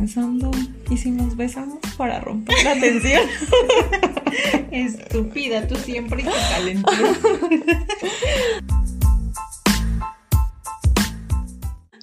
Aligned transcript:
pensando, 0.00 0.50
¿y 0.88 0.96
si 0.96 1.10
nos 1.10 1.36
besamos 1.36 1.78
para 1.98 2.20
romper 2.20 2.56
la 2.64 2.72
tensión? 2.72 3.20
Estúpida, 4.70 5.68
tú 5.68 5.76
siempre 5.76 6.22
te 6.22 6.30
calentura. 6.30 7.12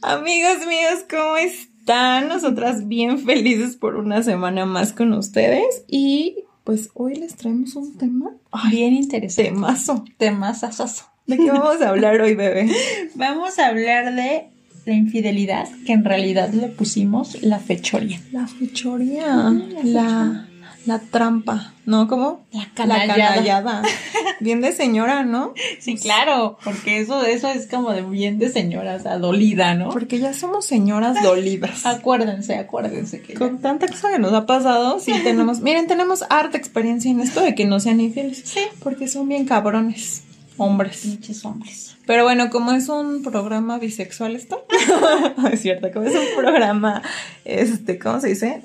Amigos 0.04 0.68
míos, 0.68 1.06
¿cómo 1.10 1.38
están? 1.38 2.28
Nosotras 2.28 2.88
bien 2.88 3.18
felices 3.18 3.76
por 3.76 3.96
una 3.96 4.22
semana 4.22 4.68
más 4.68 4.94
con 4.94 5.14
ustedes 5.14 5.84
y 5.88 6.44
pues 6.66 6.92
hoy 6.94 7.16
les 7.16 7.36
traemos 7.36 7.76
un 7.76 7.98
tema 7.98 8.30
bien 8.70 8.94
interesante. 8.94 9.50
Temazo. 9.50 10.06
Temazazazo. 10.20 11.06
¿De 11.26 11.36
qué 11.38 11.50
vamos 11.50 11.82
a 11.82 11.90
hablar 11.90 12.22
hoy, 12.22 12.36
bebé? 12.36 12.70
Vamos 13.16 13.58
a 13.58 13.68
hablar 13.68 14.14
de 14.14 14.52
la 14.88 14.94
infidelidad, 14.94 15.68
que 15.86 15.92
en 15.92 16.06
realidad 16.06 16.50
le 16.54 16.70
pusimos 16.70 17.42
la 17.44 17.60
fechoría. 17.60 18.22
La 18.32 18.48
fechoría. 18.48 19.54
la, 19.84 20.48
la 20.86 21.00
trampa. 21.00 21.74
¿No? 21.86 22.08
¿Cómo? 22.08 22.46
La 22.52 22.70
canallada. 22.74 23.18
La 23.18 23.28
canallada. 23.30 23.82
Bien 24.40 24.62
de 24.62 24.72
señora, 24.72 25.24
¿no? 25.24 25.54
Sí, 25.80 25.96
claro, 25.96 26.58
porque 26.64 27.00
eso, 27.00 27.26
eso 27.26 27.50
es 27.50 27.68
como 27.68 27.92
de 27.92 28.02
bien 28.02 28.40
de 28.40 28.50
señora, 28.50 28.96
o 28.96 29.00
sea, 29.00 29.18
dolida, 29.18 29.74
¿no? 29.74 29.90
Porque 29.90 30.20
ya 30.20 30.34
somos 30.34 30.66
señoras 30.66 31.22
dolidas. 31.24 31.86
acuérdense, 31.86 32.56
acuérdense 32.56 33.22
que. 33.22 33.34
Con 33.34 33.60
tanta 33.60 33.88
cosa 33.88 34.12
que 34.12 34.20
nos 34.20 34.34
ha 34.34 34.46
pasado, 34.46 35.00
sí 35.00 35.14
tenemos. 35.24 35.62
miren, 35.62 35.88
tenemos 35.88 36.24
harta 36.30 36.58
experiencia 36.58 37.10
en 37.10 37.20
esto 37.20 37.42
de 37.42 37.56
que 37.56 37.66
no 37.66 37.80
sean 37.80 38.00
infieles. 38.00 38.44
Sí. 38.46 38.62
Porque 38.80 39.08
son 39.08 39.28
bien 39.28 39.46
cabrones. 39.46 40.24
Hombres. 40.58 40.98
Pinches 41.02 41.44
hombres. 41.46 41.96
Pero 42.06 42.24
bueno, 42.24 42.50
como 42.50 42.72
es 42.72 42.90
un 42.90 43.22
programa 43.24 43.80
bisexual 43.80 44.36
esto, 44.36 44.66
es 45.52 45.62
cierto, 45.62 45.92
como 45.92 46.06
es 46.08 46.16
un 46.16 46.26
programa, 46.42 47.02
este, 47.46 48.00
¿cómo 48.00 48.20
se 48.20 48.30
dice? 48.30 48.62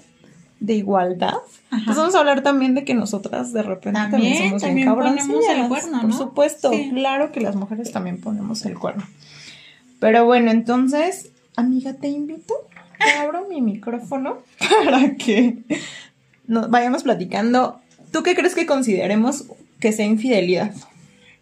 De 0.61 0.75
igualdad. 0.75 1.35
Pues 1.85 1.97
vamos 1.97 2.15
a 2.15 2.21
hablar 2.21 2.43
también 2.43 2.75
de 2.75 2.85
que 2.85 2.95
nosotras 2.95 3.53
de 3.53 3.63
repente 3.63 3.99
también, 4.11 4.37
somos 4.39 4.63
también 4.63 4.87
bien 4.87 4.95
ponemos 4.97 5.45
el 5.49 5.69
cuerno, 5.69 6.01
Por 6.01 6.11
¿no? 6.11 6.17
supuesto, 6.17 6.71
Sí. 6.71 6.91
claro 6.95 7.33
que 7.33 7.41
las 7.41 7.57
mujeres 7.57 7.91
también 7.93 8.21
ponemos 8.21 8.65
el 8.65 8.79
cuerno. 8.79 9.05
Pero 9.99 10.25
bueno, 10.25 10.51
entonces, 10.51 11.31
amiga, 11.57 11.95
te 11.95 12.09
invito, 12.09 12.55
te 12.99 13.11
abro 13.19 13.47
mi 13.49 13.61
micrófono 13.61 14.39
para 14.85 15.17
que 15.17 15.59
nos 16.47 16.71
vayamos 16.71 17.03
platicando. 17.03 17.81
¿Tú 18.13 18.23
qué 18.23 18.35
crees 18.37 18.55
que 18.55 18.67
consideremos 18.67 19.45
que 19.81 19.91
sea 19.93 20.07
infidelidad? 20.07 20.73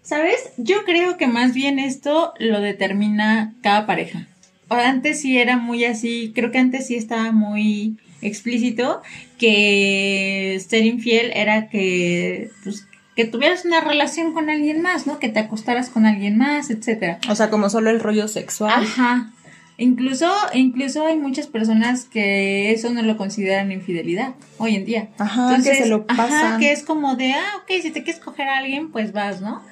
¿Sabes? 0.02 0.52
Yo 0.56 0.84
creo 0.84 1.16
que 1.16 1.26
más 1.26 1.54
bien 1.54 1.78
esto 1.78 2.32
lo 2.38 2.60
determina 2.60 3.54
cada 3.62 3.86
pareja. 3.86 4.26
Antes 4.68 5.20
sí 5.20 5.38
era 5.38 5.56
muy 5.56 5.84
así, 5.84 6.32
creo 6.34 6.50
que 6.50 6.58
antes 6.58 6.86
sí 6.86 6.94
estaba 6.96 7.32
muy 7.32 7.96
explícito 8.22 9.02
que 9.38 10.62
ser 10.68 10.84
infiel 10.84 11.32
era 11.34 11.68
que, 11.68 12.50
pues, 12.62 12.86
que 13.16 13.24
tuvieras 13.24 13.64
una 13.64 13.80
relación 13.80 14.32
con 14.32 14.48
alguien 14.48 14.80
más, 14.80 15.06
¿no? 15.06 15.18
Que 15.18 15.28
te 15.28 15.40
acostaras 15.40 15.90
con 15.90 16.06
alguien 16.06 16.38
más, 16.38 16.70
etcétera. 16.70 17.18
O 17.28 17.34
sea, 17.34 17.50
como 17.50 17.68
solo 17.68 17.90
el 17.90 18.00
rollo 18.00 18.28
sexual. 18.28 18.72
Ajá. 18.84 19.30
Incluso, 19.76 20.30
incluso 20.52 21.06
hay 21.06 21.16
muchas 21.16 21.46
personas 21.46 22.04
que 22.04 22.70
eso 22.70 22.90
no 22.90 23.02
lo 23.02 23.16
consideran 23.16 23.72
infidelidad 23.72 24.34
hoy 24.58 24.76
en 24.76 24.84
día. 24.84 25.08
Ajá, 25.18 25.56
que 25.56 25.74
se 25.74 25.86
lo 25.86 26.04
Ajá, 26.06 26.26
pasan. 26.28 26.60
que 26.60 26.70
es 26.70 26.82
como 26.84 27.16
de, 27.16 27.32
ah, 27.32 27.56
ok, 27.62 27.80
si 27.80 27.90
te 27.90 28.02
quieres 28.02 28.22
coger 28.22 28.46
a 28.46 28.58
alguien, 28.58 28.90
pues 28.92 29.12
vas, 29.12 29.40
¿no? 29.40 29.62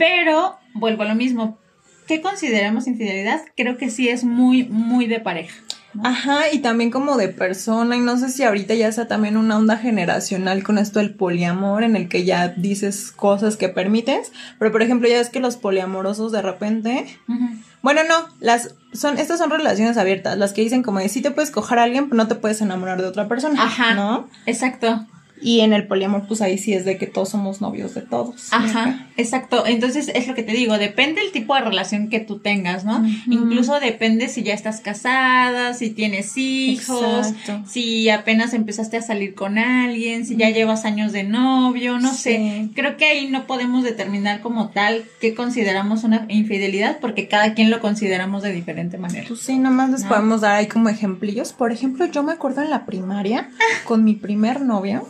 Pero, 0.00 0.56
vuelvo 0.72 1.02
a 1.02 1.06
lo 1.08 1.14
mismo. 1.14 1.58
¿Qué 2.06 2.22
consideramos 2.22 2.86
infidelidad? 2.86 3.42
Creo 3.54 3.76
que 3.76 3.90
sí 3.90 4.08
es 4.08 4.24
muy, 4.24 4.64
muy 4.64 5.06
de 5.06 5.20
pareja. 5.20 5.54
¿no? 5.92 6.08
Ajá, 6.08 6.50
y 6.50 6.60
también 6.60 6.90
como 6.90 7.18
de 7.18 7.28
persona, 7.28 7.96
y 7.96 8.00
no 8.00 8.16
sé 8.16 8.30
si 8.30 8.42
ahorita 8.42 8.74
ya 8.74 8.90
sea 8.92 9.08
también 9.08 9.36
una 9.36 9.58
onda 9.58 9.76
generacional 9.76 10.62
con 10.62 10.78
esto 10.78 11.00
del 11.00 11.14
poliamor, 11.14 11.82
en 11.82 11.96
el 11.96 12.08
que 12.08 12.24
ya 12.24 12.48
dices 12.48 13.12
cosas 13.12 13.56
que 13.56 13.68
permites, 13.68 14.32
pero 14.58 14.72
por 14.72 14.80
ejemplo 14.82 15.06
ya 15.06 15.18
ves 15.18 15.28
que 15.28 15.40
los 15.40 15.56
poliamorosos 15.58 16.32
de 16.32 16.40
repente, 16.42 17.06
Ujú. 17.28 17.48
bueno, 17.82 18.00
no, 18.08 18.14
las 18.40 18.74
son, 18.94 19.18
estas 19.18 19.38
son 19.38 19.50
relaciones 19.50 19.98
abiertas, 19.98 20.38
las 20.38 20.52
que 20.54 20.62
dicen 20.62 20.82
como 20.82 21.00
de 21.00 21.08
sí 21.10 21.20
te 21.20 21.30
puedes 21.30 21.50
coger 21.50 21.78
a 21.78 21.82
alguien, 21.82 22.04
pero 22.08 22.16
no 22.16 22.28
te 22.28 22.36
puedes 22.36 22.60
enamorar 22.62 23.02
de 23.02 23.08
otra 23.08 23.28
persona, 23.28 23.62
Ajá. 23.62 23.94
¿no? 23.94 24.30
Exacto. 24.46 25.06
Y 25.42 25.60
en 25.60 25.72
el 25.72 25.86
poliamor, 25.86 26.26
pues 26.28 26.42
ahí 26.42 26.58
sí 26.58 26.74
es 26.74 26.84
de 26.84 26.98
que 26.98 27.06
todos 27.06 27.30
somos 27.30 27.60
novios 27.60 27.94
de 27.94 28.02
todos. 28.02 28.52
Ajá, 28.52 29.08
exacto. 29.20 29.64
Entonces 29.66 30.10
es 30.14 30.26
lo 30.26 30.34
que 30.34 30.42
te 30.42 30.52
digo, 30.52 30.78
depende 30.78 31.20
el 31.20 31.32
tipo 31.32 31.54
de 31.54 31.60
relación 31.60 32.08
que 32.08 32.20
tú 32.20 32.38
tengas, 32.38 32.84
¿no? 32.84 33.04
Incluso 33.28 33.78
depende 33.80 34.28
si 34.28 34.42
ya 34.42 34.54
estás 34.54 34.80
casada, 34.80 35.74
si 35.74 35.90
tienes 35.90 36.36
hijos, 36.36 37.28
Exacto. 37.28 37.68
si 37.70 38.08
apenas 38.10 38.54
empezaste 38.54 38.96
a 38.96 39.02
salir 39.02 39.34
con 39.34 39.58
alguien, 39.58 40.26
si 40.26 40.36
ya 40.36 40.50
llevas 40.50 40.84
años 40.84 41.12
de 41.12 41.24
novio, 41.24 41.98
no 41.98 42.12
sé. 42.12 42.68
Creo 42.74 42.96
que 42.96 43.06
ahí 43.06 43.28
no 43.28 43.46
podemos 43.46 43.84
determinar 43.84 44.40
como 44.40 44.70
tal 44.70 45.04
qué 45.20 45.34
consideramos 45.34 46.04
una 46.04 46.26
infidelidad 46.28 46.98
porque 47.00 47.28
cada 47.28 47.54
quien 47.54 47.70
lo 47.70 47.80
consideramos 47.80 48.42
de 48.42 48.52
diferente 48.52 48.98
manera. 48.98 49.26
Pues 49.28 49.40
sí, 49.40 49.58
nomás 49.58 49.90
les 49.90 50.02
No. 50.02 50.08
podemos 50.08 50.40
dar 50.40 50.56
ahí 50.56 50.66
como 50.66 50.88
ejemplillos. 50.88 51.52
Por 51.52 51.72
ejemplo, 51.72 52.06
yo 52.06 52.22
me 52.22 52.32
acuerdo 52.32 52.62
en 52.62 52.70
la 52.70 52.86
primaria, 52.86 53.48
con 53.84 54.04
mi 54.04 54.14
primer 54.14 54.60
novio, 54.60 55.06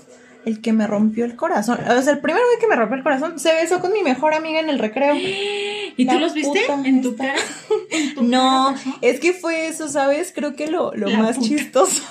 el 0.46 0.60
que 0.60 0.72
me 0.72 0.86
rompió 0.86 1.24
el 1.24 1.36
corazón. 1.36 1.78
O 1.88 2.02
sea, 2.02 2.12
el 2.12 2.20
primer 2.20 2.42
güey 2.42 2.58
que 2.58 2.66
me 2.66 2.76
rompió 2.76 2.96
el 2.96 3.02
corazón 3.02 3.38
se 3.38 3.52
besó 3.54 3.80
con 3.80 3.92
mi 3.92 4.02
mejor 4.02 4.34
amiga 4.34 4.60
en 4.60 4.68
el 4.70 4.78
recreo. 4.78 5.14
¿Y 5.16 6.04
La 6.04 6.14
tú 6.14 6.18
los 6.20 6.34
viste 6.34 6.60
en 6.84 7.02
tu 7.02 7.16
cara? 7.16 7.34
¿En 7.90 8.14
tu 8.14 8.22
No, 8.22 8.74
cara 8.76 8.96
es 9.02 9.20
que 9.20 9.32
fue 9.32 9.68
eso, 9.68 9.88
¿sabes? 9.88 10.32
Creo 10.34 10.54
que 10.54 10.66
lo, 10.68 10.92
lo 10.94 11.10
más 11.10 11.36
puta. 11.36 11.48
chistoso. 11.48 12.02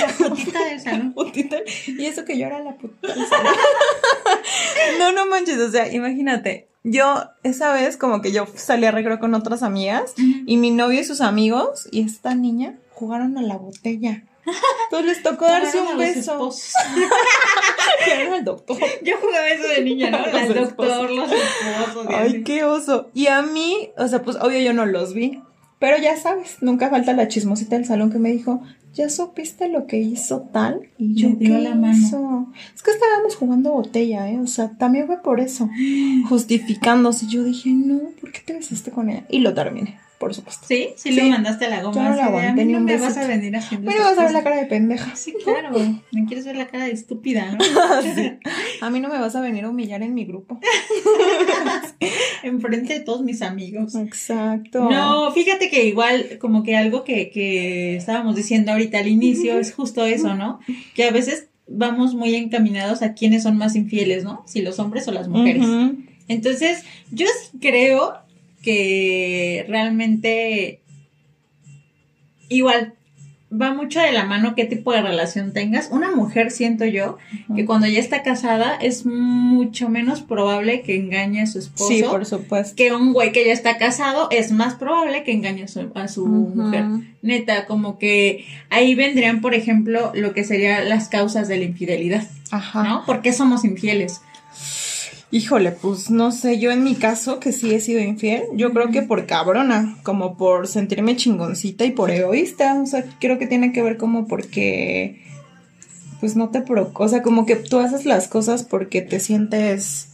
La 0.00 0.28
putita 0.28 0.64
del 0.64 0.80
salón. 0.80 1.12
Putita. 1.14 1.56
Y 1.86 2.04
eso 2.06 2.24
que 2.24 2.38
yo 2.38 2.46
era 2.46 2.60
la 2.60 2.76
puta. 2.76 3.08
del 3.08 3.26
salón. 3.26 3.54
no, 4.98 5.12
no 5.12 5.26
manches, 5.26 5.58
o 5.58 5.70
sea, 5.70 5.92
imagínate. 5.92 6.68
Yo, 6.82 7.24
esa 7.42 7.72
vez, 7.74 7.96
como 7.96 8.22
que 8.22 8.32
yo 8.32 8.46
salí 8.54 8.86
a 8.86 8.90
recreo 8.90 9.18
con 9.18 9.34
otras 9.34 9.62
amigas 9.62 10.14
y 10.46 10.56
mi 10.56 10.70
novio 10.70 11.00
y 11.00 11.04
sus 11.04 11.20
amigos 11.20 11.86
y 11.90 12.02
esta 12.02 12.34
niña 12.34 12.78
jugaron 12.94 13.36
a 13.36 13.42
la 13.42 13.56
botella. 13.56 14.24
Entonces 14.84 15.06
les 15.06 15.22
tocó 15.22 15.44
darse 15.46 15.80
un 15.80 15.98
beso. 15.98 16.50
el 18.34 18.44
doctor. 18.44 18.78
Yo 19.02 19.16
jugaba 19.20 19.48
eso 19.48 19.68
de 19.68 19.82
niña, 19.84 20.10
¿no? 20.10 20.18
Los 20.26 20.34
El 20.50 20.56
esposos. 20.58 20.76
doctor, 20.76 21.10
los 21.10 21.30
esposos. 21.32 22.06
Ay, 22.08 22.28
así. 22.28 22.44
qué 22.44 22.64
oso. 22.64 23.10
Y 23.14 23.26
a 23.26 23.42
mí, 23.42 23.90
o 23.98 24.08
sea, 24.08 24.22
pues 24.22 24.36
obvio 24.40 24.58
yo 24.60 24.72
no 24.72 24.86
los 24.86 25.14
vi. 25.14 25.42
Pero 25.78 25.96
ya 25.96 26.14
sabes, 26.16 26.58
nunca 26.60 26.90
falta 26.90 27.14
la 27.14 27.26
chismosita 27.28 27.76
del 27.76 27.86
salón 27.86 28.12
que 28.12 28.18
me 28.18 28.30
dijo, 28.30 28.60
¿ya 28.92 29.08
supiste 29.08 29.68
lo 29.70 29.86
que 29.86 29.96
hizo 29.96 30.42
tal? 30.52 30.90
Y 30.98 31.14
yo, 31.14 31.30
Me 31.30 31.36
dio 31.36 31.56
¿qué 31.56 31.62
la 31.62 31.74
mano. 31.74 31.96
hizo? 31.96 32.46
Es 32.74 32.82
que 32.82 32.90
estábamos 32.90 33.34
jugando 33.36 33.72
botella, 33.72 34.28
¿eh? 34.30 34.38
O 34.40 34.46
sea, 34.46 34.72
también 34.76 35.06
fue 35.06 35.22
por 35.22 35.40
eso. 35.40 35.70
Justificándose. 36.28 37.26
Yo 37.28 37.44
dije, 37.44 37.70
no, 37.70 37.98
¿por 38.20 38.30
qué 38.30 38.40
te 38.44 38.52
besaste 38.52 38.90
con 38.90 39.08
ella? 39.08 39.24
Y 39.30 39.38
lo 39.38 39.54
terminé, 39.54 39.98
por 40.20 40.34
supuesto. 40.34 40.66
Sí, 40.68 40.90
sí, 40.96 41.14
Sí. 41.14 41.20
lo 41.22 41.30
mandaste 41.30 41.64
a 41.64 41.70
la 41.70 41.82
goma. 41.82 41.94
Yo 41.94 42.02
no 42.10 42.14
la 42.14 42.26
aguanté 42.26 42.66
ni 42.66 42.74
un 42.74 42.84
me 42.84 42.92
besito. 42.92 43.08
vas 43.14 43.24
a 43.24 43.26
venir 43.26 43.56
haciendo 43.56 43.90
Pero 43.90 44.04
vas 44.04 44.18
a 44.18 44.24
ver 44.24 44.32
la 44.32 44.42
cara 44.42 44.56
de 44.56 44.66
pendeja. 44.66 45.16
Sí, 45.16 45.32
claro. 45.42 45.70
Me 46.12 46.26
quieres 46.26 46.44
ver 46.44 46.56
la 46.56 46.66
cara 46.66 46.84
de 46.84 46.92
estúpida, 46.92 47.50
¿no? 47.52 47.58
A 48.82 48.90
mí 48.90 49.00
no 49.00 49.08
me 49.08 49.18
vas 49.18 49.34
a 49.34 49.40
venir 49.40 49.64
a 49.64 49.70
humillar 49.70 50.02
en 50.02 50.12
mi 50.12 50.26
grupo. 50.26 50.60
Enfrente 52.42 52.94
de 52.94 53.00
todos 53.00 53.22
mis 53.22 53.40
amigos. 53.40 53.94
Exacto. 53.94 54.90
No, 54.90 55.32
fíjate 55.32 55.70
que 55.70 55.84
igual, 55.86 56.38
como 56.38 56.62
que 56.64 56.76
algo 56.76 57.02
que, 57.02 57.30
que 57.30 57.96
estábamos 57.96 58.36
diciendo 58.36 58.72
ahorita 58.72 58.98
al 58.98 59.08
inicio 59.08 59.58
es 59.58 59.72
justo 59.72 60.04
eso, 60.04 60.34
¿no? 60.34 60.60
Que 60.94 61.04
a 61.04 61.10
veces 61.12 61.48
vamos 61.66 62.14
muy 62.14 62.34
encaminados 62.34 63.00
a 63.00 63.14
quiénes 63.14 63.42
son 63.42 63.56
más 63.56 63.74
infieles, 63.74 64.22
¿no? 64.24 64.42
Si 64.46 64.60
los 64.60 64.78
hombres 64.78 65.08
o 65.08 65.12
las 65.12 65.28
mujeres. 65.28 65.64
Entonces, 66.28 66.84
yo 67.10 67.26
sí 67.26 67.58
creo 67.58 68.19
que 68.62 69.64
realmente 69.68 70.80
igual 72.48 72.94
va 73.50 73.74
mucho 73.74 74.00
de 74.00 74.12
la 74.12 74.24
mano 74.24 74.54
qué 74.54 74.64
tipo 74.64 74.92
de 74.92 75.02
relación 75.02 75.52
tengas. 75.52 75.88
Una 75.90 76.14
mujer, 76.14 76.50
siento 76.50 76.84
yo, 76.84 77.18
que 77.54 77.66
cuando 77.66 77.86
ya 77.88 77.98
está 77.98 78.22
casada 78.22 78.76
es 78.76 79.04
mucho 79.06 79.88
menos 79.88 80.22
probable 80.22 80.82
que 80.82 80.96
engañe 80.96 81.42
a 81.42 81.46
su 81.46 81.58
esposo. 81.58 81.88
Sí, 81.88 82.02
por 82.02 82.24
supuesto. 82.26 82.76
que 82.76 82.94
un 82.94 83.12
güey 83.12 83.32
que 83.32 83.44
ya 83.44 83.52
está 83.52 83.76
casado 83.76 84.28
es 84.30 84.52
más 84.52 84.74
probable 84.74 85.24
que 85.24 85.32
engañe 85.32 85.64
a 85.64 85.68
su, 85.68 85.90
a 85.94 86.08
su 86.08 86.26
mujer. 86.26 86.84
Neta, 87.22 87.66
como 87.66 87.98
que 87.98 88.46
ahí 88.70 88.94
vendrían, 88.94 89.40
por 89.40 89.54
ejemplo, 89.54 90.12
lo 90.14 90.32
que 90.32 90.44
serían 90.44 90.88
las 90.88 91.08
causas 91.08 91.48
de 91.48 91.56
la 91.56 91.64
infidelidad, 91.64 92.26
Ajá. 92.52 92.84
¿no? 92.84 93.04
¿Por 93.04 93.20
qué 93.20 93.32
somos 93.32 93.64
infieles? 93.64 94.22
Híjole, 95.32 95.70
pues 95.70 96.10
no 96.10 96.32
sé, 96.32 96.58
yo 96.58 96.72
en 96.72 96.82
mi 96.82 96.96
caso 96.96 97.38
que 97.38 97.52
sí 97.52 97.72
he 97.72 97.80
sido 97.80 98.00
infiel, 98.00 98.42
yo 98.54 98.72
creo 98.72 98.90
que 98.90 99.02
por 99.02 99.26
cabrona, 99.26 99.96
como 100.02 100.36
por 100.36 100.66
sentirme 100.66 101.14
chingoncita 101.14 101.84
y 101.84 101.92
por 101.92 102.10
egoísta, 102.10 102.80
o 102.82 102.86
sea, 102.86 103.04
creo 103.20 103.38
que 103.38 103.46
tiene 103.46 103.72
que 103.72 103.82
ver 103.82 103.96
como 103.96 104.26
porque 104.26 105.22
pues 106.18 106.34
no 106.34 106.50
te 106.50 106.62
provoca, 106.62 107.04
o 107.04 107.08
sea, 107.08 107.22
como 107.22 107.46
que 107.46 107.54
tú 107.54 107.78
haces 107.78 108.06
las 108.06 108.26
cosas 108.26 108.64
porque 108.64 109.02
te 109.02 109.20
sientes 109.20 110.08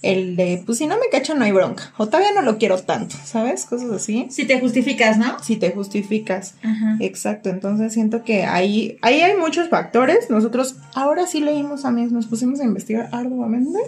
el 0.00 0.36
de, 0.36 0.62
pues 0.66 0.78
si 0.78 0.86
no 0.86 0.96
me 0.96 1.08
cacho 1.10 1.34
no 1.34 1.44
hay 1.44 1.52
bronca, 1.52 1.92
o 1.96 2.06
todavía 2.06 2.32
no 2.32 2.42
lo 2.42 2.58
quiero 2.58 2.78
tanto, 2.78 3.14
¿sabes? 3.24 3.66
Cosas 3.66 3.90
así. 3.90 4.26
Si 4.30 4.46
te 4.46 4.58
justificas, 4.58 5.16
¿no? 5.18 5.38
Si 5.40 5.56
te 5.56 5.70
justificas. 5.70 6.54
Exacto, 6.98 7.50
entonces 7.50 7.92
siento 7.92 8.24
que 8.24 8.44
ahí, 8.44 8.98
ahí 9.02 9.20
hay 9.20 9.36
muchos 9.36 9.68
factores. 9.68 10.28
Nosotros 10.28 10.76
ahora 10.94 11.26
sí 11.28 11.40
leímos, 11.40 11.84
amigos, 11.84 12.10
nos 12.10 12.26
pusimos 12.26 12.58
a 12.60 12.64
investigar 12.64 13.10
arduamente 13.12 13.78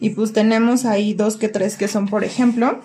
y 0.00 0.10
pues 0.10 0.32
tenemos 0.32 0.84
ahí 0.84 1.14
dos 1.14 1.36
que 1.36 1.48
tres 1.48 1.76
que 1.76 1.88
son, 1.88 2.06
por 2.06 2.24
ejemplo, 2.24 2.80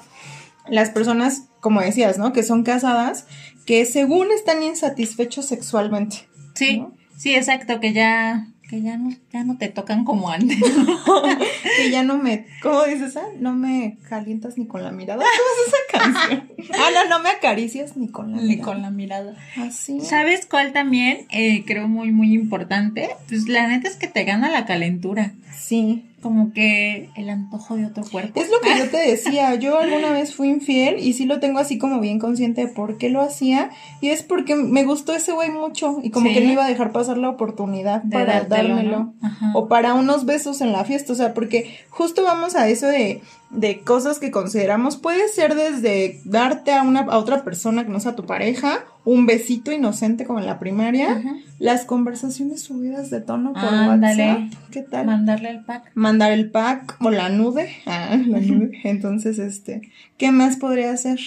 las 0.67 0.89
personas, 0.89 1.43
como 1.59 1.81
decías, 1.81 2.17
¿no? 2.17 2.33
Que 2.33 2.43
son 2.43 2.63
casadas, 2.63 3.25
que 3.65 3.85
según 3.85 4.31
están 4.31 4.63
insatisfechos 4.63 5.45
sexualmente. 5.45 6.27
Sí, 6.55 6.83
sí, 7.17 7.35
exacto, 7.35 7.79
que 7.79 7.93
ya 7.93 8.47
que 8.69 8.81
ya 8.81 8.97
no, 8.97 9.11
ya 9.31 9.43
no 9.43 9.57
te 9.57 9.67
tocan 9.67 10.03
como 10.03 10.29
antes. 10.29 10.57
que 11.77 11.91
ya 11.91 12.01
no 12.01 12.17
me, 12.17 12.47
¿cómo 12.63 12.83
dices 12.85 13.09
esa? 13.09 13.25
No 13.39 13.53
me 13.53 13.97
calientas 14.09 14.57
ni 14.57 14.65
con 14.65 14.83
la 14.83 14.91
mirada. 14.91 15.23
¿Cómo 15.23 15.49
es 15.61 15.67
esa 15.67 16.21
canción? 16.21 16.49
ah, 16.73 16.89
no, 16.91 17.09
no 17.09 17.23
me 17.23 17.29
acaricias 17.29 17.97
ni 17.97 18.07
con 18.07 18.31
la 18.31 18.41
ni 18.41 18.57
con 18.57 18.81
la 18.81 18.89
mirada. 18.89 19.35
Así. 19.57 20.01
¿Sabes 20.01 20.47
cuál 20.47 20.73
también 20.73 21.27
eh, 21.29 21.63
creo 21.65 21.87
muy, 21.87 22.11
muy 22.11 22.33
importante? 22.33 23.09
Pues 23.27 23.47
la 23.47 23.67
neta 23.67 23.87
es 23.87 23.97
que 23.97 24.07
te 24.07 24.23
gana 24.23 24.49
la 24.49 24.65
calentura. 24.65 25.33
Sí 25.55 26.05
como 26.23 26.53
que 26.53 27.09
el 27.15 27.29
antojo 27.29 27.75
de 27.75 27.85
otro 27.85 28.03
cuerpo. 28.09 28.39
Es 28.39 28.49
lo 28.49 28.61
que 28.61 28.79
yo 28.79 28.89
te 28.91 28.97
decía, 28.97 29.53
yo 29.55 29.77
alguna 29.77 30.11
vez 30.11 30.33
fui 30.33 30.47
infiel 30.47 30.97
y 30.99 31.13
sí 31.13 31.25
lo 31.25 31.39
tengo 31.41 31.59
así 31.59 31.77
como 31.77 31.99
bien 31.99 32.17
consciente 32.17 32.65
de 32.65 32.67
por 32.67 32.97
qué 32.97 33.09
lo 33.09 33.21
hacía 33.21 33.69
y 34.01 34.09
es 34.09 34.23
porque 34.23 34.55
me 34.55 34.85
gustó 34.85 35.13
ese 35.13 35.33
güey 35.33 35.51
mucho 35.51 35.99
y 36.01 36.09
como 36.09 36.33
que 36.33 36.41
no 36.41 36.51
iba 36.51 36.65
a 36.65 36.69
dejar 36.69 36.93
pasar 36.93 37.17
la 37.17 37.29
oportunidad 37.29 38.03
para 38.09 38.45
dármelo 38.45 39.13
o 39.53 39.67
para 39.67 39.93
unos 39.93 40.25
besos 40.25 40.61
en 40.61 40.71
la 40.71 40.85
fiesta, 40.85 41.11
o 41.11 41.15
sea, 41.15 41.33
porque 41.33 41.75
justo 41.89 42.23
vamos 42.23 42.55
a 42.55 42.69
eso 42.69 42.87
de 42.87 43.21
de 43.53 43.81
cosas 43.81 44.19
que 44.19 44.31
consideramos. 44.31 44.97
Puede 44.97 45.27
ser 45.27 45.55
desde 45.55 46.19
darte 46.25 46.73
a 46.73 46.81
una 46.81 47.01
a 47.01 47.17
otra 47.17 47.43
persona 47.43 47.85
que 47.85 47.91
no 47.91 47.99
sea 47.99 48.15
tu 48.15 48.25
pareja, 48.25 48.83
un 49.05 49.25
besito 49.25 49.71
inocente 49.71 50.25
como 50.25 50.39
en 50.39 50.47
la 50.47 50.59
primaria, 50.59 51.21
las 51.59 51.85
conversaciones 51.85 52.61
subidas 52.61 53.09
de 53.09 53.21
tono 53.21 53.53
por 53.53 53.63
WhatsApp. 53.63 54.51
¿Qué 54.71 54.81
tal? 54.81 55.05
Mandarle 55.05 55.49
el 55.51 55.63
pack. 55.63 55.91
Mandar 55.93 56.31
el 56.31 56.49
pack 56.49 56.97
o 56.99 57.11
la 57.11 57.29
nude. 57.29 57.69
Ah, 57.85 58.17
la 58.17 58.39
nude. 58.39 58.79
Entonces, 58.83 59.37
este, 59.39 59.81
¿qué 60.17 60.31
más 60.31 60.57
podría 60.57 60.91
hacer? 60.91 61.19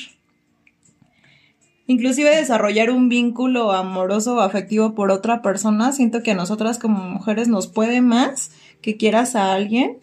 Inclusive 1.87 2.35
desarrollar 2.35 2.91
un 2.91 3.09
vínculo 3.09 3.71
amoroso 3.71 4.37
o 4.37 4.41
afectivo 4.41 4.97
por 4.97 5.13
otra 5.13 5.41
persona, 5.41 5.93
siento 5.93 6.25
que 6.25 6.33
a 6.33 6.35
nosotras 6.35 6.81
como 6.81 6.99
mujeres 6.99 7.47
nos 7.47 7.69
puede 7.69 8.01
más 8.01 8.51
que 8.83 8.97
quieras 8.97 9.37
a 9.37 9.53
alguien 9.53 9.99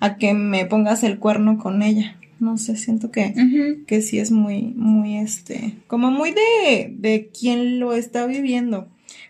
a 0.00 0.16
que 0.16 0.34
me 0.34 0.66
pongas 0.66 1.02
el 1.02 1.18
cuerno 1.18 1.58
con 1.58 1.82
ella. 1.82 2.16
No 2.38 2.58
sé, 2.58 2.76
siento 2.76 3.10
que, 3.10 3.34
que 3.86 4.02
sí 4.02 4.18
es 4.18 4.30
muy, 4.30 4.74
muy 4.76 5.16
este, 5.16 5.78
como 5.86 6.10
muy 6.10 6.32
de, 6.32 6.94
de 6.98 7.30
quien 7.30 7.80
lo 7.80 7.94
está 7.94 8.26
viviendo. 8.26 8.88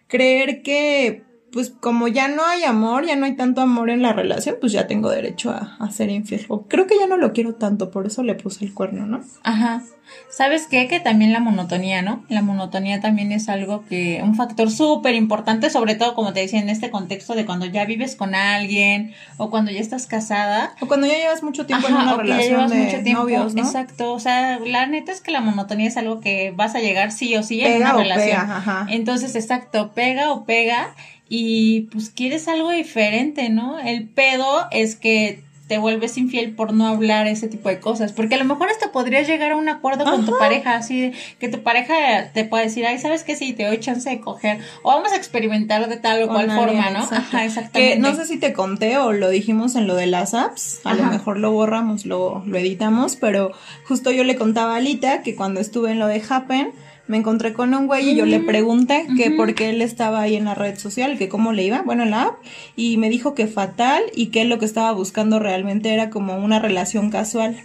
Creer 0.09 0.63
que, 0.63 1.23
pues 1.53 1.71
como 1.71 2.09
ya 2.09 2.27
no 2.27 2.45
hay 2.45 2.65
amor, 2.65 3.07
ya 3.07 3.15
no 3.15 3.27
hay 3.27 3.37
tanto 3.37 3.61
amor 3.61 3.91
en 3.91 4.03
la 4.03 4.13
relación, 4.13 4.57
pues 4.61 4.73
ya 4.73 4.89
tengo 4.89 5.09
derecho 5.09 5.51
a, 5.51 5.77
a 5.79 5.91
ser 5.93 6.11
infiel. 6.11 6.45
O 6.49 6.67
creo 6.67 6.89
que 6.89 6.99
ya 6.99 7.07
no 7.07 7.17
lo 7.17 7.33
quiero 7.33 7.55
tanto, 7.55 7.93
por 7.93 8.07
eso 8.07 8.25
le 8.25 8.35
puse 8.35 8.65
el 8.65 8.75
cuerno, 8.75 9.07
¿no? 9.07 9.21
Ajá. 9.45 9.85
¿Sabes 10.31 10.67
qué? 10.67 10.89
Que 10.89 11.01
también 11.01 11.33
la 11.33 11.41
monotonía, 11.41 12.03
¿no? 12.03 12.25
La 12.29 12.43
monotonía 12.43 13.01
también 13.01 13.33
es 13.33 13.49
algo 13.49 13.85
que, 13.89 14.21
un 14.23 14.35
factor 14.35 14.71
súper 14.71 15.15
importante, 15.15 15.71
sobre 15.71 15.95
todo, 15.95 16.15
como 16.15 16.33
te 16.33 16.41
decía, 16.41 16.61
en 16.61 16.69
este 16.69 16.91
contexto 16.91 17.35
de 17.35 17.47
cuando 17.47 17.67
ya 17.67 17.85
vives 17.85 18.17
con 18.17 18.35
alguien 18.35 19.15
o 19.37 19.51
cuando 19.51 19.71
ya 19.71 19.81
estás 19.81 20.07
casada. 20.07 20.75
O 20.81 20.87
cuando 20.87 21.07
ya 21.07 21.15
llevas 21.15 21.43
mucho 21.43 21.67
tiempo 21.67 21.89
en 21.89 21.95
una 21.95 22.17
relación 22.17 22.69
de 22.69 22.77
mucho 22.77 23.03
tiempo, 23.03 23.23
novios, 23.23 23.55
¿no? 23.55 23.63
Exacto, 23.63 24.13
o 24.13 24.21
sea, 24.21 24.59
la 24.59 24.87
neta 24.87 25.13
es 25.13 25.21
que 25.21 25.31
la 25.31 25.41
monotonía 25.41 25.89
es 25.89 25.97
algo 25.97 26.21
que 26.21 26.53
vas 26.55 26.75
a 26.75 26.81
llegar 26.81 27.13
sí 27.13 27.35
o 27.37 27.43
sí 27.43 27.65
en 27.65 27.83
una 27.83 27.93
relación. 27.93 28.39
ajá. 28.39 28.87
Entonces, 28.91 29.35
exacto, 29.37 29.93
pega 29.95 30.33
o 30.33 30.45
pega 30.45 30.95
y 31.29 31.83
pues 31.93 32.11
quieres 32.11 32.47
algo 32.47 32.71
diferente, 32.71 33.49
¿no? 33.49 33.79
El 33.79 34.09
pedo 34.09 34.67
es 34.71 34.95
que 34.95 35.43
te 35.67 35.79
vuelves 35.79 36.17
infiel 36.17 36.55
por 36.55 36.73
no 36.73 36.87
hablar 36.87 37.27
ese 37.27 37.49
tipo 37.49 37.69
de 37.69 37.81
cosas. 37.81 38.13
Porque 38.13 38.37
a 38.37 38.39
lo 38.39 38.45
mejor 38.45 38.69
hasta 38.69 38.93
podrías 38.93 39.27
llegar 39.27 39.53
a 39.53 39.57
un 39.57 39.69
acuerdo 39.69 40.05
con 40.05 40.25
tu 40.25 40.39
pareja, 40.39 40.77
así 40.77 41.13
que 41.41 41.49
tu 41.49 41.63
pareja 41.63 42.31
te 42.33 42.45
pueda 42.45 42.63
decir, 42.63 42.87
ay, 42.87 42.99
¿sabes 42.99 43.25
qué? 43.25 43.35
Sí, 43.35 43.53
te 43.53 43.65
doy 43.65 43.79
chance 43.81 44.09
de 44.09 44.21
coger. 44.21 44.61
O 44.83 44.91
vamos 44.91 45.13
a 45.13 45.17
experimentar 45.17 45.89
de 45.89 45.97
tal 45.97 46.23
o 46.23 46.29
cual 46.29 46.51
forma, 46.51 46.91
¿no? 46.91 47.01
Ajá, 47.01 47.45
exactamente. 47.45 47.95
Que 47.95 47.99
no 47.99 48.15
sé 48.15 48.27
si 48.27 48.39
te 48.39 48.53
conté 48.53 48.99
o 48.99 49.13
lo 49.13 49.29
dijimos 49.29 49.75
en 49.75 49.87
lo 49.87 49.97
de 49.97 50.07
las 50.07 50.35
apps. 50.35 50.81
A 50.85 50.95
lo 50.95 51.05
mejor 51.05 51.39
lo 51.39 51.51
borramos, 51.51 52.07
lo, 52.07 52.45
lo 52.47 52.59
editamos, 52.59 53.17
pero 53.17 53.53
justo 53.87 54.13
yo 54.13 54.23
le 54.25 54.37
contaba 54.37 54.75
a 54.75 54.77
Alita 54.77 55.23
que 55.23 55.35
cuando 55.35 55.61
estuve 55.61 55.91
en 55.91 55.99
lo 55.99 56.07
de 56.07 56.23
Happen, 56.29 56.73
me 57.09 57.19
encontré 57.19 57.53
con 57.53 57.73
un 57.75 57.87
güey 57.87 58.11
y 58.11 58.17
yo 58.17 58.27
le 58.27 58.41
pregunté 58.41 59.07
que 59.17 59.31
por 59.31 59.55
qué 59.55 59.71
él 59.71 59.83
estaba 59.83 60.21
ahí 60.21 60.37
en 60.37 60.45
la 60.45 60.55
red 60.55 60.79
social, 60.79 61.19
que 61.19 61.29
cómo 61.29 61.53
le 61.53 61.65
iba, 61.65 61.83
bueno, 61.83 62.03
en 62.03 62.11
la 62.11 62.23
app, 62.23 62.37
y 62.75 62.97
me 62.97 63.09
dijo 63.09 63.35
que 63.35 63.47
fatal 63.47 64.03
y 64.15 64.27
que 64.27 64.45
lo 64.45 64.59
que 64.59 64.65
estaba 64.65 64.93
buscando 64.93 65.39
realmente 65.39 65.93
era 65.93 66.11
como 66.11 66.37
una 66.37 66.59
relación 66.59 67.11
casual 67.11 67.57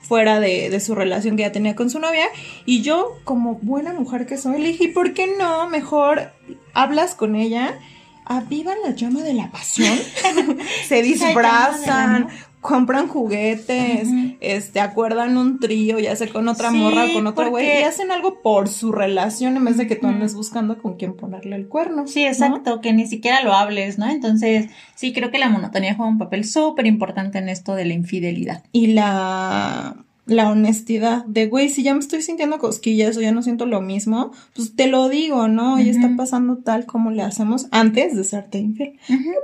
fuera 0.00 0.40
de, 0.40 0.70
de, 0.70 0.80
su 0.80 0.94
relación 0.94 1.36
que 1.36 1.42
ya 1.42 1.52
tenía 1.52 1.76
con 1.76 1.90
su 1.90 1.98
novia. 1.98 2.26
Y 2.64 2.80
yo, 2.80 3.18
como 3.24 3.56
buena 3.56 3.92
mujer 3.92 4.26
que 4.26 4.38
soy, 4.38 4.60
le 4.60 4.68
dije, 4.68 4.88
¿por 4.88 5.12
qué 5.12 5.26
no? 5.38 5.68
Mejor 5.68 6.32
hablas 6.72 7.14
con 7.14 7.34
ella, 7.36 7.78
avivan 8.24 8.76
la 8.84 8.94
llama 8.94 9.22
de 9.22 9.34
la 9.34 9.50
pasión, 9.50 9.98
se 10.86 11.02
disfrazan, 11.02 12.28
compran 12.60 13.08
juguetes, 13.08 14.08
este, 14.40 14.80
acuerdan 14.80 15.36
un 15.36 15.60
trío, 15.60 15.98
ya 15.98 16.16
sea 16.16 16.28
con 16.28 16.48
otra 16.48 16.70
morra 16.70 17.06
o 17.06 17.12
con 17.14 17.26
otro 17.26 17.50
güey, 17.50 17.80
y 17.80 17.82
hacen 17.84 18.10
algo 18.10 18.42
por 18.42 18.68
su 18.68 18.92
relación 18.92 19.56
en 19.56 19.64
vez 19.64 19.76
de 19.76 19.86
que 19.86 19.96
tú 19.96 20.06
andes 20.06 20.34
buscando 20.34 20.78
con 20.78 20.96
quién 20.96 21.14
ponerle 21.14 21.56
el 21.56 21.68
cuerno. 21.68 22.06
Sí, 22.06 22.24
exacto, 22.26 22.80
que 22.80 22.92
ni 22.92 23.06
siquiera 23.06 23.42
lo 23.42 23.52
hables, 23.52 23.98
¿no? 23.98 24.08
Entonces, 24.08 24.70
sí, 24.94 25.12
creo 25.12 25.30
que 25.30 25.38
la 25.38 25.48
monotonía 25.48 25.94
juega 25.94 26.10
un 26.10 26.18
papel 26.18 26.44
súper 26.44 26.86
importante 26.86 27.38
en 27.38 27.48
esto 27.48 27.74
de 27.74 27.84
la 27.84 27.94
infidelidad. 27.94 28.64
Y 28.72 28.88
la 28.88 29.96
la 30.28 30.50
honestidad 30.50 31.24
de, 31.24 31.46
güey, 31.46 31.68
si 31.68 31.82
ya 31.82 31.94
me 31.94 32.00
estoy 32.00 32.22
sintiendo 32.22 32.58
cosquillas 32.58 33.16
o 33.16 33.20
ya 33.20 33.32
no 33.32 33.42
siento 33.42 33.66
lo 33.66 33.80
mismo, 33.80 34.30
pues 34.54 34.76
te 34.76 34.86
lo 34.86 35.08
digo, 35.08 35.48
¿no? 35.48 35.80
Y 35.80 35.88
está 35.88 36.10
pasando 36.16 36.58
tal 36.58 36.86
como 36.86 37.10
le 37.10 37.22
hacemos 37.22 37.66
antes 37.70 38.14
de 38.14 38.24
serte 38.24 38.58
infiel. 38.58 38.98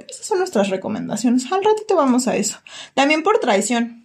esas 0.08 0.26
son 0.26 0.38
nuestras 0.38 0.68
recomendaciones. 0.68 1.50
Al 1.50 1.64
ratito 1.64 1.96
vamos 1.96 2.28
a 2.28 2.36
eso. 2.36 2.58
También 2.92 3.22
por 3.22 3.38
traición. 3.38 4.04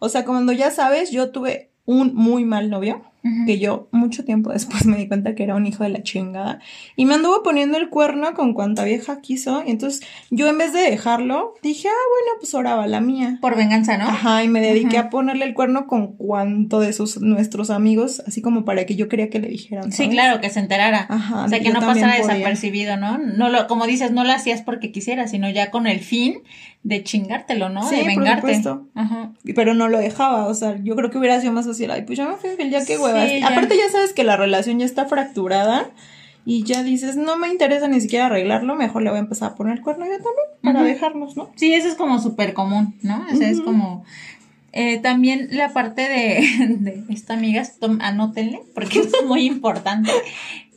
O 0.00 0.08
sea, 0.08 0.24
cuando 0.24 0.52
ya 0.52 0.70
sabes, 0.70 1.10
yo 1.10 1.30
tuve 1.30 1.70
un 1.84 2.14
muy 2.14 2.44
mal 2.44 2.70
novio 2.70 3.04
que 3.46 3.58
yo 3.58 3.88
mucho 3.92 4.24
tiempo 4.24 4.50
después 4.50 4.86
me 4.86 4.96
di 4.96 5.08
cuenta 5.08 5.34
que 5.34 5.42
era 5.42 5.54
un 5.54 5.66
hijo 5.66 5.84
de 5.84 5.90
la 5.90 6.02
chingada 6.02 6.60
y 6.96 7.06
me 7.06 7.14
anduvo 7.14 7.42
poniendo 7.42 7.78
el 7.78 7.88
cuerno 7.88 8.34
con 8.34 8.54
cuanta 8.54 8.84
vieja 8.84 9.20
quiso 9.20 9.62
y 9.66 9.70
entonces 9.70 10.02
yo 10.30 10.48
en 10.48 10.58
vez 10.58 10.72
de 10.72 10.80
dejarlo 10.80 11.54
dije, 11.62 11.88
ah, 11.88 11.92
bueno, 11.92 12.38
pues 12.40 12.54
ahora 12.54 12.76
va 12.76 12.86
la 12.86 13.00
mía. 13.00 13.38
Por 13.40 13.56
venganza, 13.56 13.96
¿no? 13.96 14.04
Ajá, 14.04 14.44
y 14.44 14.48
me 14.48 14.60
dediqué 14.60 14.98
a 14.98 15.10
ponerle 15.10 15.44
el 15.44 15.54
cuerno 15.54 15.86
con 15.86 16.16
cuanto 16.16 16.80
de 16.80 16.92
sus 16.92 17.20
nuestros 17.20 17.70
amigos, 17.70 18.22
así 18.26 18.42
como 18.42 18.64
para 18.64 18.86
que 18.86 18.96
yo 18.96 19.08
quería 19.08 19.30
que 19.30 19.38
le 19.38 19.48
dijeran. 19.48 19.92
Sí, 19.92 20.08
claro, 20.08 20.40
que 20.40 20.50
se 20.50 20.60
enterara. 20.60 21.06
Ajá. 21.08 21.44
O 21.44 21.48
sea, 21.48 21.60
que 21.60 21.70
no 21.70 21.80
pasara 21.80 22.16
desapercibido, 22.16 22.96
¿no? 22.96 23.18
No 23.18 23.48
lo, 23.48 23.66
como 23.66 23.86
dices, 23.86 24.10
no 24.10 24.24
lo 24.24 24.32
hacías 24.32 24.62
porque 24.62 24.92
quisieras, 24.92 25.30
sino 25.30 25.50
ya 25.50 25.70
con 25.70 25.86
el 25.86 26.00
fin 26.00 26.42
de 26.82 27.02
chingártelo, 27.02 27.68
¿no? 27.68 27.88
Sí, 27.88 27.96
de 27.96 28.04
vengarte. 28.04 28.42
Por 28.42 28.54
supuesto. 28.54 28.86
Ajá. 28.94 29.32
Pero 29.56 29.74
no 29.74 29.88
lo 29.88 29.98
dejaba, 29.98 30.46
o 30.46 30.54
sea, 30.54 30.76
yo 30.82 30.94
creo 30.94 31.10
que 31.10 31.18
hubiera 31.18 31.40
sido 31.40 31.52
más 31.52 31.66
fácil, 31.66 31.90
ay, 31.90 32.02
pues 32.02 32.16
ya 32.16 32.28
me 32.28 32.36
fui 32.36 32.50
ya 32.70 32.84
que 32.84 32.96
Aparte 33.44 33.76
ya 33.76 33.90
sabes 33.90 34.12
que 34.12 34.24
la 34.24 34.36
relación 34.36 34.78
ya 34.78 34.86
está 34.86 35.06
fracturada 35.06 35.90
y 36.44 36.62
ya 36.62 36.82
dices, 36.82 37.16
no 37.16 37.36
me 37.36 37.48
interesa 37.48 37.88
ni 37.88 38.00
siquiera 38.00 38.26
arreglarlo, 38.26 38.76
mejor 38.76 39.02
le 39.02 39.10
voy 39.10 39.18
a 39.18 39.22
empezar 39.22 39.52
a 39.52 39.54
poner 39.56 39.80
cuerno 39.80 40.04
yo 40.04 40.12
también 40.12 40.46
para 40.62 40.82
dejarnos, 40.82 41.36
¿no? 41.36 41.50
Sí, 41.56 41.74
eso 41.74 41.88
es 41.88 41.96
como 41.96 42.20
súper 42.20 42.54
común, 42.54 42.94
¿no? 43.02 43.26
O 43.32 43.36
sea, 43.36 43.50
es 43.50 43.60
como... 43.60 44.04
Eh, 44.72 44.98
también 44.98 45.48
la 45.52 45.72
parte 45.72 46.02
de, 46.02 46.66
de 46.78 47.02
esta 47.08 47.34
amiga, 47.34 47.62
anótenle, 48.00 48.60
porque 48.74 49.00
es 49.00 49.12
muy 49.26 49.46
importante, 49.46 50.10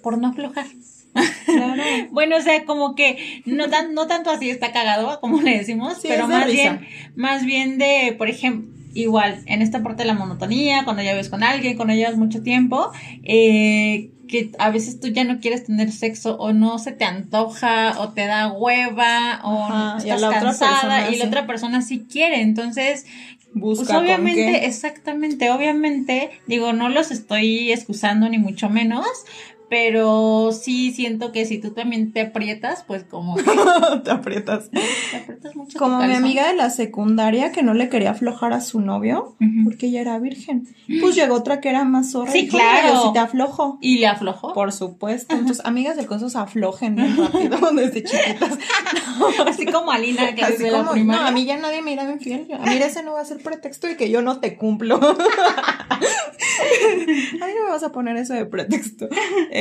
por 0.01 0.17
no 0.17 0.29
aflojar. 0.29 0.65
bueno, 2.11 2.37
o 2.37 2.41
sea, 2.41 2.65
como 2.65 2.95
que 2.95 3.41
no, 3.45 3.69
tan, 3.69 3.93
no 3.93 4.07
tanto 4.07 4.29
así 4.29 4.49
está 4.49 4.71
cagado, 4.71 5.19
como 5.19 5.41
le 5.41 5.57
decimos, 5.57 5.99
pero 6.01 6.27
más 6.27 6.47
bien, 6.47 6.81
más 7.15 7.45
bien 7.45 7.77
de, 7.77 8.15
por 8.17 8.29
ejemplo, 8.29 8.78
igual, 8.93 9.41
en 9.45 9.61
esta 9.61 9.81
parte 9.83 10.03
de 10.03 10.07
la 10.07 10.13
monotonía, 10.13 10.83
cuando 10.83 11.01
ya 11.01 11.13
ves 11.13 11.29
con 11.29 11.43
alguien, 11.43 11.75
cuando 11.75 11.93
llevas 11.93 12.17
mucho 12.17 12.41
tiempo, 12.41 12.91
eh, 13.23 14.11
que 14.27 14.51
a 14.59 14.69
veces 14.69 14.99
tú 14.99 15.07
ya 15.07 15.23
no 15.23 15.39
quieres 15.39 15.65
tener 15.65 15.91
sexo 15.91 16.37
o 16.37 16.53
no 16.53 16.77
se 16.77 16.91
te 16.91 17.05
antoja 17.05 17.99
o 17.99 18.09
te 18.09 18.25
da 18.25 18.51
hueva 18.51 19.41
o 19.43 19.97
estás 19.97 20.21
cansada 20.21 21.09
y 21.09 21.17
la 21.17 21.25
otra 21.25 21.47
persona 21.47 21.81
sí 21.81 22.05
quiere, 22.09 22.41
entonces 22.41 23.05
Busca 23.53 23.85
pues 23.85 23.97
obviamente, 23.97 24.65
exactamente, 24.67 25.49
obviamente, 25.49 26.29
digo, 26.45 26.71
no 26.71 26.87
los 26.87 27.09
estoy 27.09 27.71
excusando 27.71 28.29
ni 28.29 28.37
mucho 28.37 28.69
menos, 28.69 29.07
pero 29.69 30.51
sí 30.51 30.91
siento 30.91 31.31
que 31.31 31.45
si 31.45 31.59
tú 31.59 31.71
también 31.71 32.11
te 32.11 32.21
aprietas, 32.21 32.83
pues 32.87 33.03
como 33.03 33.35
que 33.35 33.43
te 34.03 34.11
aprietas. 34.11 34.69
te 34.71 35.17
aprietas 35.17 35.55
mucho. 35.55 35.77
Como 35.77 35.99
mi 36.03 36.13
amiga 36.13 36.47
de 36.47 36.55
la 36.55 36.69
secundaria 36.69 37.51
que 37.51 37.61
no 37.63 37.73
le 37.73 37.89
quería 37.89 38.11
aflojar 38.11 38.53
a 38.53 38.61
su 38.61 38.81
novio 38.81 39.35
porque 39.63 39.87
ella 39.87 40.01
era 40.01 40.17
virgen. 40.19 40.67
Pues 41.01 41.15
llegó 41.15 41.35
otra 41.35 41.59
que 41.61 41.69
era 41.69 41.83
más 41.83 42.11
zorra. 42.11 42.31
Sí, 42.31 42.39
y 42.39 42.47
claro. 42.47 42.87
"Pero 42.87 43.03
si 43.03 43.13
te 43.13 43.19
aflojo. 43.19 43.77
Y 43.81 43.99
le 43.99 44.07
aflojó. 44.07 44.53
Por 44.53 44.71
supuesto. 44.71 45.35
Entonces, 45.35 45.63
amigas 45.65 45.95
del 45.97 46.07
coso 46.07 46.29
se 46.29 46.37
aflojen 46.39 46.95
bien 46.95 47.15
rápido 47.17 47.59
desde 47.73 48.03
chiquitas. 48.03 48.57
Así 49.47 49.65
como 49.65 49.91
Alina, 49.91 50.33
que 50.33 50.43
Así 50.43 50.63
la 50.63 50.79
como, 50.79 50.91
primaria. 50.93 51.21
no, 51.21 51.27
a 51.27 51.31
mí 51.31 51.45
ya 51.45 51.57
nadie 51.57 51.81
me 51.81 51.93
irá 51.93 52.09
infiel. 52.11 52.47
A 52.53 52.65
mí 52.65 52.75
ese 52.77 53.03
no 53.03 53.13
va 53.13 53.21
a 53.21 53.25
ser 53.25 53.37
pretexto 53.43 53.85
de 53.87 53.95
que 53.97 54.09
yo 54.09 54.21
no 54.21 54.39
te 54.39 54.55
cumplo. 54.57 54.99
A 57.41 57.45
mí 57.47 57.53
no 57.57 57.63
me 57.65 57.69
vas 57.69 57.83
a 57.83 57.91
poner 57.91 58.17
eso 58.17 58.33
de 58.33 58.45
pretexto. 58.45 59.07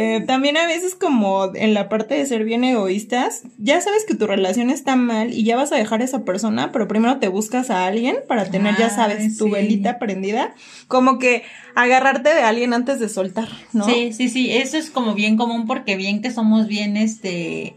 Eh, 0.01 0.21
también 0.21 0.57
a 0.57 0.65
veces 0.69 0.95
como 0.95 1.53
en 1.57 1.75
la 1.75 1.89
parte 1.89 2.15
de 2.15 2.25
ser 2.25 2.45
bien 2.45 2.63
egoístas, 2.63 3.43
ya 3.59 3.81
sabes 3.81 4.05
que 4.07 4.15
tu 4.15 4.29
relación 4.29 4.71
está 4.71 4.95
mal 4.95 5.35
y 5.35 5.43
ya 5.43 5.57
vas 5.57 5.73
a 5.73 5.75
dejar 5.75 6.03
a 6.03 6.05
esa 6.05 6.25
persona, 6.25 6.71
pero 6.71 6.87
primero 6.87 7.19
te 7.19 7.27
buscas 7.27 7.69
a 7.69 7.85
alguien 7.85 8.19
para 8.29 8.45
tener, 8.45 8.77
ya 8.77 8.91
sabes, 8.91 9.19
Ay, 9.19 9.37
tu 9.37 9.47
sí. 9.47 9.51
velita 9.51 9.99
prendida. 9.99 10.55
Como 10.87 11.19
que 11.19 11.43
agarrarte 11.75 12.33
de 12.33 12.43
alguien 12.43 12.75
antes 12.75 13.01
de 13.01 13.09
soltar, 13.09 13.49
¿no? 13.73 13.87
Sí, 13.87 14.13
sí, 14.13 14.29
sí, 14.29 14.53
eso 14.53 14.77
es 14.77 14.91
como 14.91 15.15
bien 15.15 15.37
común 15.37 15.67
porque 15.67 15.97
bien 15.97 16.23
que 16.23 16.31
somos 16.31 16.69
bien, 16.69 16.97
este, 16.97 17.75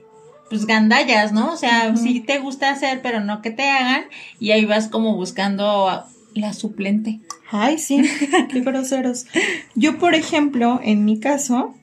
pues 0.47 0.67
gandallas, 0.67 1.31
¿no? 1.31 1.51
O 1.51 1.57
sea, 1.57 1.89
Ujú. 1.91 2.03
sí 2.03 2.19
te 2.19 2.37
gusta 2.37 2.69
hacer, 2.69 3.01
pero 3.01 3.21
no 3.21 3.41
que 3.41 3.49
te 3.49 3.63
hagan 3.63 4.03
y 4.39 4.51
ahí 4.51 4.65
vas 4.65 4.89
como 4.89 5.15
buscando 5.15 5.89
a 5.89 6.07
la 6.35 6.53
suplente. 6.53 7.19
Ay, 7.49 7.79
sí, 7.79 8.03
qué 8.51 8.59
groseros. 8.59 9.25
Yo, 9.73 9.97
por 9.97 10.13
ejemplo, 10.13 10.79
en 10.83 11.03
mi 11.03 11.19
caso, 11.19 11.73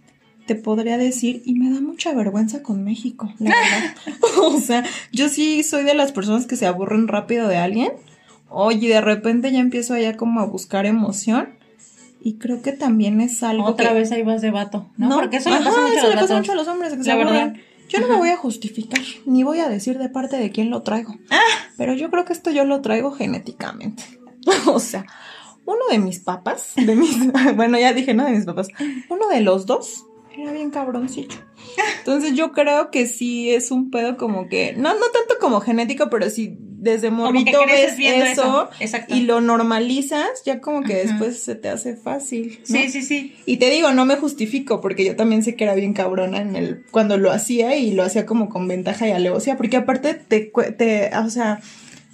te 0.49 0.55
podría 0.55 0.97
decir, 0.97 1.43
y 1.45 1.53
me 1.55 1.71
da 1.71 1.83
mucha 1.83 2.15
vergüenza 2.15 2.63
con 2.63 2.83
México, 2.83 3.31
la 3.39 3.51
verdad. 3.51 4.19
o 4.43 4.59
sea, 4.59 4.83
yo 5.13 5.29
sí 5.29 5.63
soy 5.63 5.85
de 5.85 5.95
las 5.95 6.11
personas 6.11 6.47
que 6.47 6.57
se 6.57 6.67
aburren 6.67 7.07
rápido 7.07 7.47
de 7.49 7.59
alguien. 7.59 7.93
Oye, 8.49 8.89
de 8.89 9.03
repente 9.03 9.53
ya 9.53 9.59
empiezo 9.59 9.93
allá 9.93 10.17
como 10.17 10.41
a 10.41 10.47
buscar 10.47 10.87
emoción. 10.87 11.51
Y 12.21 12.39
creo 12.39 12.63
que 12.63 12.73
también 12.73 13.21
es 13.21 13.43
algo 13.43 13.67
Otra 13.67 13.91
que... 13.91 13.95
vez 13.95 14.11
ahí 14.11 14.23
vas 14.23 14.41
de 14.41 14.51
vato, 14.51 14.89
¿no? 14.97 15.11
Porque 15.11 15.37
eso 15.37 15.51
le 15.51 15.59
pasa 15.59 15.81
mucho 15.83 16.01
a 16.01 16.03
los 16.03 16.15
le 16.15 16.21
pasa 16.21 16.37
mucho 16.39 16.53
a 16.53 16.55
los 16.57 16.67
hombres, 16.67 16.95
que 16.95 17.05
se 17.05 17.11
La 17.11 17.17
verdad. 17.17 17.41
aburren. 17.43 17.63
Yo 17.91 18.01
no 18.01 18.09
me 18.09 18.17
voy 18.17 18.31
a 18.31 18.37
justificar, 18.37 19.01
ni 19.25 19.45
voy 19.45 19.61
a 19.61 19.69
decir 19.69 19.99
de 19.99 20.09
parte 20.09 20.37
de 20.37 20.51
quién 20.51 20.71
lo 20.71 20.83
traigo. 20.83 21.15
Ah. 21.31 21.41
Pero 21.77 21.95
yo 21.95 22.11
creo 22.11 22.25
que 22.25 22.33
esto 22.33 22.51
yo 22.51 22.65
lo 22.65 22.81
traigo 22.81 23.13
genéticamente. 23.13 24.03
o 24.67 24.81
sea, 24.81 25.07
uno 25.65 25.81
de 25.91 25.99
mis 25.99 26.21
papás, 26.21 26.73
de 26.77 26.97
mis, 26.97 27.17
bueno, 27.55 27.79
ya 27.79 27.93
dije, 27.93 28.15
no 28.15 28.25
de 28.25 28.33
mis 28.33 28.47
papás, 28.47 28.69
uno 29.11 29.29
de 29.29 29.43
los 29.43 29.67
dos 29.67 30.08
era 30.43 30.53
bien 30.53 30.71
cabroncillo. 30.71 31.37
Entonces 31.99 32.35
yo 32.35 32.53
creo 32.53 32.91
que 32.91 33.07
sí 33.07 33.51
es 33.51 33.71
un 33.71 33.91
pedo 33.91 34.17
como 34.17 34.49
que, 34.49 34.73
no, 34.75 34.95
no 34.95 35.07
tanto 35.13 35.35
como 35.41 35.61
genético, 35.61 36.09
pero 36.11 36.31
sí 36.31 36.57
desde 36.59 37.11
morrito 37.11 37.59
ves 37.67 37.95
eso, 37.99 38.71
eso. 38.79 38.99
Y 39.09 39.23
lo 39.23 39.41
normalizas, 39.41 40.45
ya 40.45 40.61
como 40.61 40.83
que 40.83 40.95
después 40.95 41.43
se 41.43 41.57
te 41.57 41.69
hace 41.69 41.97
fácil. 41.97 42.61
¿no? 42.61 42.79
Sí, 42.79 42.89
sí, 42.89 43.03
sí. 43.03 43.37
Y 43.47 43.57
te 43.57 43.69
digo, 43.71 43.91
no 43.93 44.07
me 44.07 44.17
justifico, 44.17 44.81
porque 44.81 45.05
yo 45.05 45.17
también 45.17 45.43
sé 45.43 45.57
que 45.57 45.65
era 45.65 45.75
bien 45.75 45.93
cabrona 45.93 46.41
en 46.41 46.55
el, 46.55 46.85
cuando 46.91 47.19
lo 47.19 47.33
hacía 47.33 47.77
y 47.77 47.93
lo 47.93 48.05
hacía 48.05 48.27
como 48.27 48.49
con 48.49 48.69
ventaja 48.69 49.09
y 49.09 49.11
alevosía, 49.11 49.57
porque 49.57 49.77
aparte 49.77 50.15
te, 50.15 50.53
te, 50.77 51.11
o 51.17 51.31
sea, 51.31 51.61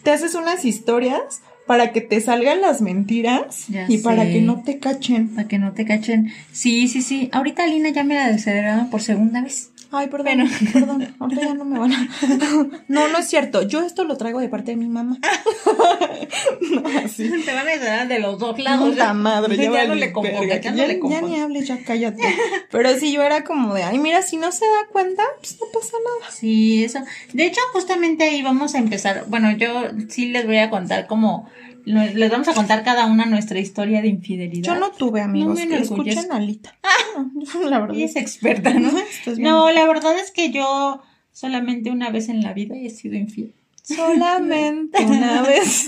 te 0.02 0.10
haces 0.10 0.34
unas 0.34 0.64
historias 0.64 1.42
para 1.66 1.92
que 1.92 2.00
te 2.00 2.20
salgan 2.20 2.60
las 2.60 2.80
mentiras 2.80 3.66
Ya 3.68 3.86
y 3.88 3.98
para 3.98 4.24
que 4.24 4.40
no 4.40 4.62
te 4.62 4.78
cachen. 4.78 5.28
Para 5.28 5.48
que 5.48 5.58
no 5.58 5.72
te 5.72 5.84
cachen. 5.84 6.32
Sí, 6.52 6.88
sí, 6.88 7.02
sí. 7.02 7.28
Ahorita 7.32 7.64
Alina 7.64 7.90
ya 7.90 8.04
me 8.04 8.14
la 8.14 8.30
desagradaron 8.30 8.90
por 8.90 9.02
segunda 9.02 9.42
vez. 9.42 9.70
Ay, 9.96 10.08
perdón, 10.08 10.26
Bueno. 10.36 10.50
perdón, 10.72 11.14
ahorita 11.18 11.42
ya 11.42 11.54
no 11.54 11.64
me 11.64 11.78
van 11.78 11.92
a... 11.92 12.08
No, 12.88 13.08
no 13.08 13.18
es 13.18 13.28
cierto, 13.28 13.62
yo 13.62 13.82
esto 13.82 14.04
lo 14.04 14.16
traigo 14.16 14.40
de 14.40 14.48
parte 14.48 14.72
de 14.72 14.76
mi 14.76 14.88
mamá. 14.88 15.18
no, 16.72 16.82
así. 17.04 17.30
Te 17.44 17.54
van 17.54 17.68
a 17.68 17.70
desagradar 17.70 18.08
de 18.08 18.18
los 18.18 18.38
dos 18.38 18.58
lados. 18.58 18.90
Puta 18.90 19.14
madre, 19.14 19.56
ya, 19.56 19.70
ya 19.70 19.86
no 19.86 19.94
le 19.94 20.12
compongas, 20.12 20.40
verga, 20.40 20.60
ya 20.60 20.70
no 20.72 20.86
le 20.86 21.00
ya 21.10 21.20
ni 21.22 21.40
hables, 21.40 21.66
ya 21.66 21.78
cállate. 21.84 22.22
Pero 22.70 22.94
sí, 22.98 23.12
yo 23.12 23.22
era 23.22 23.44
como 23.44 23.74
de, 23.74 23.84
ay, 23.84 23.98
mira, 23.98 24.22
si 24.22 24.36
no 24.36 24.50
se 24.52 24.64
da 24.66 24.88
cuenta, 24.90 25.22
pues 25.38 25.58
no 25.60 25.66
pasa 25.72 25.96
nada. 26.04 26.30
Sí, 26.30 26.84
eso. 26.84 27.00
De 27.32 27.46
hecho, 27.46 27.60
justamente 27.72 28.24
ahí 28.24 28.42
vamos 28.42 28.74
a 28.74 28.78
empezar. 28.78 29.24
Bueno, 29.28 29.52
yo 29.56 29.68
sí 30.08 30.26
les 30.26 30.46
voy 30.46 30.58
a 30.58 30.70
contar 30.70 31.06
como 31.06 31.48
les 31.84 32.30
vamos 32.30 32.48
a 32.48 32.54
contar 32.54 32.82
cada 32.84 33.06
una 33.06 33.26
nuestra 33.26 33.58
historia 33.58 34.00
de 34.02 34.08
infidelidad. 34.08 34.74
Yo 34.74 34.80
no 34.80 34.90
tuve 34.90 35.20
amigos 35.20 35.58
me 35.58 35.68
que 35.68 35.76
escuchen 35.78 36.32
a 36.32 36.36
Alita. 36.36 36.76
No, 37.14 37.62
la 37.68 37.78
verdad. 37.80 37.96
Ella 37.96 38.06
es 38.06 38.16
experta, 38.16 38.72
¿no? 38.74 38.90
No, 39.38 39.70
la 39.70 39.86
verdad 39.86 40.18
es 40.18 40.30
que 40.30 40.50
yo 40.50 41.02
solamente 41.32 41.90
una 41.90 42.10
vez 42.10 42.28
en 42.28 42.42
la 42.42 42.52
vida 42.52 42.74
he 42.76 42.90
sido 42.90 43.16
infiel. 43.16 43.52
Solamente 43.82 45.04
una 45.04 45.42
vez. 45.42 45.86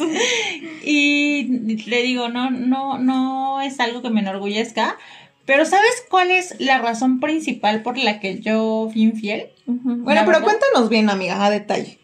Y 0.85 1.45
le 1.89 2.03
digo, 2.03 2.29
no, 2.29 2.51
no, 2.51 2.99
no 2.99 3.61
es 3.61 3.81
algo 3.81 4.03
que 4.03 4.11
me 4.11 4.21
enorgullezca. 4.21 4.97
Pero 5.47 5.65
¿sabes 5.65 6.05
cuál 6.11 6.31
es 6.31 6.57
la 6.59 6.79
razón 6.79 7.21
principal 7.21 7.83
por 7.83 7.97
la 7.99 8.19
que 8.21 8.41
yo 8.41 8.89
fui 8.93 9.03
infiel? 9.03 9.47
Bueno, 9.67 10.05
pero 10.05 10.25
verdad- 10.27 10.43
cuéntanos 10.43 10.89
bien, 10.91 11.09
amiga, 11.09 11.45
a 11.45 11.51
detalle. 11.51 11.99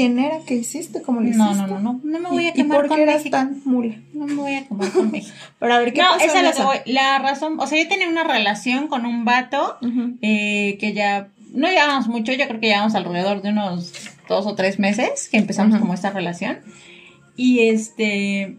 ¿Quién 0.00 0.18
era? 0.18 0.38
¿Qué 0.46 0.54
hiciste? 0.54 1.02
¿Cómo 1.02 1.20
lo 1.20 1.26
hiciste? 1.28 1.44
No, 1.44 1.54
no, 1.54 1.66
no, 1.66 1.78
no, 1.78 2.00
no 2.02 2.18
me 2.20 2.30
voy 2.30 2.44
¿Y, 2.44 2.46
a 2.46 2.50
y 2.50 2.52
quemar 2.54 2.78
por 2.78 2.88
con 2.88 2.96
qué 2.96 3.02
eras 3.02 3.16
México. 3.16 3.36
tan 3.36 3.60
mula? 3.66 3.96
No 4.14 4.26
me 4.26 4.34
voy 4.34 4.54
a 4.54 4.66
quemar 4.66 4.90
con 4.92 5.10
México. 5.10 5.36
Pero 5.58 5.74
a 5.74 5.78
ver, 5.78 5.92
¿qué 5.92 6.00
no, 6.00 6.08
pasó 6.08 6.24
esa 6.24 6.38
es 6.38 6.44
la 6.44 6.52
que 6.52 6.62
voy. 6.62 6.76
La 6.86 7.18
razón, 7.18 7.60
o 7.60 7.66
sea, 7.66 7.82
yo 7.82 7.86
tenía 7.86 8.08
una 8.08 8.24
relación 8.24 8.88
con 8.88 9.04
un 9.04 9.26
vato 9.26 9.76
eh, 10.22 10.78
que 10.80 10.94
ya 10.94 11.28
no 11.52 11.68
llevábamos 11.68 12.08
mucho, 12.08 12.32
yo 12.32 12.48
creo 12.48 12.60
que 12.60 12.68
llevábamos 12.68 12.94
alrededor 12.94 13.42
de 13.42 13.50
unos 13.50 13.92
dos 14.26 14.46
o 14.46 14.54
tres 14.54 14.78
meses 14.78 15.28
que 15.28 15.36
empezamos 15.36 15.78
como 15.78 15.92
esta 15.92 16.08
relación. 16.08 16.60
Y 17.36 17.68
este, 17.68 18.56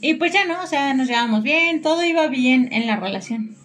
y 0.00 0.14
pues 0.14 0.32
ya 0.32 0.46
no, 0.46 0.62
o 0.62 0.66
sea, 0.66 0.94
nos 0.94 1.06
llevábamos 1.06 1.42
bien, 1.42 1.82
todo 1.82 2.02
iba 2.02 2.28
bien 2.28 2.70
en 2.72 2.86
la 2.86 2.96
relación. 2.96 3.56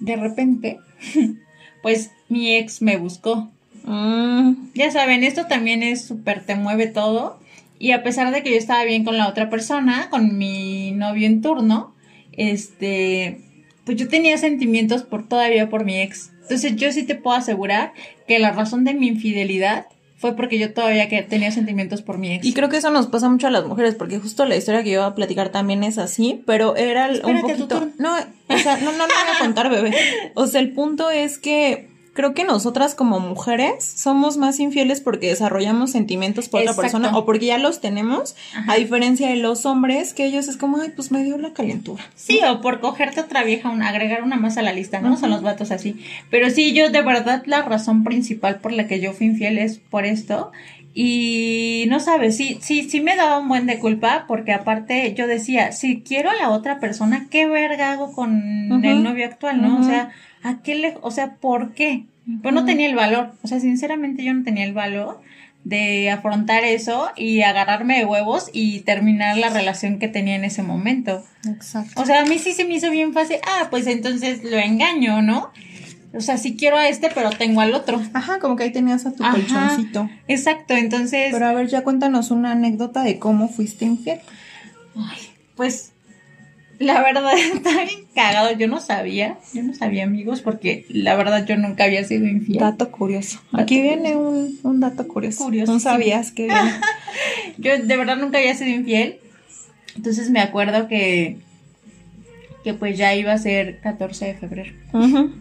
De 0.00 0.16
repente, 0.16 0.80
pues 1.82 2.10
mi 2.28 2.56
ex 2.56 2.82
me 2.82 2.96
buscó. 2.96 3.48
Mm, 3.84 4.70
Ya 4.74 4.90
saben, 4.90 5.24
esto 5.24 5.46
también 5.46 5.82
es 5.82 6.04
súper, 6.04 6.44
te 6.44 6.54
mueve 6.54 6.86
todo. 6.86 7.38
Y 7.78 7.92
a 7.92 8.02
pesar 8.02 8.32
de 8.32 8.42
que 8.42 8.50
yo 8.50 8.56
estaba 8.56 8.84
bien 8.84 9.04
con 9.04 9.18
la 9.18 9.28
otra 9.28 9.48
persona, 9.50 10.08
con 10.10 10.36
mi 10.36 10.90
novio 10.92 11.26
en 11.26 11.42
turno, 11.42 11.94
este, 12.32 13.40
pues 13.84 13.96
yo 13.96 14.08
tenía 14.08 14.36
sentimientos 14.38 15.02
por 15.02 15.28
todavía 15.28 15.68
por 15.68 15.84
mi 15.84 16.00
ex. 16.00 16.30
Entonces 16.42 16.76
yo 16.76 16.90
sí 16.92 17.02
te 17.04 17.14
puedo 17.14 17.36
asegurar 17.36 17.92
que 18.26 18.38
la 18.38 18.52
razón 18.52 18.84
de 18.84 18.94
mi 18.94 19.06
infidelidad 19.08 19.86
fue 20.16 20.34
porque 20.34 20.58
yo 20.58 20.72
todavía 20.72 21.08
que 21.08 21.22
tenía 21.22 21.52
sentimientos 21.52 22.02
por 22.02 22.18
mi 22.18 22.32
ex. 22.32 22.44
Y 22.44 22.52
creo 22.52 22.68
que 22.68 22.78
eso 22.78 22.90
nos 22.90 23.06
pasa 23.06 23.28
mucho 23.28 23.46
a 23.46 23.50
las 23.50 23.64
mujeres, 23.66 23.94
porque 23.94 24.18
justo 24.18 24.44
la 24.46 24.56
historia 24.56 24.82
que 24.82 24.90
yo 24.90 25.00
voy 25.02 25.10
a 25.10 25.14
platicar 25.14 25.50
también 25.50 25.84
es 25.84 25.98
así, 25.98 26.42
pero 26.46 26.74
era 26.74 27.06
un 27.08 27.14
Espérate, 27.14 27.40
tu 27.40 27.46
poquito. 27.46 27.68
turno. 27.68 27.92
No, 27.98 28.16
o 28.48 28.58
sea, 28.58 28.76
no, 28.78 28.90
no, 28.92 28.98
no 28.98 29.04
voy 29.04 29.36
a 29.36 29.38
contar, 29.38 29.70
bebé. 29.70 29.92
O 30.34 30.46
sea, 30.48 30.60
el 30.60 30.72
punto 30.72 31.10
es 31.10 31.38
que 31.38 31.88
creo 32.18 32.34
que 32.34 32.42
nosotras 32.42 32.96
como 32.96 33.20
mujeres 33.20 33.84
somos 33.84 34.38
más 34.38 34.58
infieles 34.58 35.00
porque 35.00 35.28
desarrollamos 35.28 35.92
sentimientos 35.92 36.48
por 36.48 36.62
Exacto. 36.62 36.80
otra 36.80 36.90
persona 36.90 37.16
o 37.16 37.24
porque 37.24 37.46
ya 37.46 37.58
los 37.58 37.80
tenemos, 37.80 38.34
Ajá. 38.56 38.72
a 38.72 38.74
diferencia 38.74 39.28
de 39.28 39.36
los 39.36 39.64
hombres, 39.66 40.14
que 40.14 40.24
ellos 40.24 40.48
es 40.48 40.56
como, 40.56 40.80
ay, 40.80 40.90
pues 40.96 41.12
me 41.12 41.22
dio 41.22 41.38
la 41.38 41.52
calentura. 41.52 42.02
Sí, 42.16 42.40
o 42.50 42.60
por 42.60 42.80
cogerte 42.80 43.20
otra 43.20 43.44
vieja, 43.44 43.70
una, 43.70 43.88
agregar 43.88 44.24
una 44.24 44.34
más 44.34 44.58
a 44.58 44.62
la 44.62 44.72
lista, 44.72 45.00
¿no? 45.00 45.10
Ujú. 45.10 45.20
Son 45.20 45.30
los 45.30 45.42
vatos 45.42 45.70
así. 45.70 46.02
Pero 46.28 46.50
sí, 46.50 46.72
yo 46.72 46.90
de 46.90 47.02
verdad 47.02 47.44
la 47.46 47.62
razón 47.62 48.02
principal 48.02 48.56
por 48.56 48.72
la 48.72 48.88
que 48.88 48.98
yo 48.98 49.12
fui 49.12 49.28
infiel 49.28 49.56
es 49.56 49.78
por 49.78 50.04
esto. 50.04 50.50
Y 50.94 51.84
no 51.86 52.00
sabes, 52.00 52.36
sí, 52.36 52.58
sí, 52.60 52.90
sí 52.90 53.00
me 53.00 53.14
daba 53.14 53.38
un 53.38 53.46
buen 53.46 53.66
de 53.66 53.78
culpa 53.78 54.24
porque 54.26 54.52
aparte 54.52 55.14
yo 55.14 55.28
decía, 55.28 55.70
si 55.70 56.00
quiero 56.00 56.30
a 56.30 56.34
la 56.34 56.50
otra 56.50 56.80
persona, 56.80 57.28
¿qué 57.30 57.46
verga 57.46 57.92
hago 57.92 58.10
con 58.12 58.82
el 58.84 59.04
novio 59.04 59.24
actual, 59.26 59.62
no? 59.62 59.78
O 59.78 59.84
sea, 59.84 60.10
¿a 60.42 60.62
qué 60.62 60.74
le, 60.74 60.96
o 61.02 61.10
sea, 61.10 61.34
¿por 61.36 61.72
qué? 61.74 62.04
Pues 62.42 62.54
no 62.54 62.64
tenía 62.64 62.86
el 62.88 62.94
valor, 62.94 63.32
o 63.42 63.48
sea, 63.48 63.58
sinceramente 63.58 64.22
yo 64.22 64.34
no 64.34 64.44
tenía 64.44 64.64
el 64.64 64.74
valor 64.74 65.20
de 65.64 66.10
afrontar 66.10 66.64
eso 66.64 67.08
y 67.16 67.40
agarrarme 67.42 67.98
de 67.98 68.04
huevos 68.04 68.50
y 68.52 68.80
terminar 68.80 69.36
la 69.38 69.48
relación 69.48 69.98
que 69.98 70.08
tenía 70.08 70.36
en 70.36 70.44
ese 70.44 70.62
momento. 70.62 71.24
Exacto. 71.48 72.00
O 72.00 72.06
sea, 72.06 72.20
a 72.22 72.24
mí 72.26 72.38
sí 72.38 72.52
se 72.52 72.64
me 72.64 72.74
hizo 72.74 72.90
bien 72.90 73.12
fácil. 73.12 73.36
Ah, 73.46 73.68
pues 73.70 73.86
entonces 73.86 74.44
lo 74.44 74.56
engaño, 74.58 75.20
¿no? 75.22 75.50
O 76.14 76.20
sea, 76.20 76.38
sí 76.38 76.56
quiero 76.56 76.76
a 76.78 76.88
este, 76.88 77.10
pero 77.14 77.30
tengo 77.30 77.60
al 77.60 77.74
otro. 77.74 78.00
Ajá, 78.14 78.38
como 78.38 78.56
que 78.56 78.64
ahí 78.64 78.72
tenías 78.72 79.04
a 79.04 79.12
tu 79.12 79.24
Ajá. 79.24 79.32
colchoncito. 79.32 80.08
Exacto, 80.26 80.74
entonces, 80.74 81.28
Pero 81.32 81.46
a 81.46 81.52
ver, 81.52 81.68
ya 81.68 81.82
cuéntanos 81.82 82.30
una 82.30 82.52
anécdota 82.52 83.02
de 83.02 83.18
cómo 83.18 83.48
fuiste 83.48 83.84
infiel. 83.84 84.20
ay, 84.96 85.18
pues, 85.54 85.92
la 86.78 87.02
verdad 87.02 87.32
está 87.54 87.84
bien 87.84 88.00
cagado. 88.14 88.52
Yo 88.56 88.68
no 88.68 88.80
sabía, 88.80 89.38
yo 89.52 89.62
no 89.62 89.74
sabía, 89.74 90.04
amigos, 90.04 90.40
porque 90.40 90.84
la 90.88 91.14
verdad 91.16 91.44
yo 91.46 91.56
nunca 91.56 91.84
había 91.84 92.04
sido 92.04 92.26
infiel. 92.26 92.58
Dato 92.60 92.90
curioso. 92.90 93.40
Dato 93.52 93.62
Aquí 93.62 93.80
viene 93.80 94.16
un, 94.16 94.58
un 94.62 94.80
dato 94.80 95.06
curioso. 95.08 95.44
Curiosísimo. 95.44 95.74
No 95.74 95.80
sabías 95.80 96.32
que 96.32 96.46
viene. 96.46 96.72
Yo 97.58 97.76
de 97.76 97.96
verdad 97.96 98.16
nunca 98.16 98.38
había 98.38 98.54
sido 98.54 98.70
infiel. 98.70 99.18
Entonces 99.96 100.30
me 100.30 100.40
acuerdo 100.40 100.86
que, 100.86 101.38
que 102.62 102.72
pues 102.74 102.96
ya 102.96 103.14
iba 103.16 103.32
a 103.32 103.38
ser 103.38 103.80
14 103.80 104.26
de 104.26 104.34
febrero. 104.34 104.72
Ujú. 104.92 105.32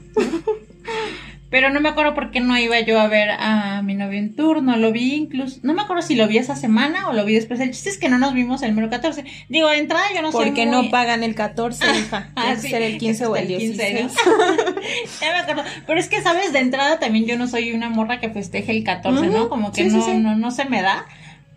Pero 1.50 1.70
no 1.70 1.80
me 1.80 1.90
acuerdo 1.90 2.14
por 2.14 2.32
qué 2.32 2.42
no 2.42 2.58
iba 2.58 2.80
yo 2.82 3.00
a 3.00 3.08
ver 3.08 3.30
a 3.32 3.82
mi 3.82 3.96
novio 3.96 4.20
en 4.20 4.36
turno. 4.36 4.76
Lo 4.76 4.92
vi 4.92 5.14
incluso. 5.14 5.60
No 5.64 5.74
me 5.74 5.82
acuerdo 5.82 6.02
si 6.02 6.16
lo 6.16 6.28
vi 6.28 6.38
esa 6.38 6.58
semana 6.58 7.08
o 7.08 7.14
lo 7.14 7.24
vi 7.24 7.36
después. 7.36 7.60
El 7.62 7.72
chiste 7.72 7.90
es 7.90 7.98
que 7.98 8.10
no 8.10 8.18
nos 8.18 8.34
vimos 8.34 8.62
el 8.64 8.72
número 8.72 8.90
14. 8.90 9.24
Digo, 9.48 9.70
de 9.70 9.78
entrada 9.78 10.06
yo 10.14 10.22
no 10.22 10.32
sé. 10.32 10.38
Porque 10.38 10.66
no 10.66 10.90
pagan 10.90 11.24
el 11.24 11.36
14, 11.36 11.86
hija. 11.86 12.32
Ah, 12.36 12.54
que 12.56 12.62
sí. 12.62 12.70
ser 12.70 12.82
el 12.82 12.98
15 12.98 13.26
o 13.28 13.36
el 13.36 13.48
16. 13.48 14.04
¿no? 14.04 14.10
ya 15.22 15.32
me 15.32 15.40
acuerdo. 15.40 15.64
Pero 15.86 16.00
es 16.00 16.10
que, 16.10 16.22
¿sabes? 16.22 16.52
De 16.52 16.60
entrada 16.60 17.00
también 17.00 17.26
yo 17.26 17.38
no 17.38 17.48
soy 17.48 17.72
una 17.72 17.90
morra 17.90 18.20
que 18.20 18.30
festeje 18.30 18.72
el 18.72 18.84
14, 18.84 19.28
¿no? 19.28 19.50
Como 19.50 19.72
que 19.72 19.90
sí, 19.90 19.96
no, 19.96 20.06
sí. 20.06 20.14
no, 20.16 20.36
no 20.36 20.52
se 20.52 20.66
me 20.66 20.82
da. 20.82 21.06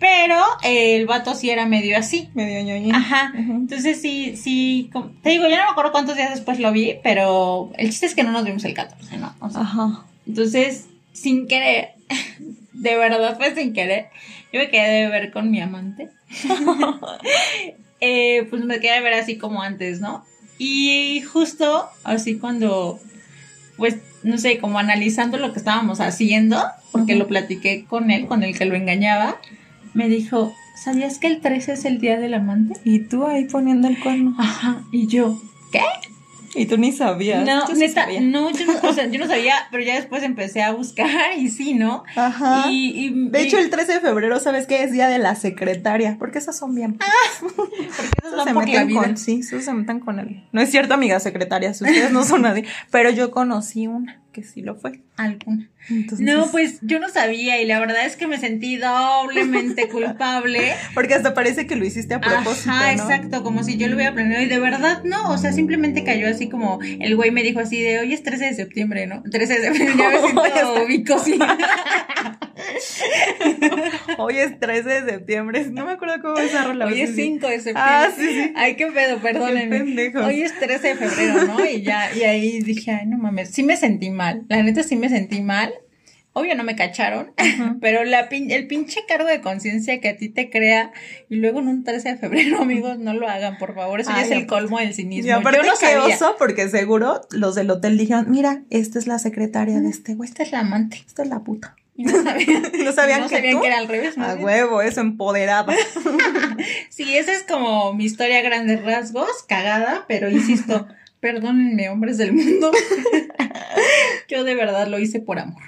Pero 0.00 0.36
eh, 0.62 0.96
el 0.96 1.06
vato 1.06 1.34
sí 1.34 1.50
era 1.50 1.66
medio 1.66 1.96
así. 1.96 2.30
Medio 2.34 2.62
ñoñín. 2.64 2.94
Ajá. 2.94 3.32
Entonces 3.36 4.00
sí, 4.00 4.34
sí. 4.34 4.90
Te 5.22 5.30
digo, 5.30 5.46
ya 5.46 5.58
no 5.58 5.64
me 5.64 5.70
acuerdo 5.70 5.92
cuántos 5.92 6.16
días 6.16 6.30
después 6.30 6.58
lo 6.58 6.72
vi, 6.72 6.94
pero 7.02 7.70
el 7.76 7.90
chiste 7.90 8.06
es 8.06 8.14
que 8.14 8.22
no 8.24 8.32
nos 8.32 8.44
vimos 8.44 8.64
el 8.64 8.72
14, 8.72 9.18
¿no? 9.18 9.34
O 9.40 9.50
sea, 9.50 9.60
Ajá. 9.60 10.04
entonces, 10.26 10.86
sin 11.12 11.46
querer, 11.46 11.90
de 12.72 12.96
verdad 12.96 13.36
fue 13.36 13.54
sin 13.54 13.74
querer, 13.74 14.08
yo 14.52 14.60
me 14.60 14.70
quedé 14.70 15.02
de 15.02 15.08
ver 15.08 15.30
con 15.30 15.50
mi 15.50 15.60
amante. 15.60 16.08
Eh, 18.02 18.46
pues 18.48 18.64
me 18.64 18.80
quedé 18.80 18.94
de 18.94 19.00
ver 19.02 19.12
así 19.12 19.36
como 19.36 19.60
antes, 19.60 20.00
¿no? 20.00 20.24
Y 20.56 21.20
justo 21.20 21.86
así 22.02 22.38
cuando, 22.38 22.98
pues, 23.76 23.98
no 24.22 24.38
sé, 24.38 24.56
como 24.58 24.78
analizando 24.78 25.36
lo 25.36 25.52
que 25.52 25.58
estábamos 25.58 26.00
haciendo, 26.00 26.62
porque 26.92 27.14
lo 27.14 27.26
platiqué 27.26 27.84
con 27.84 28.10
él, 28.10 28.26
con 28.26 28.42
el 28.42 28.56
que 28.56 28.64
lo 28.64 28.74
engañaba, 28.74 29.38
me 29.94 30.08
dijo, 30.08 30.54
¿sabías 30.76 31.18
que 31.18 31.26
el 31.26 31.40
13 31.40 31.72
es 31.74 31.84
el 31.84 31.98
día 32.00 32.18
del 32.18 32.34
amante? 32.34 32.74
Y 32.84 33.00
tú 33.00 33.26
ahí 33.26 33.44
poniendo 33.44 33.88
el 33.88 33.98
cuerno. 33.98 34.34
Ajá, 34.38 34.82
y 34.92 35.06
yo, 35.06 35.40
¿qué? 35.72 35.80
Y 36.52 36.66
tú 36.66 36.76
ni 36.78 36.90
sabías. 36.90 37.46
No, 37.46 37.60
Yo 37.68 37.74
sí 37.76 37.80
neta, 37.80 38.02
sabía. 38.06 38.20
no, 38.20 38.50
yo 38.50 38.66
no, 38.66 38.72
o 38.88 38.92
sea, 38.92 39.06
yo 39.06 39.20
no 39.20 39.28
sabía, 39.28 39.54
pero 39.70 39.84
ya 39.84 39.94
después 39.94 40.24
empecé 40.24 40.62
a 40.64 40.72
buscar 40.72 41.08
y 41.38 41.48
sí, 41.48 41.74
¿no? 41.74 42.02
Ajá. 42.16 42.64
Y, 42.68 42.88
y- 43.06 43.30
De 43.30 43.40
y- 43.40 43.46
hecho, 43.46 43.56
el 43.56 43.70
13 43.70 43.92
de 43.94 44.00
febrero, 44.00 44.40
¿sabes 44.40 44.66
qué? 44.66 44.82
Es 44.82 44.90
día 44.90 45.06
de 45.06 45.20
la 45.20 45.36
secretaria, 45.36 46.16
porque 46.18 46.38
esas 46.38 46.58
son 46.58 46.74
bien. 46.74 46.98
porque 47.56 47.82
esos 47.82 48.18
Esos 48.18 48.36
van 48.36 48.48
se 48.48 48.54
meten 48.54 48.86
vida. 48.88 49.00
con, 49.00 49.16
sí, 49.16 49.40
esos 49.40 49.64
se 49.64 49.72
meten 49.72 50.00
con 50.00 50.18
él. 50.18 50.42
No 50.50 50.60
es 50.60 50.70
cierto, 50.72 50.94
amigas 50.94 51.22
secretarias, 51.22 51.80
ustedes 51.80 52.10
no 52.10 52.24
son 52.24 52.42
nadie. 52.42 52.64
Pero 52.90 53.10
yo 53.10 53.30
conocí 53.30 53.86
una 53.86 54.20
que 54.32 54.42
sí 54.42 54.62
lo 54.62 54.74
fue. 54.74 55.00
Alguna. 55.16 55.68
Entonces, 55.88 56.26
No, 56.26 56.50
pues 56.50 56.78
yo 56.82 56.98
no 56.98 57.08
sabía 57.08 57.60
y 57.60 57.66
la 57.66 57.80
verdad 57.80 58.04
es 58.06 58.16
que 58.16 58.26
me 58.26 58.38
sentí 58.38 58.76
doblemente 58.76 59.88
culpable. 59.92 60.72
Porque 60.94 61.14
hasta 61.14 61.34
parece 61.34 61.66
que 61.66 61.76
lo 61.76 61.84
hiciste 61.84 62.14
a 62.14 62.20
propósito, 62.20 62.70
¿no? 62.70 62.90
exacto, 62.90 63.42
como 63.42 63.64
si 63.64 63.76
yo 63.76 63.88
lo 63.88 63.96
hubiera 63.96 64.14
planeado 64.14 64.42
y 64.44 64.48
de 64.48 64.58
verdad 64.58 65.02
no, 65.04 65.30
o 65.30 65.38
sea, 65.38 65.52
simplemente 65.52 66.04
cayó 66.04 66.28
así 66.28 66.48
como 66.48 66.80
el 66.82 67.16
güey 67.16 67.30
me 67.30 67.42
dijo 67.42 67.60
así 67.60 67.80
de 67.80 67.98
hoy 68.00 68.12
es 68.12 68.22
13 68.22 68.46
de 68.46 68.54
septiembre, 68.54 69.06
¿no? 69.06 69.22
13 69.22 69.54
de 69.54 69.62
septiembre, 69.62 69.94
ya 69.98 70.10
me 70.10 70.18
siento 70.52 70.86
bicosina. 70.86 71.58
Hoy 74.18 74.36
es 74.38 74.58
13 74.58 74.88
de 74.88 75.10
septiembre. 75.10 75.66
No 75.70 75.86
me 75.86 75.92
acuerdo 75.92 76.20
cómo 76.20 76.38
es 76.38 76.64
rola. 76.64 76.86
Hoy 76.86 77.00
es 77.00 77.10
sí, 77.10 77.16
sí. 77.16 77.22
5 77.22 77.46
de 77.48 77.54
septiembre. 77.60 77.82
Ah, 77.84 78.08
sí, 78.14 78.28
sí. 78.28 78.52
Ay, 78.56 78.76
qué 78.76 78.86
pedo, 78.86 79.18
perdónenme. 79.18 80.12
Qué. 80.12 80.18
Hoy 80.18 80.42
es 80.42 80.58
13 80.58 80.88
de 80.88 80.94
febrero, 80.96 81.44
¿no? 81.44 81.64
Y 81.64 81.82
ya, 81.82 82.14
y 82.14 82.22
ahí 82.22 82.60
dije, 82.60 82.92
ay, 82.92 83.06
no 83.06 83.18
mames, 83.18 83.50
sí 83.50 83.62
me 83.62 83.76
sentí 83.76 84.10
mal. 84.10 84.19
La 84.48 84.62
neta 84.62 84.82
sí 84.82 84.96
me 84.96 85.08
sentí 85.08 85.40
mal. 85.40 85.72
Obvio 86.32 86.54
no 86.54 86.62
me 86.62 86.76
cacharon, 86.76 87.32
pero 87.80 88.04
la 88.04 88.28
pin- 88.28 88.52
el 88.52 88.68
pinche 88.68 89.00
cargo 89.08 89.26
de 89.26 89.40
conciencia 89.40 90.00
que 90.00 90.10
a 90.10 90.16
ti 90.16 90.28
te 90.28 90.48
crea 90.48 90.92
y 91.28 91.34
luego 91.36 91.58
en 91.58 91.66
un 91.66 91.82
13 91.82 92.10
de 92.12 92.16
febrero, 92.18 92.58
amigos, 92.62 92.98
no 93.00 93.14
lo 93.14 93.28
hagan, 93.28 93.58
por 93.58 93.74
favor. 93.74 93.98
Eso 94.00 94.10
ya 94.10 94.22
es 94.22 94.30
el 94.30 94.46
colmo 94.46 94.78
del 94.78 94.94
cinismo. 94.94 95.26
Y 95.28 95.32
aparte 95.32 95.58
Yo 95.64 95.74
sabía. 95.74 96.14
oso, 96.14 96.36
porque 96.38 96.68
seguro 96.68 97.20
los 97.32 97.56
del 97.56 97.68
hotel 97.70 97.98
dijeron, 97.98 98.26
mira, 98.30 98.62
esta 98.70 99.00
es 99.00 99.08
la 99.08 99.18
secretaria 99.18 99.80
de 99.80 99.88
este 99.90 100.14
güey. 100.14 100.28
Esta 100.28 100.44
es 100.44 100.52
la 100.52 100.60
amante. 100.60 101.02
Esta 101.04 101.24
es 101.24 101.28
la 101.28 101.40
puta. 101.40 101.74
Y 101.96 102.04
no 102.04 102.22
sabían, 102.22 102.62
¿No 102.84 102.92
sabían 102.92 103.20
no 103.22 103.28
que 103.28 103.34
sabían 103.34 103.54
tú? 103.56 103.60
que 103.62 103.66
era 103.66 103.78
al 103.78 103.88
revés. 103.88 104.16
A 104.16 104.34
bien. 104.34 104.44
huevo, 104.46 104.82
eso, 104.82 105.00
empoderada. 105.00 105.74
Sí, 106.90 107.16
esa 107.16 107.32
es 107.32 107.42
como 107.42 107.92
mi 107.92 108.04
historia 108.04 108.38
a 108.38 108.42
grandes 108.42 108.82
rasgos, 108.84 109.28
cagada, 109.48 110.04
pero 110.08 110.30
insisto, 110.30 110.86
perdónenme, 111.20 111.88
hombres 111.88 112.18
del 112.18 112.32
mundo. 112.32 112.70
Yo 114.28 114.44
de 114.44 114.54
verdad 114.54 114.86
lo 114.88 114.98
hice 114.98 115.20
por 115.20 115.38
amor. 115.38 115.62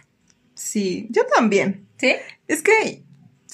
Sí, 0.54 1.08
yo 1.10 1.22
también. 1.26 1.86
¿Sí? 1.98 2.14
Es 2.48 2.62
que 2.62 3.02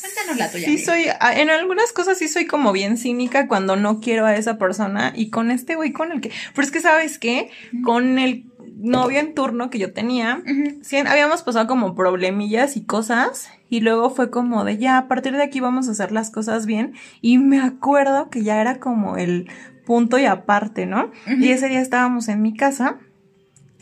Cuéntanos 0.00 0.36
la 0.38 0.50
tuya. 0.50 0.64
sí 0.66 0.72
amiga. 0.74 0.84
soy, 0.84 1.04
a- 1.20 1.40
en 1.40 1.50
algunas 1.50 1.92
cosas 1.92 2.18
sí 2.18 2.28
soy 2.28 2.46
como 2.46 2.72
bien 2.72 2.96
cínica 2.98 3.48
cuando 3.48 3.76
no 3.76 4.00
quiero 4.00 4.26
a 4.26 4.36
esa 4.36 4.58
persona 4.58 5.12
y 5.16 5.30
con 5.30 5.50
este 5.50 5.74
güey 5.74 5.92
con 5.92 6.12
el 6.12 6.20
que, 6.20 6.30
pero 6.54 6.64
es 6.64 6.70
que 6.70 6.80
sabes 6.80 7.18
qué, 7.18 7.50
con 7.82 8.18
el 8.18 8.44
novio 8.76 9.18
en 9.18 9.34
turno 9.34 9.70
que 9.70 9.78
yo 9.78 9.92
tenía, 9.92 10.42
sí, 10.82 10.98
habíamos 10.98 11.42
pasado 11.42 11.66
como 11.66 11.96
problemillas 11.96 12.76
y 12.76 12.84
cosas 12.84 13.48
y 13.68 13.80
luego 13.80 14.10
fue 14.10 14.30
como 14.30 14.64
de 14.64 14.78
ya, 14.78 14.98
a 14.98 15.08
partir 15.08 15.32
de 15.34 15.42
aquí 15.42 15.58
vamos 15.60 15.88
a 15.88 15.92
hacer 15.92 16.12
las 16.12 16.30
cosas 16.30 16.64
bien 16.66 16.92
y 17.20 17.38
me 17.38 17.58
acuerdo 17.60 18.30
que 18.30 18.44
ya 18.44 18.60
era 18.60 18.78
como 18.78 19.16
el 19.16 19.50
punto 19.88 20.18
y 20.18 20.26
aparte, 20.26 20.84
¿no? 20.84 21.10
Y 21.26 21.48
ese 21.48 21.68
día 21.68 21.80
estábamos 21.80 22.28
en 22.28 22.42
mi 22.42 22.54
casa. 22.54 22.96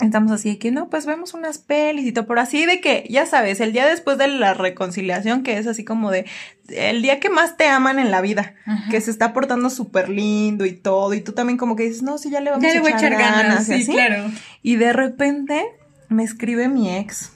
Estamos 0.01 0.31
así 0.31 0.51
de 0.51 0.59
que 0.59 0.71
no, 0.71 0.89
pues 0.89 1.05
vemos 1.07 1.35
unas 1.35 1.59
pelis 1.59 2.07
y 2.07 2.13
todo, 2.13 2.27
pero 2.27 2.41
así 2.43 2.65
de 2.67 2.81
que, 2.83 3.07
ya 3.11 3.25
sabes, 3.27 3.61
el 3.61 3.73
día 3.73 3.87
después 3.87 4.17
de 4.19 4.29
la 4.29 4.53
reconciliación, 4.55 5.43
que 5.43 5.57
es 5.59 5.67
así 5.67 5.85
como 5.85 6.11
de 6.13 6.27
el 6.69 7.01
día 7.03 7.19
que 7.19 7.29
más 7.31 7.57
te 7.57 7.67
aman 7.67 7.99
en 7.99 8.11
la 8.11 8.21
vida, 8.21 8.55
Ajá. 8.67 8.91
que 8.91 9.01
se 9.01 9.11
está 9.11 9.33
portando 9.33 9.69
súper 9.71 10.09
lindo 10.11 10.65
y 10.67 10.73
todo, 10.73 11.13
y 11.15 11.23
tú 11.23 11.33
también 11.33 11.57
como 11.57 11.75
que 11.77 11.85
dices, 11.85 12.03
no, 12.03 12.19
sí, 12.19 12.31
ya 12.31 12.41
le 12.41 12.51
vamos 12.51 12.63
Ya 12.63 12.71
a 12.71 12.75
le 12.75 12.81
voy 12.81 12.93
a 12.93 12.97
echar, 12.97 13.13
echar 13.15 13.23
ganas, 13.33 13.69
y 13.71 13.73
sí, 13.73 13.83
así. 13.83 13.93
claro. 13.93 14.31
Y 14.63 14.77
de 14.77 14.93
repente 14.93 15.65
me 16.11 16.23
escribe 16.25 16.69
mi 16.69 16.95
ex 16.95 17.33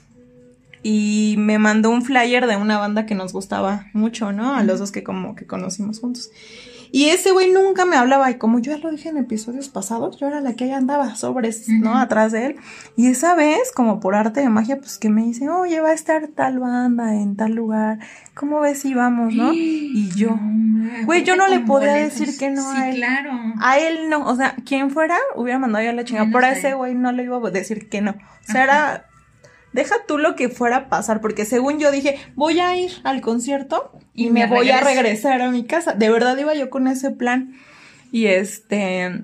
y 0.83 1.35
me 1.39 1.57
mandó 1.57 1.89
un 1.89 2.03
flyer 2.03 2.45
de 2.45 2.57
una 2.57 2.77
banda 2.77 3.05
que 3.07 3.15
nos 3.15 3.33
gustaba 3.33 3.87
mucho, 3.93 4.31
¿no? 4.33 4.55
A 4.55 4.63
los 4.63 4.77
dos 4.79 4.91
que 4.91 5.01
como 5.03 5.35
que 5.35 5.45
conocimos 5.47 5.99
juntos. 5.99 6.29
Y 6.91 7.09
ese 7.09 7.31
güey 7.31 7.51
nunca 7.51 7.85
me 7.85 7.95
hablaba 7.95 8.29
y 8.29 8.35
como 8.37 8.59
yo 8.59 8.73
ya 8.73 8.77
lo 8.77 8.91
dije 8.91 9.09
en 9.09 9.17
episodios 9.17 9.69
pasados, 9.69 10.17
yo 10.17 10.27
era 10.27 10.41
la 10.41 10.53
que 10.55 10.65
ahí 10.65 10.71
andaba 10.71 11.15
sobres, 11.15 11.69
¿no? 11.69 11.97
Atrás 11.97 12.31
de 12.33 12.47
él. 12.47 12.55
Y 12.97 13.07
esa 13.07 13.33
vez, 13.33 13.71
como 13.73 13.99
por 14.01 14.13
arte 14.15 14.41
de 14.41 14.49
magia, 14.49 14.77
pues 14.77 14.97
que 14.97 15.09
me 15.09 15.23
dice, 15.23 15.49
oye, 15.49 15.79
va 15.79 15.89
a 15.89 15.93
estar 15.93 16.27
tal 16.27 16.59
banda 16.59 17.15
en 17.15 17.37
tal 17.37 17.53
lugar, 17.53 17.99
¿cómo 18.33 18.59
ves 18.59 18.81
si 18.81 18.93
vamos, 18.93 19.33
no? 19.33 19.51
Y 19.53 20.09
yo, 20.15 20.37
güey, 21.05 21.23
yo 21.23 21.35
no 21.35 21.47
le 21.47 21.59
podía 21.61 21.91
boletos. 21.93 22.19
decir 22.19 22.37
que 22.37 22.49
no 22.49 22.61
sí, 22.61 22.77
a 22.77 22.89
él. 22.89 22.95
claro. 22.95 23.31
A 23.59 23.77
él 23.77 24.09
no, 24.09 24.25
o 24.27 24.35
sea, 24.35 24.55
quien 24.65 24.89
fuera 24.89 25.17
hubiera 25.35 25.59
mandado 25.59 25.83
yo 25.85 25.91
a 25.91 25.93
la 25.93 26.03
chingada, 26.03 26.25
No 26.27 26.33
pero 26.33 26.45
a 26.45 26.51
ese 26.51 26.73
güey 26.73 26.95
no 26.95 27.11
le 27.11 27.23
iba 27.23 27.37
a 27.37 27.51
decir 27.51 27.87
que 27.89 28.01
no. 28.01 28.11
O 28.11 28.51
sea, 28.51 28.63
era, 28.63 29.05
deja 29.73 29.95
tú 30.07 30.17
lo 30.17 30.35
que 30.35 30.49
fuera 30.49 30.77
a 30.77 30.89
pasar, 30.89 31.21
porque 31.21 31.45
según 31.45 31.79
yo 31.79 31.91
dije, 31.91 32.19
voy 32.35 32.59
a 32.59 32.75
ir 32.75 32.91
al 33.03 33.21
concierto 33.21 33.91
y, 34.13 34.27
Y 34.27 34.29
me, 34.31 34.45
voy 34.47 34.69
a 34.69 34.81
regresar 34.81 35.41
a 35.41 35.51
mi 35.51 35.63
casa. 35.63 35.93
De 35.93 36.09
verdad 36.09 36.37
iba 36.37 36.53
yo 36.53 36.69
con 36.69 36.87
ese 36.87 37.11
plan. 37.11 37.53
Y 38.11 38.25
este, 38.25 39.23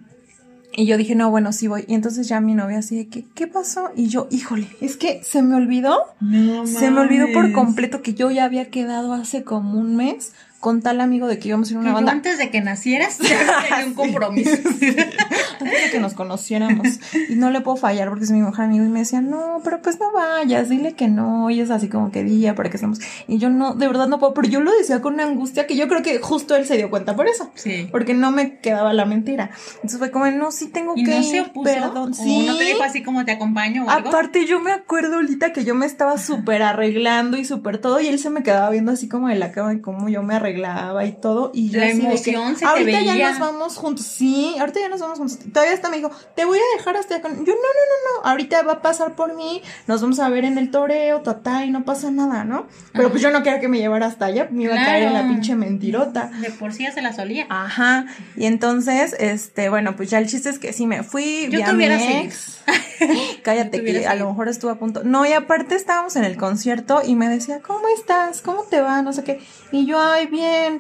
y 0.80 0.86
yo 0.86 0.96
dije, 0.96 1.16
no, 1.16 1.32
bueno, 1.32 1.52
sí 1.52 1.68
voy. 1.68 1.86
Y 1.88 1.96
entonces 1.96 2.28
ya 2.28 2.40
mi 2.40 2.54
novia 2.54 2.78
así 2.78 2.96
de 2.96 3.08
que, 3.08 3.26
¿qué 3.34 3.48
pasó? 3.48 3.90
Y 3.96 4.10
yo, 4.10 4.28
híjole, 4.30 4.68
es 4.80 4.96
que 4.96 5.22
se 5.24 5.42
me 5.42 5.56
olvidó, 5.56 6.06
No 6.20 6.68
se 6.68 6.92
me 6.92 7.02
olvidó 7.02 7.26
por 7.34 7.52
completo 7.52 8.02
que 8.02 8.14
yo 8.14 8.30
ya 8.30 8.46
había 8.46 8.70
quedado 8.70 9.14
hace 9.14 9.44
como 9.44 9.80
un 9.80 9.96
mes 9.96 10.34
con 10.60 10.82
tal 10.82 11.02
amigo 11.02 11.28
de 11.28 11.38
que 11.40 11.50
íbamos 11.50 11.70
a 11.70 11.72
ir 11.74 11.78
a 11.78 11.82
una 11.82 11.94
banda. 11.94 12.12
antes 12.12 12.38
de 12.38 12.50
que 12.50 12.62
nacieras 12.62 13.18
ya 13.20 13.38
tenía 13.70 13.86
un 13.86 13.94
compromiso. 13.94 14.50
antes 15.60 15.84
de 15.84 15.92
que 15.92 16.00
nos 16.00 16.14
conociéramos. 16.14 16.88
Y 17.30 17.36
no 17.36 17.50
le 17.52 17.62
puedo 17.62 17.78
fallar 17.78 18.10
porque 18.10 18.26
es 18.26 18.32
mi 18.32 18.42
mejor 18.42 18.62
amigo. 18.62 18.84
Y 18.84 18.90
me 18.90 19.00
decía, 19.00 19.22
no, 19.22 19.62
pero 19.64 19.82
pues 19.82 20.00
no 20.00 20.12
vayas, 20.12 20.70
dile 20.70 20.94
que 20.94 21.08
no. 21.08 21.50
Y 21.50 21.62
es 21.62 21.70
así 21.70 21.88
como 21.90 22.12
que 22.12 22.24
día 22.24 22.56
para 22.56 22.70
que 22.70 22.78
estemos. 22.78 23.00
Y 23.28 23.38
yo 23.38 23.50
no, 23.50 23.76
de 23.76 23.88
verdad 23.88 24.08
no 24.08 24.20
puedo. 24.20 24.34
Pero 24.34 24.48
yo 24.48 24.60
lo 24.62 24.72
decía 24.76 25.02
con 25.02 25.14
una 25.16 25.24
angustia 25.24 25.68
que 25.68 25.76
yo 25.76 25.88
creo 25.88 26.02
que 26.02 26.20
justo 26.20 26.56
él 26.56 26.66
se 26.66 26.76
dio 26.78 26.90
cuenta 26.90 27.16
por 27.16 27.28
eso. 27.28 27.52
Sí. 27.56 27.88
Porque 27.92 28.14
no 28.14 28.32
me 28.32 28.58
quedaba 28.58 28.94
la 28.94 29.06
mentira. 29.06 29.52
Entonces 29.76 30.00
fue 30.00 30.12
como, 30.12 30.26
no, 30.32 30.52
sí 30.52 30.68
tengo 30.68 30.94
¿Y 30.96 31.04
que 31.04 31.16
no 31.16 31.24
se 31.24 31.42
opuso? 31.42 31.64
perdón. 31.64 32.12
¿O 32.12 32.14
Sí. 32.16 32.46
no 32.48 32.58
te 32.58 32.64
dijo 32.64 32.84
así 32.84 33.04
como 33.04 33.26
te 33.26 33.32
acompaño 33.34 33.86
o 33.86 33.90
algo? 33.90 34.10
Aparte, 34.10 34.46
yo 34.46 34.60
me 34.60 34.72
acuerdo 34.72 35.16
ahorita 35.16 35.54
que 35.54 35.64
yo 35.64 35.76
me 35.76 35.86
estaba 35.86 36.18
súper 36.18 36.64
arreglando 36.64 37.38
y 37.38 37.46
súper 37.46 37.78
todo, 37.78 38.00
y 38.02 38.08
él 38.08 38.18
se 38.20 38.30
me 38.30 38.44
quedaba 38.44 38.70
viendo 38.70 38.92
así 38.92 39.08
como 39.08 39.28
de 39.28 39.36
la 39.36 39.52
cama 39.52 39.74
y 39.74 39.82
cómo 39.82 40.10
yo 40.10 40.24
me 40.24 40.34
arreglaba 40.36 40.47
y 40.50 41.12
todo. 41.14 41.52
Y 41.54 41.70
yo 41.70 41.80
La 41.80 41.88
así 41.88 41.96
de 41.96 42.02
que, 42.02 42.08
emoción 42.08 42.54
se 42.56 42.60
te 42.60 42.66
ahorita 42.66 43.02
ya 43.02 43.14
veía". 43.14 43.30
nos 43.32 43.40
vamos 43.40 43.78
juntos. 43.78 44.06
Sí, 44.06 44.56
ahorita 44.60 44.80
ya 44.80 44.90
nos 44.90 45.00
vamos 45.00 45.20
juntos. 45.20 45.40
Todavía 45.52 45.74
hasta 45.74 45.90
me 45.90 45.98
dijo, 45.98 46.12
te 46.36 46.46
voy 46.46 46.58
a 46.58 46.78
dejar 46.78 46.98
hasta 46.98 47.22
con. 47.22 47.32
Yo, 47.32 47.38
no, 47.38 47.44
no, 47.46 47.54
no, 47.54 48.22
no. 48.22 48.30
Ahorita 48.30 48.62
va 48.64 48.74
a 48.74 48.82
pasar 48.82 49.16
por 49.16 49.36
mí, 49.36 49.62
nos 49.88 50.02
vamos 50.02 50.20
a 50.20 50.30
ver 50.30 50.46
en 50.46 50.58
el 50.58 50.72
toreo, 50.72 51.22
tatá, 51.22 51.66
y 51.66 51.72
no 51.72 51.86
pasa 51.86 52.12
nada, 52.12 52.44
¿no? 52.44 52.68
Pero 52.94 53.10
pues 53.10 53.22
yo 53.22 53.32
no 53.32 53.44
quería 53.44 53.60
que 53.60 53.68
me 53.68 53.80
llevara 53.80 54.08
hasta 54.08 54.26
allá, 54.26 54.48
me 54.52 54.64
iba 54.64 54.74
a 54.74 54.86
caer 54.86 55.04
en 55.04 55.14
la 55.14 55.28
pinche 55.28 55.56
mentirota. 55.56 56.32
De 56.42 56.52
por 56.52 56.74
sí 56.74 56.84
ya 56.84 56.92
se 56.92 57.02
la 57.02 57.14
solía. 57.14 57.46
Ajá, 57.50 58.06
y 58.36 58.46
entonces, 58.46 59.16
este, 59.20 59.70
bueno, 59.70 59.96
pues 59.96 60.10
ya 60.10 60.20
el 60.20 60.28
chiste 60.28 60.50
es 60.50 60.60
que 60.60 60.74
sí 60.74 60.88
me 60.88 61.04
fui, 61.04 61.46
Yo 61.50 61.58
vi 61.58 61.62
a 61.62 61.66
te 61.68 61.76
hubiera 61.76 62.22
ex. 62.22 62.60
Cállate, 63.44 63.80
te 63.80 63.84
que 63.84 64.08
a 64.08 64.16
lo 64.16 64.30
mejor 64.30 64.50
estuvo 64.50 64.72
a 64.72 64.76
punto. 64.76 65.04
No, 65.04 65.26
y 65.26 65.34
aparte 65.34 65.76
estábamos 65.76 66.16
en 66.16 66.24
el 66.24 66.38
concierto 66.38 67.02
y 67.06 67.16
me 67.16 67.30
decía, 67.30 67.60
¿cómo 67.62 67.88
estás? 67.96 68.42
¿Cómo 68.42 68.64
te 68.64 68.82
va? 68.82 69.02
No 69.02 69.14
sé 69.14 69.24
qué. 69.24 69.40
Y 69.72 69.86
yo, 69.86 70.00
ay, 70.02 70.28
bien, 70.28 70.37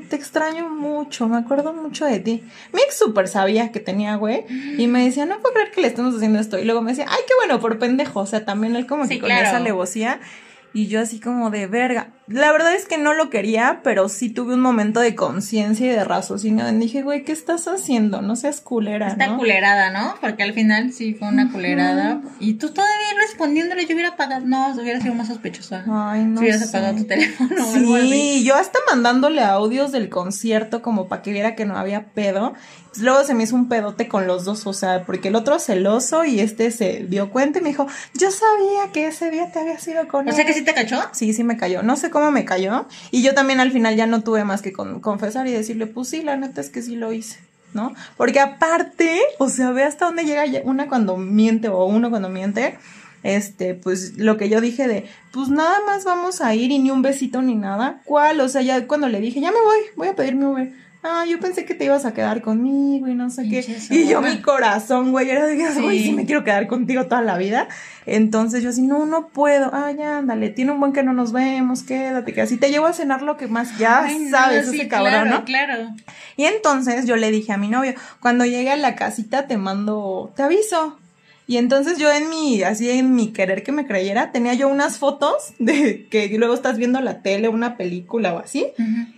te 0.09 0.15
extraño 0.15 0.69
mucho, 0.69 1.27
me 1.27 1.37
acuerdo 1.37 1.73
mucho 1.73 2.05
de 2.05 2.19
ti. 2.19 2.43
Mi 2.73 2.81
ex 2.81 2.97
súper 2.97 3.27
sabía 3.27 3.71
que 3.71 3.79
tenía 3.79 4.15
güey 4.15 4.45
y 4.77 4.87
me 4.87 5.03
decía, 5.03 5.25
no 5.25 5.39
puedo 5.39 5.53
creer 5.53 5.71
que 5.71 5.81
le 5.81 5.87
estemos 5.87 6.15
haciendo 6.15 6.39
esto. 6.39 6.57
Y 6.57 6.65
luego 6.65 6.81
me 6.81 6.91
decía, 6.91 7.05
ay, 7.07 7.19
qué 7.27 7.33
bueno, 7.39 7.59
por 7.59 7.79
pendejo. 7.79 8.21
O 8.21 8.25
sea, 8.25 8.45
también 8.45 8.75
él 8.75 8.87
como 8.87 9.07
que 9.07 9.19
con 9.19 9.31
esa 9.31 9.57
alevosía. 9.57 10.19
Y 10.73 10.87
yo 10.87 11.01
así 11.01 11.19
como 11.19 11.49
de 11.49 11.67
verga. 11.67 12.13
La 12.27 12.51
verdad 12.51 12.75
es 12.75 12.85
que 12.85 12.97
no 12.97 13.13
lo 13.13 13.29
quería, 13.29 13.79
pero 13.83 14.09
sí 14.09 14.29
tuve 14.29 14.55
un 14.55 14.59
momento 14.59 14.99
de 14.99 15.15
conciencia 15.15 15.85
y 15.85 15.89
de 15.89 16.03
raciocinio. 16.03 16.69
Dije, 16.73 17.01
güey, 17.01 17.23
¿qué 17.23 17.31
estás 17.31 17.67
haciendo? 17.69 18.21
No 18.21 18.35
seas 18.35 18.59
culera, 18.59 19.07
Está 19.07 19.37
culerada, 19.37 19.91
¿no? 19.91 20.15
Porque 20.19 20.43
al 20.43 20.53
final 20.53 20.91
sí 20.91 21.13
fue 21.13 21.29
una 21.29 21.49
culerada. 21.51 22.21
Y 22.39 22.55
tú 22.55 22.69
todavía 22.71 22.95
respondiéndole, 23.25 23.85
yo 23.85 23.93
hubiera 23.93 24.09
apagado. 24.09 24.45
No, 24.45 24.73
hubiera 24.73 24.99
sido 24.99 25.13
más 25.13 25.27
sospechosa. 25.27 25.85
Ay, 25.87 26.25
no. 26.25 26.39
Si 26.39 26.45
hubieras 26.45 26.67
apagado 26.67 26.97
tu 26.97 27.05
teléfono. 27.05 27.49
Sí, 27.73 28.43
yo 28.43 28.55
hasta 28.55 28.79
mandándole 28.89 29.41
audios 29.41 29.93
del 29.93 30.09
concierto 30.09 30.81
como 30.81 31.07
para 31.07 31.21
que 31.21 31.31
viera 31.31 31.55
que 31.55 31.65
no 31.65 31.77
había 31.77 32.07
pedo. 32.07 32.53
Pues 32.89 32.99
luego 32.99 33.23
se 33.23 33.35
me 33.35 33.43
hizo 33.43 33.55
un 33.55 33.69
pedote 33.69 34.07
con 34.07 34.25
los 34.25 34.43
dos, 34.43 34.65
o 34.65 34.73
sea, 34.73 35.05
porque 35.05 35.27
el 35.27 35.35
otro 35.35 35.59
celoso 35.59 36.25
y 36.25 36.39
este 36.39 36.71
se 36.71 37.05
dio 37.07 37.29
cuenta 37.29 37.59
y 37.59 37.61
me 37.61 37.69
dijo, 37.69 37.85
yo 38.15 38.31
sabía 38.31 38.91
que 38.91 39.07
ese 39.07 39.29
día 39.29 39.51
te 39.51 39.59
había 39.59 39.77
sido 39.77 40.07
con 40.07 40.27
O 40.27 40.31
sea 40.31 40.45
que 40.45 40.53
sí 40.53 40.63
te 40.63 40.73
cayó. 40.73 40.99
Sí, 41.11 41.31
sí 41.31 41.43
me 41.43 41.57
cayó. 41.57 41.83
No 41.83 41.95
sé 41.95 42.09
cómo 42.09 42.16
me 42.31 42.45
cayó. 42.45 42.87
Y 43.11 43.21
yo 43.21 43.33
también 43.33 43.59
al 43.59 43.71
final 43.71 43.95
ya 43.95 44.07
no 44.07 44.23
tuve 44.23 44.43
más 44.43 44.61
que 44.61 44.73
confesar 44.73 45.47
y 45.47 45.51
decirle, 45.51 45.87
pues 45.87 46.09
sí, 46.09 46.21
la 46.23 46.37
neta 46.37 46.61
es 46.61 46.69
que 46.69 46.81
sí 46.81 46.95
lo 46.95 47.11
hice. 47.11 47.39
¿No? 47.73 47.93
Porque 48.15 48.39
aparte, 48.39 49.19
o 49.37 49.49
sea, 49.49 49.71
ve 49.71 49.83
hasta 49.83 50.05
dónde 50.05 50.23
llega 50.23 50.45
una 50.63 50.87
cuando 50.87 51.17
miente 51.17 51.67
o 51.67 51.85
uno 51.85 52.09
cuando 52.09 52.29
miente 52.29 52.77
este, 53.23 53.73
pues 53.73 54.17
lo 54.17 54.37
que 54.37 54.47
yo 54.47 54.61
dije 54.61 54.87
de, 54.87 55.05
pues 55.33 55.49
nada 55.49 55.79
más 55.85 56.05
vamos 56.05 56.39
a 56.39 56.55
ir 56.55 56.71
y 56.71 56.79
ni 56.79 56.91
un 56.91 57.01
besito 57.01 57.41
ni 57.41 57.55
nada. 57.55 58.01
¿Cuál? 58.05 58.39
O 58.39 58.47
sea, 58.47 58.61
ya 58.61 58.87
cuando 58.87 59.09
le 59.09 59.19
dije, 59.19 59.41
ya 59.41 59.51
me 59.51 59.59
voy, 59.59 59.79
voy 59.95 60.07
a 60.07 60.15
pedir 60.15 60.35
mi 60.35 60.45
Uber 60.45 60.71
ah, 61.03 61.25
yo 61.27 61.39
pensé 61.39 61.65
que 61.65 61.73
te 61.73 61.85
ibas 61.85 62.05
a 62.05 62.13
quedar 62.13 62.41
conmigo 62.41 63.07
y 63.07 63.15
no 63.15 63.29
sé 63.29 63.47
qué. 63.49 63.65
Y 63.89 64.07
yo 64.07 64.21
mi 64.21 64.41
corazón, 64.41 65.11
güey, 65.11 65.29
era 65.29 65.45
de, 65.45 65.55
güey, 65.81 66.03
sí. 66.03 66.13
me 66.13 66.25
quiero 66.25 66.43
quedar 66.43 66.67
contigo 66.67 67.05
toda 67.05 67.21
la 67.21 67.37
vida. 67.37 67.67
Entonces 68.05 68.63
yo 68.63 68.69
así, 68.69 68.81
no, 68.81 69.05
no 69.05 69.27
puedo. 69.29 69.69
Ah, 69.73 69.91
ya, 69.91 70.19
ándale, 70.19 70.49
tiene 70.49 70.71
un 70.71 70.79
buen 70.79 70.93
que 70.93 71.03
no 71.03 71.13
nos 71.13 71.31
vemos, 71.31 71.83
quédate, 71.83 72.33
que 72.33 72.41
así 72.41 72.57
te 72.57 72.69
llevo 72.69 72.85
a 72.85 72.93
cenar 72.93 73.21
lo 73.21 73.37
que 73.37 73.47
más 73.47 73.77
ya 73.77 74.07
sabes, 74.31 74.67
ese 74.67 74.87
cabrón, 74.87 75.29
¿no? 75.29 75.45
Claro. 75.45 75.89
Y 76.35 76.45
entonces 76.45 77.05
yo 77.05 77.15
le 77.15 77.31
dije 77.31 77.53
a 77.53 77.57
mi 77.57 77.69
novio, 77.69 77.93
cuando 78.19 78.45
llegue 78.45 78.71
a 78.71 78.77
la 78.77 78.95
casita 78.95 79.47
te 79.47 79.57
mando, 79.57 80.33
te 80.35 80.43
aviso. 80.43 80.99
Y 81.47 81.55
entonces 81.55 81.97
yo 81.97 82.11
en 82.11 82.29
mi, 82.29 82.61
así 82.63 82.89
en 82.89 83.15
mi 83.15 83.31
querer 83.31 83.63
que 83.63 83.71
me 83.71 83.87
creyera, 83.87 84.33
tenía 84.33 84.53
yo 84.53 84.67
unas 84.67 84.97
fotos 84.97 85.53
de 85.59 86.05
que 86.09 86.27
luego 86.37 86.53
estás 86.53 86.77
viendo 86.77 86.99
la 86.99 87.21
tele, 87.21 87.47
una 87.47 87.77
película 87.77 88.33
o 88.33 88.39
así. 88.39 88.67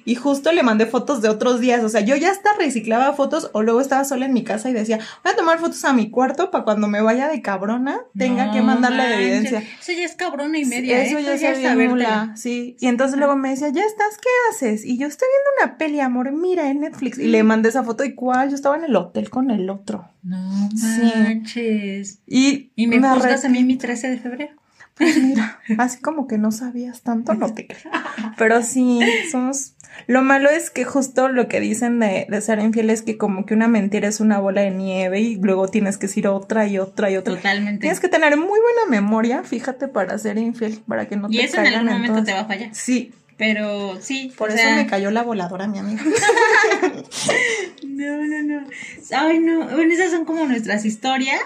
Y 0.05 0.13
justo 0.13 0.51
le 0.51 0.61
mandé 0.61 0.85
fotos 0.85 1.23
de 1.23 1.29
otros 1.29 1.59
días. 1.59 1.83
O 1.83 1.89
sea, 1.89 2.01
yo 2.01 2.15
ya 2.15 2.29
hasta 2.29 2.53
reciclaba 2.57 3.13
fotos 3.13 3.49
o 3.53 3.63
luego 3.63 3.81
estaba 3.81 4.03
sola 4.03 4.27
en 4.27 4.33
mi 4.33 4.43
casa 4.43 4.69
y 4.69 4.73
decía, 4.73 4.99
voy 5.23 5.33
a 5.33 5.35
tomar 5.35 5.59
fotos 5.59 5.83
a 5.85 5.93
mi 5.93 6.11
cuarto 6.11 6.51
para 6.51 6.63
cuando 6.63 6.87
me 6.87 7.01
vaya 7.01 7.27
de 7.27 7.41
cabrona 7.41 8.01
tenga 8.15 8.51
que 8.51 8.61
mandarle 8.61 9.03
de 9.03 9.15
evidencia. 9.15 9.63
Eso 9.79 9.91
ya 9.93 10.05
es 10.05 10.15
cabrona 10.15 10.59
y 10.59 10.65
media. 10.65 11.03
Eso 11.03 11.17
¿eh? 11.17 11.23
ya, 11.23 11.33
es 11.33 11.77
nula, 11.77 12.33
sí. 12.35 12.77
Y 12.79 12.87
entonces 12.87 13.17
luego 13.17 13.35
me 13.35 13.49
decía, 13.49 13.69
ya 13.69 13.83
estás, 13.83 14.17
¿qué 14.21 14.29
haces? 14.51 14.85
Y 14.85 14.99
yo 14.99 15.07
estoy 15.07 15.27
viendo 15.27 15.63
una 15.63 15.77
peli, 15.79 15.99
amor, 15.99 16.31
mira 16.31 16.69
en 16.69 16.81
Netflix. 16.81 17.17
Y 17.17 17.27
le 17.27 17.41
mandé 17.41 17.69
esa 17.69 17.83
foto 17.83 18.03
y 18.03 18.13
cuál, 18.13 18.49
yo 18.49 18.55
estaba 18.55 18.77
en 18.77 18.83
el 18.83 18.95
hotel 18.95 19.31
con 19.31 19.49
el 19.49 19.69
otro. 19.69 20.05
No 20.23 20.69
manches. 20.73 22.19
Y, 22.27 22.71
me, 22.75 22.99
me 22.99 23.09
juzgas 23.09 23.45
a 23.45 23.49
mí 23.49 23.63
mi 23.63 23.77
13 23.77 24.09
de 24.09 24.17
febrero. 24.17 24.59
Pues 24.95 25.17
mira, 25.23 25.59
así 25.77 26.01
como 26.01 26.27
que 26.27 26.37
no 26.37 26.51
sabías 26.51 27.01
tanto, 27.01 27.33
no 27.33 27.53
te 27.53 27.67
creo. 27.67 27.91
Pero 28.37 28.61
sí, 28.61 28.99
somos. 29.31 29.75
Lo 30.07 30.21
malo 30.21 30.49
es 30.49 30.69
que 30.69 30.85
justo 30.85 31.29
lo 31.29 31.47
que 31.47 31.59
dicen 31.59 31.99
de, 31.99 32.27
de, 32.29 32.41
ser 32.41 32.59
infiel 32.59 32.89
es 32.89 33.01
que 33.01 33.17
como 33.17 33.45
que 33.45 33.53
una 33.53 33.67
mentira 33.67 34.07
es 34.07 34.19
una 34.19 34.39
bola 34.39 34.61
de 34.61 34.71
nieve 34.71 35.19
y 35.19 35.35
luego 35.35 35.67
tienes 35.67 35.97
que 35.97 36.07
decir 36.07 36.27
otra 36.27 36.67
y 36.67 36.77
otra 36.77 37.09
y 37.09 37.17
otra. 37.17 37.35
Totalmente. 37.35 37.81
Tienes 37.81 37.99
que 37.99 38.07
tener 38.07 38.37
muy 38.37 38.59
buena 38.59 38.89
memoria, 38.89 39.43
fíjate, 39.43 39.87
para 39.87 40.17
ser 40.17 40.37
infiel, 40.37 40.79
para 40.87 41.07
que 41.07 41.15
no 41.15 41.27
te 41.27 41.35
Y 41.35 41.39
eso 41.39 41.59
en 41.59 41.67
algún 41.67 41.91
momento 41.93 42.23
te 42.23 42.33
va 42.33 42.41
a 42.41 42.45
fallar. 42.45 42.69
Sí. 42.73 43.11
Pero 43.39 43.97
sí. 44.01 44.33
Por 44.37 44.51
eso 44.51 44.69
me 44.75 44.85
cayó 44.85 45.11
la 45.11 45.23
voladora, 45.23 45.65
mi 45.65 45.79
amiga. 45.79 46.03
no, 47.83 48.17
no, 48.17 48.43
no. 48.43 48.67
Ay, 49.15 49.39
no. 49.39 49.65
Bueno, 49.65 49.93
esas 49.93 50.11
son 50.11 50.25
como 50.25 50.45
nuestras 50.45 50.83
historias. 50.83 51.41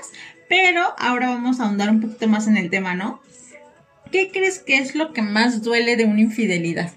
Pero 0.49 0.81
ahora 0.97 1.29
vamos 1.29 1.59
a 1.59 1.65
ahondar 1.65 1.91
un 1.91 2.01
poquito 2.01 2.27
más 2.27 2.47
en 2.47 2.57
el 2.57 2.71
tema, 2.71 2.95
¿no? 2.95 3.21
¿Qué 4.11 4.31
crees 4.31 4.57
que 4.57 4.79
es 4.79 4.95
lo 4.95 5.13
que 5.13 5.21
más 5.21 5.61
duele 5.61 5.95
de 5.95 6.05
una 6.05 6.21
infidelidad? 6.21 6.91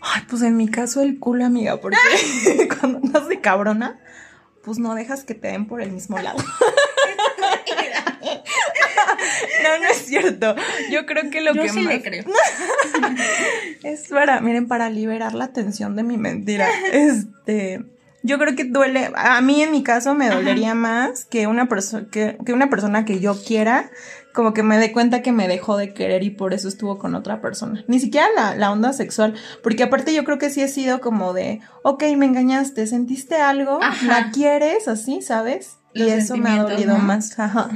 Ay, 0.00 0.22
pues 0.28 0.42
en 0.42 0.56
mi 0.56 0.68
caso 0.68 1.02
el 1.02 1.18
culo, 1.18 1.44
amiga, 1.44 1.80
porque 1.80 1.98
cuando 2.80 2.98
andas 2.98 3.28
de 3.28 3.40
cabrona, 3.40 3.98
pues 4.62 4.78
no 4.78 4.94
dejas 4.94 5.24
que 5.24 5.34
te 5.34 5.48
den 5.48 5.66
por 5.66 5.82
el 5.82 5.90
mismo 5.90 6.18
lado. 6.18 6.38
no, 9.68 9.84
no 9.84 9.90
es 9.90 9.98
cierto. 9.98 10.54
Yo 10.90 11.06
creo 11.06 11.30
que 11.30 11.40
lo 11.40 11.54
Yo 11.54 11.62
que 11.62 11.68
sí 11.68 11.82
le 11.82 12.02
creo. 12.02 12.24
es 13.82 14.08
para, 14.08 14.40
miren, 14.40 14.68
para 14.68 14.90
liberar 14.90 15.34
la 15.34 15.48
tensión 15.48 15.96
de 15.96 16.02
mi 16.02 16.16
mentira. 16.16 16.68
Este, 16.92 17.84
yo 18.22 18.38
creo 18.38 18.56
que 18.56 18.64
duele, 18.64 19.10
a 19.14 19.40
mí 19.40 19.62
en 19.62 19.72
mi 19.72 19.82
caso 19.82 20.14
me 20.14 20.28
dolería 20.28 20.74
más 20.74 21.24
que 21.24 21.46
una 21.46 21.68
persona 21.68 22.06
que, 22.10 22.38
que 22.44 22.52
una 22.52 22.70
persona 22.70 23.04
que 23.04 23.20
yo 23.20 23.36
quiera 23.42 23.90
como 24.32 24.52
que 24.52 24.62
me 24.62 24.76
dé 24.76 24.92
cuenta 24.92 25.22
que 25.22 25.32
me 25.32 25.48
dejó 25.48 25.78
de 25.78 25.94
querer 25.94 26.22
y 26.22 26.28
por 26.28 26.52
eso 26.52 26.68
estuvo 26.68 26.98
con 26.98 27.14
otra 27.14 27.40
persona. 27.40 27.82
Ni 27.88 27.98
siquiera 27.98 28.26
la, 28.36 28.54
la, 28.54 28.70
onda 28.70 28.92
sexual, 28.92 29.34
porque 29.62 29.84
aparte 29.84 30.12
yo 30.12 30.24
creo 30.24 30.36
que 30.36 30.50
sí 30.50 30.60
he 30.60 30.68
sido 30.68 31.00
como 31.00 31.32
de, 31.32 31.60
ok, 31.82 32.04
me 32.18 32.26
engañaste, 32.26 32.86
sentiste 32.86 33.36
algo, 33.36 33.80
la 34.06 34.30
quieres, 34.32 34.88
así, 34.88 35.22
¿sabes? 35.22 35.78
y 35.96 36.10
eso 36.10 36.36
me 36.36 36.50
ha 36.50 36.62
dolido 36.62 36.98
más. 36.98 37.38
Ajá. 37.38 37.70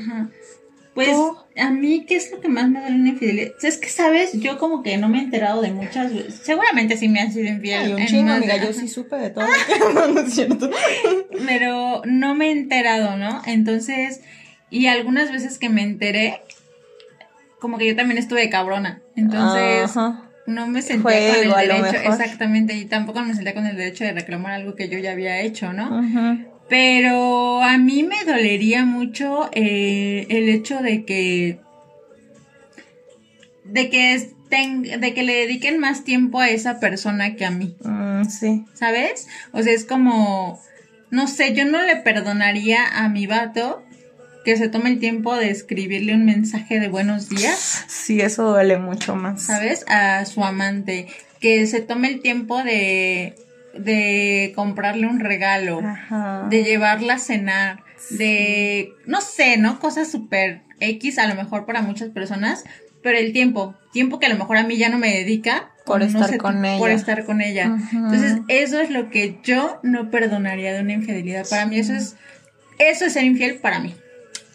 Pues 0.95 1.17
a 1.61 1.71
mí, 1.71 2.05
¿qué 2.07 2.17
es 2.17 2.31
lo 2.31 2.41
que 2.41 2.49
más 2.49 2.69
me 2.69 2.81
duele 2.81 2.97
una 2.97 3.09
infidelidad? 3.11 3.53
Es 3.63 3.77
que, 3.77 3.89
¿sabes? 3.89 4.33
Yo 4.35 4.59
como 4.59 4.83
que 4.83 4.97
no 4.97 5.09
me 5.09 5.19
he 5.19 5.23
enterado 5.23 5.63
de 5.63 5.73
muchas 5.73 6.15
veces. 6.15 6.41
Seguramente 6.43 6.97
sí 6.97 7.09
me 7.09 7.21
han 7.21 7.33
sido 7.33 7.49
infiel. 7.49 7.95
un 7.95 8.07
chingo, 8.07 8.33
amiga, 8.33 8.57
yo 8.57 8.73
sí 8.73 8.89
supe 8.89 9.17
de 9.17 9.31
todo. 9.31 9.47
no 10.15 10.21
es 10.21 10.35
cierto. 10.35 10.71
Pero 11.47 12.03
no 12.05 12.35
me 12.35 12.49
he 12.49 12.53
enterado, 12.53 13.17
¿no? 13.17 13.43
Entonces, 13.47 14.21
y 14.71 14.87
algunas 14.87 15.31
veces 15.31 15.59
que 15.59 15.69
me 15.69 15.83
enteré, 15.83 16.41
como 17.59 17.79
que 17.79 17.87
yo 17.87 17.97
también 17.97 18.19
estuve 18.19 18.49
cabrona. 18.51 19.03
Entonces, 19.17 19.95
no 20.47 20.67
me 20.67 20.83
senté 20.83 21.03
con 21.03 21.61
el 21.61 21.69
derecho, 21.69 21.97
exactamente, 22.05 22.75
y 22.75 22.87
tampoco 22.87 23.21
me 23.21 23.35
senté 23.35 23.55
con 23.55 23.67
el 23.67 23.77
derecho 23.77 24.05
de 24.05 24.13
reclamar 24.13 24.53
algo 24.53 24.75
que 24.75 24.89
yo 24.89 24.99
ya 24.99 25.13
había 25.13 25.41
hecho, 25.41 25.73
¿no? 25.73 26.50
Pero 26.71 27.63
a 27.63 27.77
mí 27.77 28.05
me 28.05 28.25
dolería 28.25 28.85
mucho 28.85 29.51
eh, 29.53 30.27
el 30.31 30.49
hecho 30.49 30.79
de 30.79 31.05
que 31.05 31.59
de 33.65 33.91
que 33.91 34.31
de 34.51 35.15
que 35.15 35.23
le 35.23 35.35
dediquen 35.35 35.79
más 35.79 36.05
tiempo 36.05 36.41
a 36.41 36.49
esa 36.49 36.81
persona 36.81 37.37
que 37.37 37.45
a 37.45 37.51
mí. 37.51 37.77
Mm, 37.83 38.25
sí. 38.25 38.65
¿Sabes? 38.73 39.27
O 39.53 39.63
sea, 39.63 39.73
es 39.73 39.85
como 39.85 40.61
no 41.11 41.27
sé, 41.27 41.55
yo 41.55 41.65
no 41.65 41.83
le 41.83 41.97
perdonaría 41.97 42.87
a 42.87 43.09
mi 43.09 43.27
vato 43.27 43.83
que 44.45 44.57
se 44.57 44.69
tome 44.69 44.91
el 44.91 45.01
tiempo 45.01 45.37
de 45.37 45.51
escribirle 45.51 46.15
un 46.15 46.25
mensaje 46.25 46.79
de 46.79 46.89
buenos 46.89 47.29
días. 47.29 47.85
Sí, 47.89 48.21
eso 48.21 48.45
duele 48.45 48.79
mucho 48.79 49.17
más. 49.17 49.43
¿Sabes? 49.43 49.85
A 49.89 50.25
su 50.25 50.43
amante. 50.45 51.09
Que 51.41 51.67
se 51.67 51.81
tome 51.81 52.09
el 52.09 52.21
tiempo 52.21 52.63
de, 52.63 53.35
de 53.77 54.53
comprarle 54.55 55.07
un 55.07 55.21
regalo, 55.21 55.81
de 56.49 56.65
llevarla 56.65 57.15
a 57.15 57.19
cenar, 57.19 57.85
de, 58.11 58.95
no 59.07 59.21
sé, 59.21 59.57
¿no? 59.57 59.79
Cosas 59.79 60.11
súper 60.11 60.63
X 60.81 61.19
a 61.19 61.27
lo 61.27 61.35
mejor 61.35 61.67
para 61.67 61.83
muchas 61.83 62.11
personas, 62.11 62.65
pero 63.03 63.19
el 63.19 63.33
tiempo, 63.33 63.75
tiempo 63.93 64.19
que 64.19 64.27
a 64.27 64.31
lo 64.31 64.37
mejor 64.37 64.57
a 64.57 64.65
mí 64.65 64.77
ya 64.77 64.89
no 64.89 64.99
me 64.99 65.13
dedica. 65.13 65.71
Por 65.87 66.03
estar 66.03 66.37
con 66.37 66.65
ella. 66.65 66.79
Por 66.79 66.91
estar 66.91 67.25
con 67.25 67.41
ella. 67.41 67.79
Entonces, 67.93 68.41
eso 68.49 68.81
es 68.81 68.91
lo 68.91 69.11
que 69.11 69.39
yo 69.43 69.81
no 69.83 70.11
perdonaría 70.11 70.73
de 70.73 70.81
una 70.81 70.93
infidelidad. 70.93 71.49
Para 71.49 71.67
mí 71.67 71.79
eso 71.79 71.95
es, 71.95 72.17
eso 72.79 73.07
es 73.07 73.13
ser 73.13 73.25
infiel 73.25 73.57
para 73.57 73.81
mí. 73.81 73.95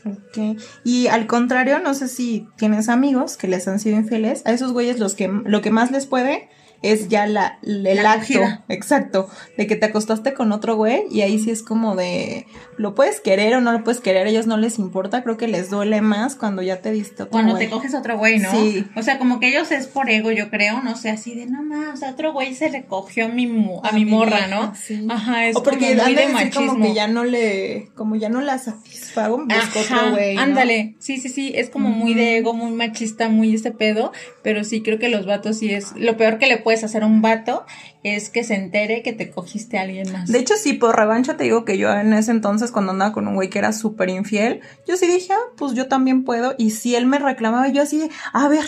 Ok. 0.05 0.61
Y 0.83 1.07
al 1.07 1.25
contrario, 1.25 1.79
no 1.79 1.93
sé 1.93 2.07
si 2.07 2.47
tienes 2.57 2.89
amigos 2.89 3.37
que 3.37 3.47
les 3.47 3.67
han 3.67 3.79
sido 3.79 3.97
infieles, 3.97 4.43
a 4.45 4.51
esos 4.51 4.71
güeyes 4.71 4.99
los 4.99 5.15
que, 5.15 5.27
lo 5.27 5.61
que 5.61 5.71
más 5.71 5.91
les 5.91 6.05
puede 6.05 6.47
es 6.85 7.09
ya 7.09 7.25
la, 7.25 7.57
el 7.63 8.05
acto, 8.05 8.41
exacto, 8.69 9.27
de 9.57 9.65
que 9.65 9.75
te 9.75 9.87
acostaste 9.87 10.33
con 10.33 10.51
otro 10.51 10.75
güey 10.75 11.03
y 11.09 11.21
ahí 11.21 11.39
sí 11.39 11.49
es 11.49 11.63
como 11.63 11.95
de, 11.95 12.45
lo 12.77 12.93
puedes 12.93 13.19
querer 13.19 13.55
o 13.55 13.61
no 13.61 13.71
lo 13.71 13.83
puedes 13.83 14.01
querer, 14.01 14.27
a 14.27 14.29
ellos 14.29 14.45
no 14.45 14.57
les 14.57 14.77
importa, 14.77 15.23
creo 15.23 15.37
que 15.37 15.47
les 15.47 15.69
duele 15.69 16.01
más 16.01 16.35
cuando 16.35 16.61
ya 16.61 16.81
te 16.81 16.91
diste 16.91 17.23
otro 17.23 17.31
Cuando 17.31 17.57
te 17.57 17.69
coges 17.69 17.95
otro 17.95 18.17
güey, 18.17 18.39
¿no? 18.39 18.51
Sí. 18.51 18.85
O 18.95 19.01
sea, 19.01 19.17
como 19.17 19.39
que 19.39 19.49
ellos 19.49 19.71
es 19.71 19.87
por 19.87 20.09
ego, 20.09 20.31
yo 20.31 20.49
creo, 20.49 20.81
no 20.81 20.95
sé, 20.95 21.09
así 21.09 21.33
de, 21.33 21.47
no 21.47 21.63
más, 21.63 21.95
o 21.95 21.97
sea, 21.97 22.11
otro 22.11 22.33
güey 22.33 22.53
se 22.53 22.69
recogió 22.69 23.25
a 23.25 23.29
mi, 23.29 23.45
a, 23.83 23.91
mi 23.91 24.05
morra, 24.05 24.47
¿no? 24.47 24.73
Sí. 24.75 25.07
Ajá, 25.09 25.47
es 25.47 25.55
o 25.55 25.63
porque 25.63 25.95
como 25.95 26.03
muy 26.03 26.15
de 26.15 26.27
machismo. 26.27 26.67
como 26.73 26.85
que 26.85 26.93
ya 26.93 27.07
no 27.07 27.23
le, 27.23 27.89
como 27.95 28.15
ya 28.15 28.29
no 28.29 28.41
la 28.41 28.59
satisfago, 28.59 29.37
busco 29.37 29.79
otro 29.79 30.11
güey, 30.11 30.37
ándale, 30.37 30.95
sí, 30.99 31.17
sí, 31.17 31.29
sí, 31.29 31.51
es 31.55 31.69
como 31.69 31.89
muy 31.89 32.13
de 32.13 32.37
ego, 32.37 32.53
muy 32.53 32.71
machista, 32.71 33.27
muy 33.27 33.55
ese 33.55 33.71
pedo, 33.71 34.11
pero 34.43 34.63
sí 34.63 34.81
creo 34.81 34.99
que 34.99 35.09
los 35.09 35.25
vatos 35.25 35.57
sí 35.57 35.73
es, 35.73 35.93
lo 35.95 36.17
peor 36.17 36.37
que 36.37 36.47
le 36.47 36.57
puede 36.57 36.74
puedes 36.75 36.83
hacer 36.83 37.05
un 37.05 37.21
vato 37.21 37.65
es 38.03 38.29
que 38.29 38.43
se 38.43 38.53
entere 38.55 39.01
que 39.01 39.13
te 39.13 39.31
cogiste 39.31 39.77
a 39.77 39.83
alguien 39.83 40.11
más. 40.11 40.29
De 40.29 40.39
hecho, 40.39 40.55
sí, 40.57 40.73
por 40.73 40.97
revancha 40.97 41.37
te 41.37 41.45
digo 41.45 41.63
que 41.63 41.77
yo 41.77 41.89
en 41.89 42.11
ese 42.11 42.31
entonces, 42.31 42.71
cuando 42.71 42.91
andaba 42.91 43.13
con 43.13 43.29
un 43.29 43.35
güey 43.35 43.49
que 43.49 43.59
era 43.59 43.71
súper 43.71 44.09
infiel, 44.09 44.59
yo 44.85 44.97
sí 44.97 45.07
dije, 45.07 45.31
ah, 45.31 45.53
pues 45.55 45.73
yo 45.73 45.87
también 45.87 46.25
puedo. 46.25 46.53
Y 46.57 46.71
si 46.71 46.95
él 46.95 47.05
me 47.05 47.17
reclamaba, 47.17 47.69
yo 47.69 47.81
así, 47.81 48.09
a 48.33 48.49
ver, 48.49 48.65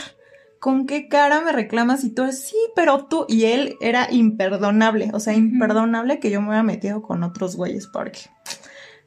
¿con 0.60 0.86
qué 0.86 1.10
cara 1.10 1.41
me 1.41 1.52
reclamas? 1.52 2.06
Y 2.06 2.12
tú, 2.12 2.32
sí, 2.32 2.56
pero 2.78 3.08
tú. 3.08 3.26
Y 3.28 3.43
él 3.43 3.76
era 3.82 4.08
imperdonable, 4.10 5.10
o 5.13 5.20
sea, 5.20 5.34
imperdonable 5.34 6.20
que 6.22 6.32
yo 6.32 6.39
me 6.39 6.48
hubiera 6.48 6.63
metido 6.63 7.02
con 7.02 7.24
otros 7.24 7.58
güeyes, 7.58 7.88
porque 7.88 8.22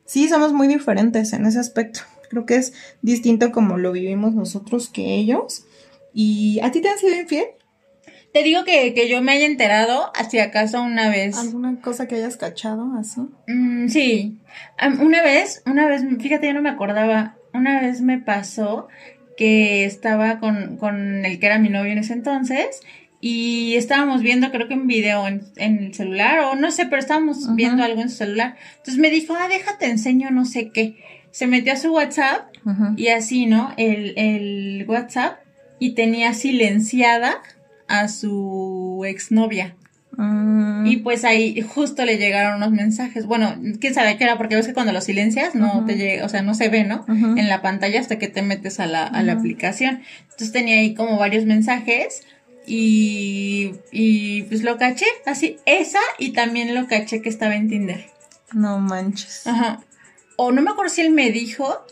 sí, 0.05 0.29
somos 0.29 0.53
muy 0.53 0.69
diferentes 0.69 1.33
en 1.33 1.47
ese 1.47 1.59
aspecto. 1.59 2.01
Creo 2.29 2.45
que 2.45 2.57
es 2.57 2.75
distinto 3.01 3.51
como 3.51 3.79
lo 3.79 3.93
vivimos 3.93 4.35
nosotros 4.35 4.91
que 4.91 5.15
ellos. 5.15 5.65
¿Y 6.13 6.61
a 6.61 6.71
ti 6.71 6.83
te 6.83 6.91
han 6.91 6.99
sido 6.99 7.15
infiel? 7.15 7.47
Te 8.33 8.43
digo 8.45 8.65
que, 8.65 8.95
que 8.95 9.09
yo 9.09 9.23
me 9.23 9.33
haya 9.33 9.47
enterado, 9.47 10.13
si 10.29 10.39
acaso 10.39 10.83
una 10.83 11.09
vez. 11.09 11.37
¿Alguna 11.37 11.81
cosa 11.81 12.07
que 12.07 12.15
hayas 12.15 12.37
cachado 12.37 12.93
así? 12.99 13.23
Mm, 13.49 13.89
sí. 13.89 14.39
Una 15.01 15.23
vez, 15.23 15.63
una 15.67 15.87
vez, 15.87 16.03
fíjate, 16.21 16.47
yo 16.47 16.55
no 16.55 16.63
me 16.63 16.71
acordaba. 16.71 17.37
Una 17.53 17.81
vez 17.81 18.01
me 18.01 18.19
pasó 18.19 18.87
que 19.37 19.85
estaba 19.85 20.39
con, 20.39 20.77
con 20.77 21.25
el 21.25 21.41
que 21.41 21.47
era 21.47 21.59
mi 21.59 21.71
novio 21.71 21.93
en 21.93 21.99
ese 21.99 22.13
entonces 22.13 22.81
y 23.21 23.75
estábamos 23.75 24.23
viendo, 24.23 24.51
creo 24.51 24.69
que 24.69 24.75
un 24.75 24.87
video 24.87 25.27
en, 25.27 25.43
en 25.57 25.79
el 25.79 25.95
celular, 25.95 26.41
o 26.41 26.55
no 26.55 26.71
sé, 26.71 26.87
pero 26.87 26.99
estábamos 26.99 27.55
viendo 27.55 27.83
algo 27.83 28.01
en 28.01 28.09
su 28.09 28.17
celular. 28.17 28.57
Entonces 28.79 28.99
me 28.99 29.11
dijo, 29.11 29.35
ah, 29.39 29.49
déjate 29.49 29.87
enseño 29.87 30.31
no 30.31 30.45
sé 30.45 30.71
qué. 30.71 30.97
Se 31.31 31.47
metió 31.47 31.73
a 31.73 31.77
su 31.77 31.93
WhatsApp 31.93 32.49
y 32.97 33.09
así, 33.09 33.47
¿no? 33.47 33.73
El, 33.77 34.15
el 34.17 34.85
WhatsApp 34.89 35.39
y 35.79 35.95
tenía 35.95 36.35
silenciada 36.35 37.41
a 37.91 38.09
su 38.09 39.03
exnovia. 39.07 39.75
Mm, 40.17 40.87
Y 40.87 40.97
pues 40.99 41.25
ahí 41.25 41.61
justo 41.63 42.05
le 42.05 42.19
llegaron 42.19 42.57
unos 42.57 42.73
mensajes. 42.73 43.27
Bueno, 43.27 43.55
quién 43.81 43.95
sabe 43.95 44.17
qué 44.17 44.25
era, 44.25 44.37
porque 44.39 44.57
ves 44.57 44.67
que 44.67 44.75
cuando 44.75 44.93
lo 44.93 45.01
silencias 45.01 45.55
no 45.55 45.85
te 45.87 45.97
llega, 45.97 46.25
o 46.25 46.29
sea, 46.29 46.43
no 46.43 46.55
se 46.55 46.69
ve, 46.69 46.85
¿no? 46.85 47.05
En 47.09 47.49
la 47.49 47.63
pantalla 47.63 48.01
hasta 48.01 48.19
que 48.19 48.29
te 48.29 48.43
metes 48.43 48.81
a 48.81 48.87
la, 48.87 49.05
a 49.07 49.23
la 49.23 49.35
aplicación. 49.35 50.03
Entonces 50.23 50.53
tenía 50.53 50.77
ahí 50.77 50.95
como 50.95 51.17
varios 51.19 51.45
mensajes 51.45 52.23
y, 52.67 53.73
y 53.93 54.43
pues 54.45 54.63
lo 54.63 54.77
caché, 54.79 55.07
así, 55.27 55.57
esa 55.67 56.01
y 56.19 56.31
también 56.33 56.75
lo 56.75 56.87
caché 56.87 57.23
que 57.23 57.29
estaba 57.29 57.55
en 57.57 57.69
Tinder. 57.69 58.05
no 58.53 58.79
manches. 58.79 59.47
Ajá. 59.47 59.81
O 60.37 60.53
no 60.53 60.63
me 60.63 60.71
acuerdo 60.71 60.93
si 60.93 61.03
él 61.03 61.11
me 61.11 61.31
dijo. 61.31 61.85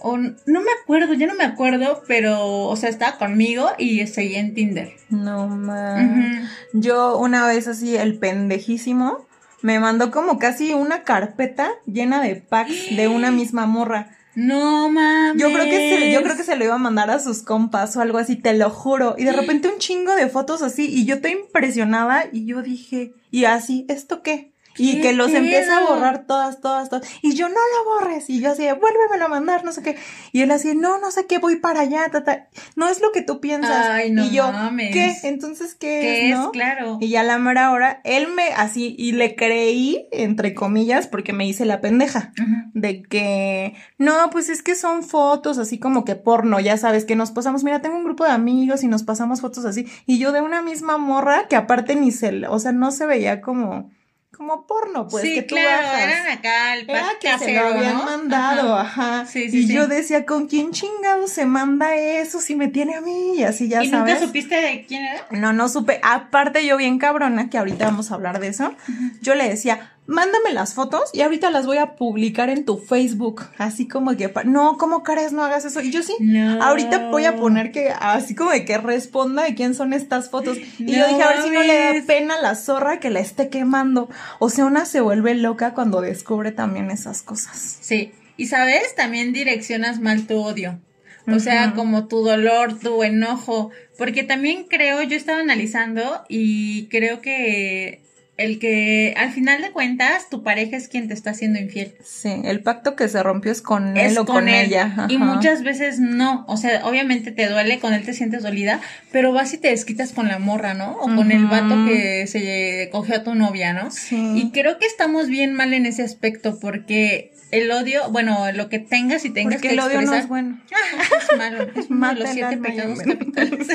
O 0.00 0.16
no 0.16 0.60
me 0.60 0.70
acuerdo, 0.82 1.14
ya 1.14 1.26
no 1.26 1.34
me 1.34 1.44
acuerdo, 1.44 2.02
pero, 2.06 2.46
o 2.46 2.76
sea, 2.76 2.88
estaba 2.88 3.18
conmigo 3.18 3.68
y 3.78 4.06
seguía 4.06 4.38
en 4.40 4.54
Tinder. 4.54 4.92
No. 5.10 5.46
Ujú. 5.46 6.46
Yo 6.72 7.18
una 7.18 7.46
vez 7.46 7.66
así, 7.68 7.96
el 7.96 8.18
pendejísimo, 8.18 9.26
me 9.62 9.80
mandó 9.80 10.10
como 10.10 10.38
casi 10.38 10.72
una 10.72 11.02
carpeta 11.02 11.70
llena 11.86 12.22
de 12.22 12.36
packs 12.36 12.96
de 12.96 13.08
una 13.08 13.30
misma 13.32 13.66
morra. 13.66 14.14
No 14.34 14.88
mames. 14.88 15.42
Yo 15.42 15.48
creo 15.48 15.64
que 15.64 15.98
se, 15.98 16.12
yo 16.12 16.22
creo 16.22 16.36
que 16.36 16.44
se 16.44 16.54
lo 16.54 16.64
iba 16.64 16.74
a 16.74 16.78
mandar 16.78 17.10
a 17.10 17.18
sus 17.18 17.42
compas 17.42 17.96
o 17.96 18.00
algo 18.00 18.18
así, 18.18 18.36
te 18.36 18.54
lo 18.54 18.70
juro. 18.70 19.16
Y 19.18 19.24
de 19.24 19.32
repente 19.40 19.68
un 19.68 19.78
chingo 19.78 20.14
de 20.14 20.28
fotos 20.28 20.62
así, 20.62 20.86
y 20.86 21.06
yo 21.06 21.16
estoy 21.16 21.32
impresionada, 21.32 22.26
y 22.30 22.46
yo 22.46 22.62
dije, 22.62 23.14
y 23.32 23.46
así, 23.46 23.84
¿esto 23.88 24.22
qué? 24.22 24.52
Y 24.78 24.96
¿Qué 24.96 25.00
que 25.00 25.12
los 25.12 25.32
empieza 25.32 25.78
a 25.78 25.86
borrar 25.86 26.26
todas, 26.26 26.60
todas, 26.60 26.88
todas. 26.88 27.08
Y 27.22 27.34
yo, 27.34 27.48
no 27.48 27.54
lo 27.54 27.94
borres. 27.94 28.28
Y 28.30 28.40
yo 28.40 28.52
así, 28.52 28.62
vuélvemelo 28.62 29.26
a 29.26 29.28
mandar, 29.28 29.64
no 29.64 29.72
sé 29.72 29.82
qué. 29.82 29.96
Y 30.32 30.42
él 30.42 30.50
así, 30.50 30.74
no, 30.74 30.98
no 30.98 31.10
sé 31.10 31.26
qué, 31.26 31.38
voy 31.38 31.56
para 31.56 31.80
allá, 31.80 32.08
ta, 32.10 32.24
ta. 32.24 32.48
No 32.76 32.88
es 32.88 33.00
lo 33.00 33.12
que 33.12 33.22
tú 33.22 33.40
piensas. 33.40 33.86
Ay, 33.88 34.10
no 34.10 34.24
y 34.24 34.30
yo, 34.30 34.50
mames. 34.50 34.92
¿qué? 34.92 35.14
Entonces, 35.24 35.74
¿qué, 35.74 36.00
¿Qué 36.00 36.26
es, 36.26 36.32
es? 36.32 36.38
no? 36.38 36.52
Claro. 36.52 36.98
Y 37.00 37.08
ya 37.08 37.22
la 37.22 37.38
mera 37.38 37.70
hora, 37.70 38.00
él 38.04 38.28
me, 38.28 38.48
así, 38.56 38.94
y 38.98 39.12
le 39.12 39.34
creí, 39.34 40.08
entre 40.12 40.54
comillas, 40.54 41.06
porque 41.06 41.32
me 41.32 41.46
hice 41.46 41.64
la 41.64 41.80
pendeja 41.80 42.32
de 42.74 43.02
que 43.02 43.74
no, 43.98 44.30
pues 44.30 44.48
es 44.48 44.62
que 44.62 44.74
son 44.74 45.02
fotos 45.02 45.58
así 45.58 45.78
como 45.78 46.04
que 46.04 46.14
porno, 46.14 46.60
ya 46.60 46.76
sabes, 46.76 47.04
que 47.04 47.16
nos 47.16 47.30
pasamos, 47.30 47.64
mira, 47.64 47.80
tengo 47.80 47.96
un 47.96 48.04
grupo 48.04 48.24
de 48.24 48.30
amigos 48.30 48.82
y 48.82 48.88
nos 48.88 49.02
pasamos 49.02 49.40
fotos 49.40 49.64
así, 49.64 49.86
y 50.06 50.18
yo 50.18 50.32
de 50.32 50.40
una 50.40 50.62
misma 50.62 50.98
morra 50.98 51.48
que 51.48 51.56
aparte 51.56 51.96
ni 51.96 52.12
se, 52.12 52.46
o 52.46 52.58
sea, 52.58 52.72
no 52.72 52.90
se 52.90 53.06
veía 53.06 53.40
como, 53.40 53.90
como 54.38 54.66
porno, 54.66 55.08
pues, 55.08 55.24
sí, 55.24 55.34
que 55.34 55.42
tú 55.42 55.56
claro, 55.56 55.86
bajas. 55.88 56.02
eran 56.02 56.26
acá 56.28 56.74
el 56.76 56.88
Era 56.88 57.06
que 57.20 57.38
se 57.38 57.52
lo 57.54 57.66
habían 57.66 57.98
¿no? 57.98 58.04
mandado, 58.04 58.74
Ajá. 58.78 59.18
ajá. 59.20 59.26
Sí, 59.26 59.50
sí, 59.50 59.58
y 59.58 59.66
sí. 59.66 59.72
yo 59.74 59.86
decía, 59.88 60.24
¿con 60.24 60.46
quién 60.46 60.70
chingado 60.70 61.26
se 61.26 61.44
manda 61.44 61.94
eso 61.96 62.40
si 62.40 62.54
me 62.54 62.68
tiene 62.68 62.94
a 62.94 63.00
mí? 63.00 63.34
Y 63.36 63.42
así 63.42 63.68
ya 63.68 63.82
¿Y 63.82 63.90
sabes. 63.90 64.14
nunca 64.14 64.26
supiste 64.26 64.54
de 64.54 64.86
quién 64.86 65.04
era? 65.04 65.26
No, 65.32 65.52
no 65.52 65.68
supe. 65.68 66.00
Aparte, 66.02 66.64
yo 66.64 66.76
bien 66.76 66.98
cabrona, 66.98 67.50
que 67.50 67.58
ahorita 67.58 67.84
vamos 67.86 68.10
a 68.10 68.14
hablar 68.14 68.38
de 68.40 68.48
eso. 68.48 68.72
Yo 69.20 69.34
le 69.34 69.48
decía, 69.48 69.92
mándame 70.08 70.52
las 70.52 70.72
fotos 70.74 71.10
y 71.12 71.20
ahorita 71.20 71.50
las 71.50 71.66
voy 71.66 71.76
a 71.76 71.94
publicar 71.94 72.48
en 72.48 72.64
tu 72.64 72.78
Facebook. 72.78 73.44
Así 73.58 73.86
como 73.86 74.16
que, 74.16 74.32
no, 74.46 74.78
¿cómo 74.78 75.04
crees? 75.04 75.32
No 75.32 75.44
hagas 75.44 75.66
eso. 75.66 75.80
Y 75.82 75.92
yo 75.92 76.02
sí. 76.02 76.14
No. 76.18 76.62
Ahorita 76.62 77.10
voy 77.10 77.26
a 77.26 77.36
poner 77.36 77.70
que, 77.70 77.90
así 77.90 78.34
como 78.34 78.50
de 78.50 78.64
que 78.64 78.78
responda 78.78 79.44
de 79.44 79.54
quién 79.54 79.74
son 79.74 79.92
estas 79.92 80.30
fotos. 80.30 80.56
Y 80.78 80.92
yo 80.92 81.06
dije, 81.06 81.22
a 81.22 81.28
ver 81.28 81.42
si 81.42 81.50
no 81.50 81.62
le 81.62 81.78
da 81.78 82.06
pena 82.06 82.34
a 82.34 82.40
la 82.40 82.54
zorra 82.56 82.98
que 82.98 83.10
la 83.10 83.20
esté 83.20 83.50
quemando. 83.50 84.08
O 84.40 84.48
sea, 84.48 84.64
una 84.64 84.86
se 84.86 85.02
vuelve 85.02 85.34
loca 85.34 85.74
cuando 85.74 86.00
descubre 86.00 86.52
también 86.52 86.90
esas 86.90 87.22
cosas. 87.22 87.76
Sí. 87.80 88.12
Y 88.38 88.46
sabes, 88.46 88.94
también 88.96 89.32
direccionas 89.32 90.00
mal 90.00 90.26
tu 90.26 90.38
odio. 90.40 90.80
O 91.26 91.40
sea, 91.40 91.74
como 91.74 92.08
tu 92.08 92.24
dolor, 92.24 92.78
tu 92.78 93.02
enojo. 93.02 93.70
Porque 93.98 94.22
también 94.22 94.64
creo, 94.64 95.02
yo 95.02 95.16
estaba 95.16 95.40
analizando 95.40 96.24
y 96.30 96.86
creo 96.86 97.20
que 97.20 98.00
el 98.38 98.60
que 98.60 99.14
al 99.16 99.32
final 99.32 99.60
de 99.60 99.72
cuentas 99.72 100.30
tu 100.30 100.42
pareja 100.42 100.76
es 100.76 100.88
quien 100.88 101.08
te 101.08 101.14
está 101.14 101.30
haciendo 101.30 101.58
infiel. 101.58 101.94
Sí, 102.04 102.30
el 102.44 102.62
pacto 102.62 102.96
que 102.96 103.08
se 103.08 103.22
rompió 103.22 103.50
es 103.50 103.60
con 103.60 103.96
él 103.96 104.12
es 104.12 104.16
o 104.16 104.24
con, 104.24 104.48
él. 104.48 104.66
ella. 104.66 105.06
Y 105.08 105.18
muchas 105.18 105.64
veces 105.64 105.98
no. 105.98 106.44
O 106.46 106.56
sea, 106.56 106.86
obviamente 106.86 107.32
te 107.32 107.48
duele, 107.48 107.80
con 107.80 107.94
él 107.94 108.04
te 108.04 108.14
sientes 108.14 108.44
dolida, 108.44 108.80
pero 109.10 109.32
vas 109.32 109.52
y 109.52 109.58
te 109.58 109.68
desquitas 109.68 110.12
con 110.12 110.28
la 110.28 110.38
morra, 110.38 110.72
¿no? 110.74 110.92
O 110.92 111.14
con 111.14 111.32
el 111.32 111.46
vato 111.46 111.74
que 111.86 112.26
se 112.28 112.88
cogió 112.92 113.16
a 113.16 113.24
tu 113.24 113.34
novia, 113.34 113.72
¿no? 113.72 113.90
Sí. 113.90 114.32
Y 114.36 114.50
creo 114.52 114.78
que 114.78 114.86
estamos 114.86 115.26
bien 115.28 115.52
mal 115.52 115.74
en 115.74 115.84
ese 115.84 116.02
aspecto 116.02 116.58
porque 116.60 117.32
el 117.50 117.70
odio, 117.70 118.10
bueno, 118.10 118.52
lo 118.52 118.68
que 118.68 118.78
tengas 118.78 119.24
y 119.24 119.30
tengas 119.30 119.54
Porque 119.54 119.68
que 119.68 119.74
el 119.74 119.80
odio 119.80 119.94
no 119.94 120.14
expresar 120.14 120.20
es 120.20 120.28
bueno. 120.28 120.60
es 121.30 121.38
malo, 121.38 121.62
es 121.74 121.86
uno 121.90 122.08
de 122.08 122.14
los 122.14 122.30
siete 122.30 122.56
pecados 122.58 122.98
capitales. 123.00 123.68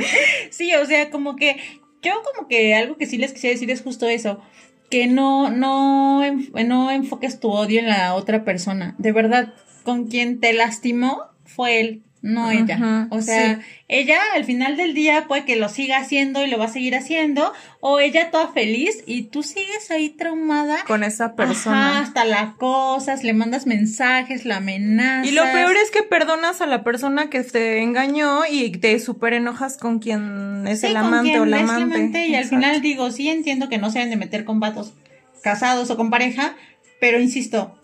sí, 0.50 0.74
o 0.74 0.84
sea, 0.84 1.10
como 1.10 1.36
que 1.36 1.56
yo 2.02 2.12
como 2.34 2.48
que 2.48 2.74
algo 2.74 2.96
que 2.96 3.06
sí 3.06 3.18
les 3.18 3.32
quisiera 3.32 3.54
decir 3.54 3.70
es 3.70 3.82
justo 3.82 4.08
eso, 4.08 4.40
que 4.90 5.06
no, 5.06 5.50
no, 5.50 6.22
no 6.32 6.90
enfoques 6.90 7.40
tu 7.40 7.50
odio 7.50 7.80
en 7.80 7.86
la 7.86 8.14
otra 8.14 8.44
persona. 8.44 8.94
De 8.98 9.12
verdad, 9.12 9.54
con 9.84 10.08
quien 10.08 10.40
te 10.40 10.52
lastimó 10.52 11.28
fue 11.44 11.80
él, 11.80 12.02
no 12.22 12.50
ella. 12.50 13.06
O 13.10 13.22
sea, 13.22 13.56
sí. 13.56 13.62
ella 13.88 14.18
al 14.34 14.44
final 14.44 14.76
del 14.76 14.94
día 14.94 15.26
puede 15.26 15.44
que 15.44 15.56
lo 15.56 15.68
siga 15.68 15.98
haciendo 15.98 16.44
y 16.44 16.50
lo 16.50 16.58
va 16.58 16.66
a 16.66 16.68
seguir 16.68 16.94
haciendo, 16.94 17.52
o 17.80 17.98
ella 17.98 18.30
toda 18.30 18.48
feliz 18.48 19.02
y 19.06 19.24
tú 19.24 19.42
sigues 19.42 19.90
ahí 19.90 20.10
traumada. 20.10 20.84
Con 20.84 21.02
esa 21.02 21.26
Ajá, 21.26 21.36
persona. 21.36 22.00
hasta 22.00 22.24
la 22.24 22.54
cosas, 22.58 23.24
le 23.24 23.32
mandas 23.32 23.66
mensajes, 23.66 24.44
la 24.44 24.56
amenazas. 24.58 25.28
Y 25.28 25.34
lo 25.34 25.42
peor 25.44 25.76
es 25.76 25.90
que 25.90 26.02
perdonas 26.02 26.60
a 26.60 26.66
la 26.66 26.84
persona 26.84 27.30
que 27.30 27.42
te 27.42 27.82
engañó 27.82 28.42
y 28.50 28.70
te 28.70 28.98
súper 29.00 29.32
enojas 29.32 29.78
con 29.78 29.98
quien 29.98 30.66
es 30.68 30.80
Sí, 30.80 30.86
el 30.86 30.94
con 30.94 31.04
amante 31.04 31.30
quien 31.30 31.42
o 31.42 31.46
la 31.46 31.62
es 31.62 31.70
amante. 31.70 32.26
Y 32.26 32.34
al 32.34 32.44
final 32.44 32.82
digo, 32.82 33.10
sí 33.10 33.28
entiendo 33.28 33.68
que 33.68 33.78
no 33.78 33.90
se 33.90 33.98
deben 34.00 34.10
de 34.10 34.16
meter 34.16 34.44
con 34.44 34.60
vatos 34.60 34.92
casados 35.42 35.90
o 35.90 35.96
con 35.96 36.10
pareja, 36.10 36.54
pero 37.00 37.18
insisto, 37.18 37.79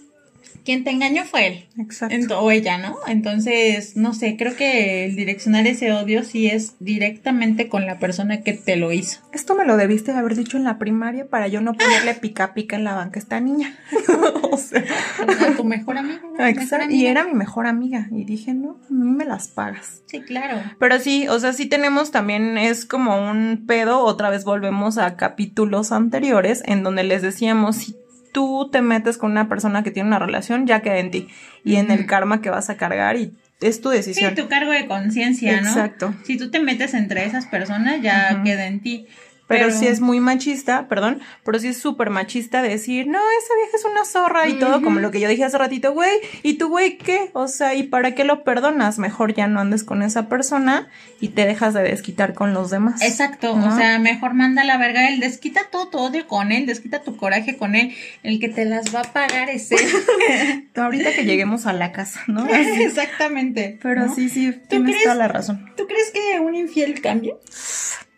quien 0.67 0.85
te 0.85 0.91
engañó 0.91 1.25
fue 1.25 1.47
él. 1.47 1.65
Exacto. 1.79 2.41
O 2.41 2.51
ella, 2.51 2.77
¿no? 2.77 2.97
Entonces, 3.07 3.97
no 3.97 4.13
sé, 4.13 4.37
creo 4.37 4.57
que 4.57 5.07
el 5.07 5.17
direccionar 5.17 5.67
ese 5.67 5.93
odio 5.93 6.25
sí 6.25 6.49
es 6.49 6.75
directamente 6.81 7.69
con 7.69 7.87
la 7.87 7.99
persona 7.99 8.43
que 8.43 8.53
te 8.53 8.77
lo 8.77 8.93
hizo. 8.93 9.21
Esto 9.33 9.55
me 9.55 9.65
lo 9.65 9.77
debiste 9.77 10.13
haber 10.13 10.35
dicho 10.35 10.57
en 10.57 10.65
la 10.65 10.77
primaria 10.77 11.27
para 11.27 11.49
yo 11.49 11.61
no 11.61 11.73
ponerle 11.73 12.15
pica 12.15 12.53
pica 12.53 12.77
en 12.77 12.85
la 12.85 12.95
banca 12.95 13.19
a 13.21 13.23
esta 13.23 13.41
niña. 13.41 13.79
o 14.51 14.57
sea, 14.57 14.85
A 15.21 15.57
tu 15.57 15.65
mejor. 15.65 16.03
Mejor 16.03 16.41
exacto. 16.41 16.87
Y 16.91 17.07
amiga. 17.07 17.11
era 17.11 17.25
mi 17.25 17.35
mejor 17.35 17.67
amiga. 17.67 18.09
Y 18.11 18.25
dije, 18.25 18.53
no, 18.53 18.81
a 18.91 18.93
mí 18.93 19.11
me 19.11 19.25
las 19.25 19.49
pagas. 19.49 20.03
Sí, 20.07 20.21
claro. 20.21 20.61
Pero 20.79 20.99
sí, 20.99 21.29
o 21.29 21.39
sea, 21.39 21.53
sí 21.53 21.67
tenemos 21.67 22.11
también, 22.11 22.59
es 22.59 22.85
como 22.85 23.31
un 23.31 23.65
pedo, 23.67 24.01
otra 24.01 24.31
vez 24.31 24.45
volvemos 24.45 24.99
a 24.99 25.17
capítulos 25.17 25.93
anteriores 25.93 26.63
en 26.67 26.83
donde 26.83 27.05
les 27.05 27.23
decíamos, 27.23 27.77
si 27.77 27.97
tú 28.37 28.69
te 28.71 28.83
metes 28.83 29.17
con 29.17 29.31
una 29.31 29.49
persona 29.49 29.83
que 29.83 29.91
tiene 29.91 30.09
una 30.09 30.19
relación, 30.19 30.67
ya 30.67 30.83
queda 30.83 30.99
en 30.99 31.11
ti 31.11 31.29
y 31.65 31.77
en 31.77 31.91
el 31.91 32.05
karma 32.05 32.43
que 32.43 32.51
vas 32.51 32.69
a 32.69 32.77
cargar 32.77 33.17
y 33.17 33.33
es 33.63 33.81
tu 33.81 33.89
Sí, 33.91 33.97
decisión. 33.97 34.35
tu 34.35 34.47
cargo 34.47 34.73
de 34.73 34.87
conciencia, 34.87 35.59
¿no? 35.63 35.69
Exacto. 35.69 36.15
Si 36.25 36.37
tú 36.37 36.51
te 36.51 36.61
metes 36.61 36.93
entre 36.93 37.25
esas 37.25 37.47
personas, 37.47 38.03
ya 38.03 38.43
queda 38.45 38.67
en 38.67 38.81
ti. 38.83 39.07
Pero, 39.47 39.67
Pero- 39.67 39.79
sí 39.79 39.87
es 39.87 40.01
muy 40.01 40.19
machista, 40.19 40.89
perdón, 40.89 41.21
pero 41.45 41.59
sí 41.61 41.69
es 41.69 41.79
súper 41.79 42.11
machista 42.11 42.63
decir, 42.63 43.07
no, 43.07 43.19
esa 43.19 43.55
vieja 43.63 43.77
es 43.77 43.85
una 43.85 44.05
zorra 44.05 44.49
y 44.49 44.55
todo, 44.59 44.83
como 44.83 44.99
lo 44.99 45.13
que 45.13 45.21
yo 45.21 45.29
dije 45.29 45.45
hace 45.45 45.57
ratito, 45.57 45.93
güey, 45.93 46.11
¿y 46.43 46.55
tú, 46.55 46.69
güey, 46.69 46.99
qué? 46.99 47.31
O 47.33 47.47
sea, 47.47 47.75
¿y 47.75 47.85
para 47.85 48.15
qué 48.15 48.25
lo 48.25 48.43
perdonas? 48.43 48.99
Mejor 48.99 49.35
ya 49.35 49.47
no 49.47 49.61
andes 49.61 49.85
con 49.85 50.03
esa 50.03 50.29
persona 50.29 50.89
y 51.21 51.29
te 51.29 51.47
dejas 51.47 51.75
de 51.75 51.83
desquitar 51.83 52.35
con 52.35 52.55
los 52.55 52.71
demás. 52.71 53.03
Exacto, 53.03 53.57
¿no? 53.57 53.73
o 53.73 53.77
sea, 53.77 53.99
mejor 54.01 54.35
manda 54.35 54.65
la 54.65 54.79
verga 54.79 55.09
él, 55.09 55.21
desquita 55.21 55.61
todo 55.71 55.89
tu 55.89 55.99
odio 55.99 56.27
con 56.27 56.51
él, 56.51 56.67
desquita 56.67 57.03
tu 57.03 57.17
coraje 57.17 57.57
con 57.57 57.77
él, 57.77 57.95
el 58.25 58.41
que 58.41 58.49
te 58.49 58.65
las 58.65 58.93
va 58.95 59.01
a 59.01 59.13
pagar 59.13 59.49
es 59.49 59.71
él. 59.71 59.79
Ahorita 60.75 61.13
que 61.13 61.25
lleguemos 61.25 61.67
a 61.67 61.73
la 61.73 61.93
casa, 61.93 62.21
¿no? 62.27 62.45
Así. 62.45 62.83
Exactamente. 62.83 63.79
Pero 63.81 64.07
¿no? 64.07 64.15
sí, 64.15 64.29
sí, 64.29 64.53
tienes 64.69 64.91
crees? 64.91 65.05
toda 65.05 65.15
la 65.15 65.29
razón. 65.29 65.73
¿Tú 65.77 65.87
crees 65.87 66.11
que 66.11 66.41
un 66.41 66.55
infiel 66.55 67.01
cambia? 67.01 67.35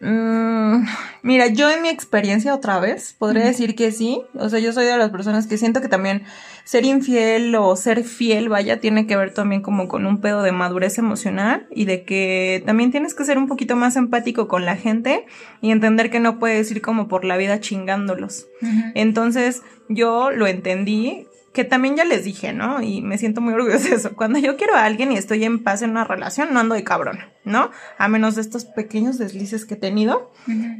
Mm, 0.00 0.84
mira, 1.22 1.48
yo 1.48 1.70
en 1.70 1.82
mi 1.82 1.88
experiencia 1.88 2.54
otra 2.54 2.78
vez 2.78 3.14
podría 3.18 3.44
decir 3.44 3.74
que 3.74 3.90
sí. 3.90 4.22
O 4.34 4.48
sea, 4.48 4.58
yo 4.58 4.72
soy 4.72 4.84
de 4.84 4.96
las 4.96 5.11
personas 5.11 5.46
que 5.46 5.58
siento 5.58 5.80
que 5.80 5.88
también 5.88 6.22
ser 6.64 6.84
infiel 6.84 7.54
o 7.54 7.74
ser 7.76 8.04
fiel, 8.04 8.48
vaya, 8.48 8.78
tiene 8.78 9.06
que 9.06 9.16
ver 9.16 9.32
también 9.32 9.62
como 9.62 9.88
con 9.88 10.06
un 10.06 10.20
pedo 10.20 10.42
de 10.42 10.52
madurez 10.52 10.98
emocional 10.98 11.66
y 11.70 11.87
de 11.87 12.04
que 12.04 12.62
también 12.66 12.90
tienes 12.90 13.14
que 13.14 13.24
ser 13.24 13.38
un 13.38 13.48
poquito 13.48 13.74
más 13.74 13.96
empático 13.96 14.48
con 14.48 14.64
la 14.64 14.76
gente 14.76 15.24
y 15.62 15.70
entender 15.70 16.11
que 16.11 16.20
no 16.20 16.38
puedes 16.38 16.70
ir 16.70 16.82
como 16.82 17.08
por 17.08 17.24
la 17.24 17.37
vida 17.37 17.61
chingándolos. 17.61 18.48
Entonces, 18.94 19.62
yo 19.88 20.30
lo 20.30 20.46
entendí, 20.46 21.26
que 21.52 21.64
también 21.64 21.96
ya 21.96 22.04
les 22.04 22.24
dije, 22.24 22.52
¿no? 22.52 22.82
Y 22.82 23.00
me 23.00 23.18
siento 23.18 23.40
muy 23.40 23.54
orgullosa 23.54 23.88
de 23.88 23.96
eso. 23.96 24.14
Cuando 24.14 24.38
yo 24.38 24.56
quiero 24.56 24.74
a 24.74 24.84
alguien 24.84 25.12
y 25.12 25.16
estoy 25.16 25.44
en 25.44 25.62
paz 25.62 25.82
en 25.82 25.90
una 25.90 26.04
relación, 26.04 26.52
no 26.52 26.61
ando 26.61 26.74
de 26.74 26.84
cabrón, 26.84 27.18
¿no? 27.44 27.70
A 27.96 28.08
menos 28.08 28.34
de 28.34 28.42
estos 28.42 28.64
pequeños 28.64 29.18
deslices 29.18 29.64
que 29.64 29.74
he 29.74 29.78
tenido. 29.78 30.32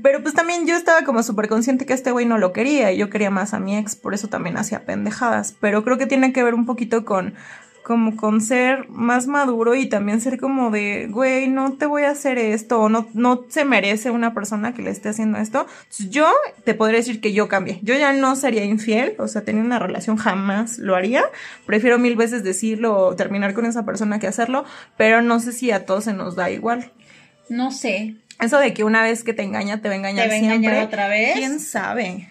Pero 0.03 0.23
pues 0.23 0.35
también 0.35 0.67
yo 0.67 0.77
estaba 0.77 1.05
como 1.05 1.23
súper 1.23 1.49
consciente 1.49 1.87
que 1.87 1.95
este 1.95 2.11
güey 2.11 2.27
no 2.27 2.39
lo 2.39 2.53
quería 2.53 2.93
y 2.93 2.99
yo 2.99 3.11
quería 3.11 3.31
más 3.31 3.55
a 3.55 3.61
mi 3.61 3.77
ex, 3.77 3.97
por 3.97 4.15
eso 4.15 4.29
también 4.29 4.57
hacía 4.57 4.85
pendejadas. 4.85 5.57
Pero 5.61 5.85
creo 5.85 5.99
que 5.99 6.07
tiene 6.07 6.33
que 6.33 6.43
ver 6.43 6.55
un 6.55 6.67
poquito 6.67 7.05
con 7.05 7.35
como 7.89 8.17
con 8.17 8.43
ser 8.43 8.87
más 8.91 9.27
maduro 9.27 9.75
y 9.75 9.89
también 9.89 10.21
ser 10.21 10.39
como 10.39 10.71
de, 10.71 11.07
güey, 11.09 11.49
no 11.49 11.73
te 11.73 11.87
voy 11.87 12.03
a 12.03 12.11
hacer 12.11 12.37
esto, 12.37 12.83
o 12.83 12.91
no, 12.91 13.09
no 13.15 13.47
se 13.49 13.65
merece 13.65 14.11
una 14.11 14.35
persona 14.35 14.75
que 14.75 14.83
le 14.83 14.91
esté 14.91 15.09
haciendo 15.09 15.39
esto. 15.39 15.67
Entonces, 15.85 16.11
yo 16.11 16.31
te 16.65 16.75
podría 16.75 16.99
decir 16.99 17.23
que 17.23 17.33
yo 17.33 17.49
cambié. 17.49 17.81
Yo 17.81 17.95
ya 17.97 18.13
no 18.13 18.37
sería 18.37 18.63
infiel, 18.67 19.15
o 19.19 19.27
sea, 19.27 19.43
tener 19.43 19.65
una 19.65 19.79
relación 19.79 20.19
jamás 20.19 20.77
lo 20.77 20.97
haría. 20.97 21.25
Prefiero 21.65 21.99
mil 21.99 22.15
veces 22.15 22.45
decirlo 22.45 22.95
o 22.95 23.17
terminar 23.17 23.55
con 23.55 23.65
esa 23.65 23.87
persona 23.87 24.19
que 24.19 24.27
hacerlo, 24.27 24.67
pero 24.99 25.23
no 25.23 25.41
sé 25.41 25.53
si 25.53 25.71
a 25.71 25.87
todos 25.87 26.05
se 26.05 26.13
nos 26.13 26.37
da 26.37 26.51
igual. 26.51 26.93
No 27.49 27.71
sé. 27.71 28.17
Eso 28.39 28.59
de 28.59 28.75
que 28.75 28.85
una 28.85 29.03
vez 29.03 29.25
que 29.25 29.33
te 29.33 29.45
engaña, 29.45 29.81
te 29.81 29.89
va 29.89 29.95
a 29.95 29.97
engañar 29.97 30.29
¿Te 30.29 30.29
va 30.29 30.37
a 30.37 30.39
siempre. 30.41 30.57
engañar 30.57 30.87
otra 30.87 31.09
vez? 31.09 31.33
¿Quién 31.37 31.59
sabe? 31.59 32.29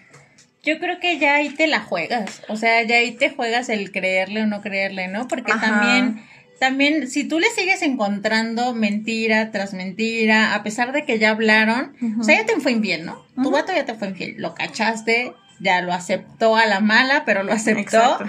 Yo 0.62 0.78
creo 0.78 0.98
que 1.00 1.18
ya 1.18 1.36
ahí 1.36 1.50
te 1.50 1.66
la 1.66 1.80
juegas. 1.80 2.42
O 2.48 2.56
sea, 2.56 2.82
ya 2.82 2.96
ahí 2.96 3.12
te 3.12 3.30
juegas 3.30 3.68
el 3.68 3.92
creerle 3.92 4.42
o 4.42 4.46
no 4.46 4.60
creerle, 4.60 5.08
¿no? 5.08 5.28
Porque 5.28 5.52
Ajá. 5.52 5.68
también, 5.68 6.24
también, 6.58 7.08
si 7.08 7.24
tú 7.24 7.38
le 7.38 7.48
sigues 7.50 7.82
encontrando 7.82 8.74
mentira 8.74 9.50
tras 9.50 9.72
mentira, 9.72 10.54
a 10.54 10.62
pesar 10.62 10.92
de 10.92 11.04
que 11.04 11.18
ya 11.18 11.30
hablaron, 11.30 11.94
o 12.20 12.24
sea, 12.24 12.40
ya 12.40 12.46
te 12.46 12.60
fue 12.60 12.72
infiel, 12.72 13.06
¿no? 13.06 13.24
Tu 13.40 13.50
vato 13.50 13.72
ya 13.72 13.84
te 13.84 13.94
fue 13.94 14.08
infiel. 14.08 14.34
Lo 14.38 14.54
cachaste, 14.54 15.32
ya 15.60 15.80
lo 15.80 15.92
aceptó 15.92 16.56
a 16.56 16.66
la 16.66 16.80
mala, 16.80 17.24
pero 17.24 17.42
lo 17.44 17.52
aceptó. 17.52 17.80
Exacto. 17.80 18.24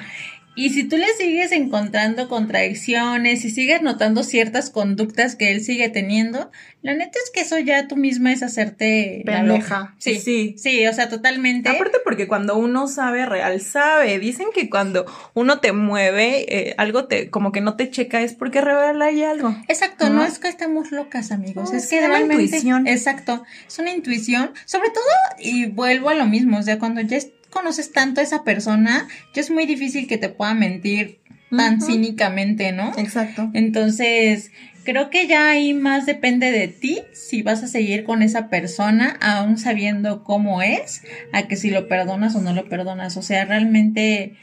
Y 0.59 0.71
si 0.71 0.83
tú 0.83 0.97
le 0.97 1.07
sigues 1.17 1.51
encontrando 1.53 2.27
contradicciones 2.27 3.45
y 3.45 3.49
sigues 3.49 3.81
notando 3.81 4.23
ciertas 4.23 4.69
conductas 4.69 5.35
que 5.35 5.51
él 5.51 5.61
sigue 5.61 5.87
teniendo, 5.89 6.51
la 6.81 6.93
neta 6.93 7.17
es 7.23 7.29
que 7.31 7.41
eso 7.41 7.57
ya 7.59 7.87
tú 7.87 7.95
misma 7.95 8.31
es 8.33 8.43
hacerte 8.43 9.21
la 9.25 9.37
Pendeja. 9.37 9.79
loca. 9.79 9.95
Sí, 9.99 10.19
Sí. 10.19 10.55
sí, 10.57 10.85
o 10.87 10.93
sea, 10.93 11.09
totalmente. 11.09 11.69
Aparte 11.69 11.97
porque 12.03 12.27
cuando 12.27 12.57
uno 12.57 12.87
sabe 12.87 13.25
real, 13.25 13.61
sabe. 13.61 14.19
Dicen 14.19 14.47
que 14.53 14.69
cuando 14.69 15.05
uno 15.33 15.59
te 15.59 15.71
mueve, 15.71 16.45
eh, 16.49 16.75
algo 16.77 17.05
te, 17.05 17.29
como 17.29 17.51
que 17.51 17.61
no 17.61 17.75
te 17.75 17.89
checa, 17.89 18.21
es 18.21 18.33
porque 18.33 18.61
revela 18.61 19.05
ahí 19.05 19.23
algo. 19.23 19.55
Exacto, 19.67 20.09
no, 20.09 20.15
¿No? 20.15 20.25
es 20.25 20.39
que 20.39 20.47
estemos 20.49 20.91
locas, 20.91 21.31
amigos. 21.31 21.71
No, 21.71 21.77
es 21.77 21.87
que 21.87 22.05
realmente. 22.05 22.43
intuición. 22.43 22.87
Exacto. 22.87 23.43
Es 23.67 23.79
una 23.79 23.91
intuición. 23.91 24.51
Sobre 24.65 24.89
todo, 24.89 25.03
y 25.39 25.67
vuelvo 25.67 26.09
a 26.09 26.15
lo 26.15 26.25
mismo, 26.25 26.57
o 26.59 26.63
sea, 26.63 26.79
cuando 26.79 27.01
ya 27.01 27.17
conoces 27.49 27.91
tanto 27.91 28.21
a 28.21 28.23
esa 28.23 28.43
persona, 28.43 29.07
ya 29.33 29.41
es 29.41 29.49
muy 29.51 29.65
difícil 29.65 30.07
que 30.07 30.17
te 30.17 30.29
pueda 30.29 30.53
mentir 30.53 31.19
tan 31.55 31.81
cínicamente, 31.81 32.71
¿no? 32.71 32.91
Exacto. 32.97 33.49
Entonces, 33.53 34.51
creo 34.83 35.09
que 35.09 35.27
ya 35.27 35.49
ahí 35.49 35.73
más 35.73 36.05
depende 36.05 36.51
de 36.51 36.67
ti 36.67 37.01
si 37.13 37.41
vas 37.41 37.63
a 37.63 37.67
seguir 37.67 38.03
con 38.03 38.21
esa 38.21 38.49
persona, 38.49 39.17
aún 39.21 39.57
sabiendo 39.57 40.23
cómo 40.23 40.61
es, 40.61 41.03
a 41.33 41.47
que 41.47 41.55
si 41.55 41.69
lo 41.69 41.87
perdonas 41.87 42.35
o 42.35 42.41
no 42.41 42.53
lo 42.53 42.69
perdonas. 42.69 43.17
O 43.17 43.21
sea, 43.21 43.45
realmente, 43.45 44.35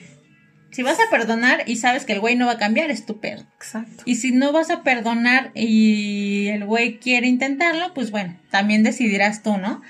si 0.76 0.82
vas 0.82 0.98
a 1.00 1.08
perdonar 1.10 1.62
y 1.66 1.76
sabes 1.76 2.04
que 2.04 2.12
el 2.12 2.20
güey 2.20 2.36
no 2.36 2.44
va 2.44 2.52
a 2.52 2.58
cambiar, 2.58 2.90
es 2.90 3.06
tu 3.06 3.18
pedo. 3.18 3.44
Exacto. 3.56 4.02
Y 4.04 4.16
si 4.16 4.30
no 4.30 4.52
vas 4.52 4.68
a 4.68 4.82
perdonar 4.82 5.50
y 5.54 6.48
el 6.48 6.66
güey 6.66 6.98
quiere 6.98 7.28
intentarlo, 7.28 7.94
pues 7.94 8.10
bueno, 8.10 8.36
también 8.50 8.82
decidirás 8.82 9.42
tú, 9.42 9.56
¿no? 9.56 9.80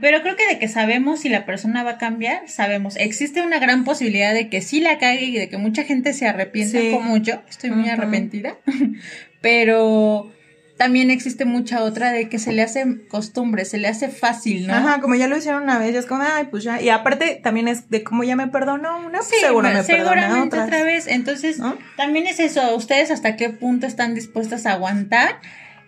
Pero 0.00 0.22
creo 0.22 0.36
que 0.36 0.46
de 0.46 0.60
que 0.60 0.68
sabemos 0.68 1.18
si 1.22 1.28
la 1.28 1.44
persona 1.44 1.82
va 1.82 1.90
a 1.92 1.98
cambiar, 1.98 2.48
sabemos. 2.48 2.94
Existe 2.94 3.42
una 3.42 3.58
gran 3.58 3.82
posibilidad 3.82 4.32
de 4.32 4.48
que 4.48 4.60
sí 4.60 4.78
la 4.78 4.98
cague 4.98 5.24
y 5.24 5.36
de 5.36 5.48
que 5.48 5.58
mucha 5.58 5.82
gente 5.82 6.12
se 6.12 6.28
arrepienta 6.28 6.78
Sí. 6.78 6.90
como 6.92 7.16
yo. 7.16 7.42
Estoy 7.50 7.70
muy 7.72 7.88
arrepentida. 7.88 8.54
Pero 9.40 10.32
también 10.78 11.10
existe 11.10 11.44
mucha 11.44 11.82
otra 11.82 12.12
de 12.12 12.28
que 12.28 12.38
se 12.38 12.52
le 12.52 12.62
hace 12.62 13.06
costumbre, 13.08 13.64
se 13.64 13.78
le 13.78 13.88
hace 13.88 14.08
fácil, 14.08 14.68
¿no? 14.68 14.74
Ajá, 14.74 15.00
como 15.00 15.16
ya 15.16 15.26
lo 15.26 15.36
hicieron 15.36 15.64
una 15.64 15.78
vez, 15.78 15.92
ya 15.92 15.98
es 15.98 16.06
como, 16.06 16.22
ay, 16.22 16.46
pues 16.50 16.62
ya. 16.62 16.80
Y 16.80 16.88
aparte 16.88 17.40
también 17.42 17.66
es 17.66 17.90
de 17.90 18.04
cómo 18.04 18.22
ya 18.22 18.36
me 18.36 18.46
perdonó 18.46 18.98
una, 18.98 19.18
pues 19.18 19.28
Sí, 19.28 19.36
seguro 19.40 19.68
me 19.68 19.82
perdona 19.82 20.12
seguramente 20.14 20.58
otra 20.60 20.84
vez. 20.84 21.08
Entonces, 21.08 21.58
¿No? 21.58 21.76
también 21.96 22.28
es 22.28 22.38
eso. 22.38 22.76
¿Ustedes 22.76 23.10
hasta 23.10 23.36
qué 23.36 23.50
punto 23.50 23.86
están 23.86 24.14
dispuestas 24.14 24.66
a 24.66 24.72
aguantar 24.72 25.40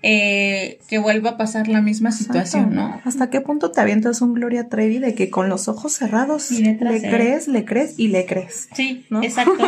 eh, 0.03 0.79
que 0.89 0.99
vuelva 0.99 1.31
a 1.31 1.37
pasar 1.37 1.69
la 1.69 1.83
misma 1.83 2.11
situación, 2.11 2.73
Exacto. 2.73 2.81
no? 2.81 3.01
¿Hasta 3.05 3.29
qué 3.29 3.43
punto 3.43 3.71
te 3.71 3.81
avientas 3.81 4.23
un 4.23 4.33
Gloria 4.33 4.69
Trevi 4.69 4.99
de 4.99 5.15
que 5.15 5.29
con 5.29 5.49
los 5.49 5.69
ojos 5.69 5.93
cerrados 5.93 6.51
le 6.51 6.79
crees, 6.79 7.49
le 7.49 7.65
crees 7.65 7.99
y 7.99 8.09
le 8.09 8.25
crees? 8.25 8.69
Sí, 8.75 9.05
¿No? 9.11 9.23
exacto. 9.23 9.59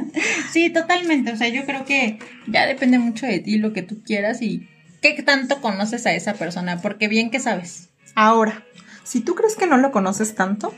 sí, 0.52 0.70
totalmente. 0.70 1.32
O 1.32 1.36
sea, 1.36 1.48
yo 1.48 1.66
creo 1.66 1.84
que 1.84 2.18
ya 2.46 2.66
depende 2.66 2.98
mucho 2.98 3.26
de 3.26 3.40
ti 3.40 3.58
lo 3.58 3.72
que 3.72 3.82
tú 3.82 4.02
quieras 4.02 4.40
y 4.40 4.68
qué 5.02 5.22
tanto 5.22 5.60
conoces 5.60 6.06
a 6.06 6.14
esa 6.14 6.32
persona, 6.32 6.80
porque 6.80 7.08
bien 7.08 7.30
que 7.30 7.40
sabes. 7.40 7.90
Ahora, 8.14 8.64
si 9.02 9.20
tú 9.20 9.34
crees 9.34 9.54
que 9.54 9.66
no 9.66 9.76
lo 9.76 9.92
conoces 9.92 10.34
tanto, 10.34 10.72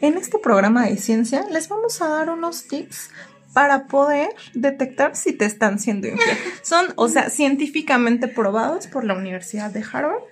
en 0.00 0.16
este 0.16 0.38
programa 0.38 0.86
de 0.86 0.96
ciencia 0.96 1.44
les 1.50 1.68
vamos 1.68 2.00
a 2.00 2.08
dar 2.08 2.30
unos 2.30 2.64
tips 2.64 3.10
para 3.52 3.86
poder 3.86 4.28
detectar 4.54 5.16
si 5.16 5.32
te 5.32 5.44
están 5.44 5.78
siendo 5.78 6.08
infiel. 6.08 6.36
Son, 6.62 6.86
o 6.96 7.08
sea, 7.08 7.30
científicamente 7.30 8.28
probados 8.28 8.86
por 8.86 9.04
la 9.04 9.14
Universidad 9.14 9.70
de 9.70 9.82
Harvard. 9.90 10.22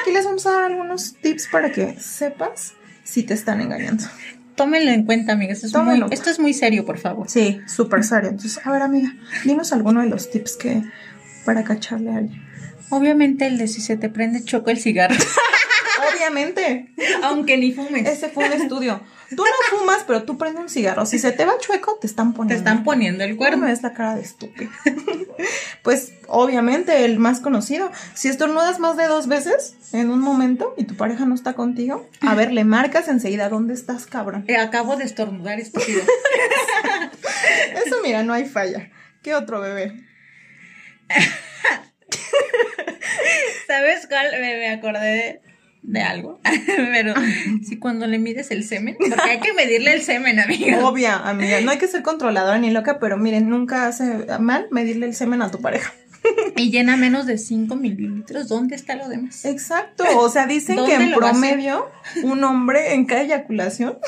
Aquí 0.00 0.12
les 0.12 0.24
vamos 0.24 0.46
a 0.46 0.52
dar 0.52 0.64
algunos 0.64 1.14
tips 1.20 1.48
para 1.50 1.72
que 1.72 1.98
sepas 1.98 2.74
si 3.04 3.22
te 3.22 3.34
están 3.34 3.60
engañando. 3.60 4.04
Tómenlo 4.54 4.90
en 4.90 5.04
cuenta, 5.06 5.32
amigas. 5.32 5.64
Esto, 5.64 5.78
es 5.80 5.84
muy, 5.84 6.06
esto 6.10 6.30
es 6.30 6.38
muy 6.38 6.52
serio, 6.52 6.84
por 6.84 6.98
favor. 6.98 7.28
Sí, 7.28 7.60
súper 7.66 8.04
serio. 8.04 8.28
Entonces, 8.30 8.64
a 8.64 8.70
ver, 8.70 8.82
amiga, 8.82 9.14
dinos 9.44 9.72
alguno 9.72 10.02
de 10.02 10.08
los 10.08 10.30
tips 10.30 10.56
que 10.56 10.82
para 11.44 11.64
cacharle 11.64 12.10
a 12.10 12.16
alguien. 12.18 12.42
Obviamente 12.90 13.46
el 13.46 13.56
de 13.56 13.68
si 13.68 13.80
se 13.80 13.96
te 13.96 14.10
prende 14.10 14.44
choco 14.44 14.68
el 14.70 14.78
cigarro, 14.78 15.14
Obviamente. 16.14 16.92
aunque 17.22 17.56
ni 17.56 17.72
fumes. 17.72 18.06
Ese 18.06 18.28
fue 18.28 18.46
un 18.46 18.52
estudio. 18.52 19.00
Tú 19.36 19.42
no 19.44 19.78
fumas, 19.78 20.04
pero 20.06 20.24
tú 20.24 20.36
prendes 20.38 20.62
un 20.62 20.68
cigarro. 20.68 21.06
Si 21.06 21.18
se 21.18 21.32
te 21.32 21.44
va 21.44 21.58
chueco, 21.58 21.96
te 22.00 22.06
están 22.06 22.32
Te 22.32 22.36
poniendo. 22.36 22.58
están 22.58 22.84
poniendo 22.84 23.24
el 23.24 23.30
¿Cómo 23.30 23.38
cuerno. 23.38 23.66
ves 23.66 23.82
la 23.82 23.92
cara 23.92 24.14
de 24.16 24.22
estúpido? 24.22 24.70
pues 25.82 26.12
obviamente 26.28 27.04
el 27.04 27.18
más 27.18 27.40
conocido. 27.40 27.90
Si 28.14 28.28
estornudas 28.28 28.78
más 28.78 28.96
de 28.96 29.06
dos 29.06 29.26
veces 29.28 29.74
en 29.92 30.10
un 30.10 30.20
momento 30.20 30.74
y 30.76 30.84
tu 30.84 30.96
pareja 30.96 31.24
no 31.24 31.34
está 31.34 31.54
contigo, 31.54 32.08
a 32.20 32.34
ver, 32.34 32.52
le 32.52 32.64
marcas 32.64 33.08
enseguida 33.08 33.48
dónde 33.48 33.74
estás, 33.74 34.06
cabrón. 34.06 34.44
Eh, 34.48 34.56
acabo 34.56 34.96
de 34.96 35.04
estornudar, 35.04 35.60
estúpido. 35.60 36.02
Eso, 37.86 37.96
mira, 38.02 38.22
no 38.22 38.32
hay 38.32 38.44
falla. 38.46 38.90
¿Qué 39.22 39.34
otro 39.34 39.60
bebé? 39.60 39.92
¿Sabes 43.66 44.06
cuál? 44.08 44.26
Me, 44.32 44.56
me 44.58 44.70
acordé 44.70 45.00
de, 45.00 45.40
de 45.82 46.00
algo. 46.00 46.40
Pero 46.76 47.14
sí, 47.66 47.78
cuando 47.78 48.06
le 48.06 48.18
mides 48.18 48.50
el 48.50 48.64
semen, 48.64 48.96
porque 48.98 49.20
hay 49.20 49.40
que 49.40 49.52
medirle 49.52 49.94
el 49.94 50.02
semen, 50.02 50.40
amiga. 50.40 50.86
Obvia, 50.86 51.16
amiga. 51.16 51.60
No 51.60 51.70
hay 51.70 51.78
que 51.78 51.88
ser 51.88 52.02
controladora 52.02 52.58
ni 52.58 52.70
loca, 52.70 52.98
pero 52.98 53.16
miren, 53.16 53.48
nunca 53.48 53.86
hace 53.86 54.26
mal 54.38 54.66
medirle 54.70 55.06
el 55.06 55.14
semen 55.14 55.42
a 55.42 55.50
tu 55.50 55.60
pareja. 55.60 55.92
y 56.56 56.70
llena 56.70 56.96
menos 56.96 57.26
de 57.26 57.38
5 57.38 57.74
mililitros. 57.76 58.48
¿Dónde 58.48 58.76
está 58.76 58.96
lo 58.96 59.08
demás? 59.08 59.44
Exacto. 59.44 60.04
O 60.16 60.28
sea, 60.28 60.46
dicen 60.46 60.78
que 60.84 60.94
en 60.94 61.12
promedio 61.12 61.88
un 62.22 62.44
hombre 62.44 62.94
en 62.94 63.06
cada 63.06 63.22
eyaculación 63.22 63.98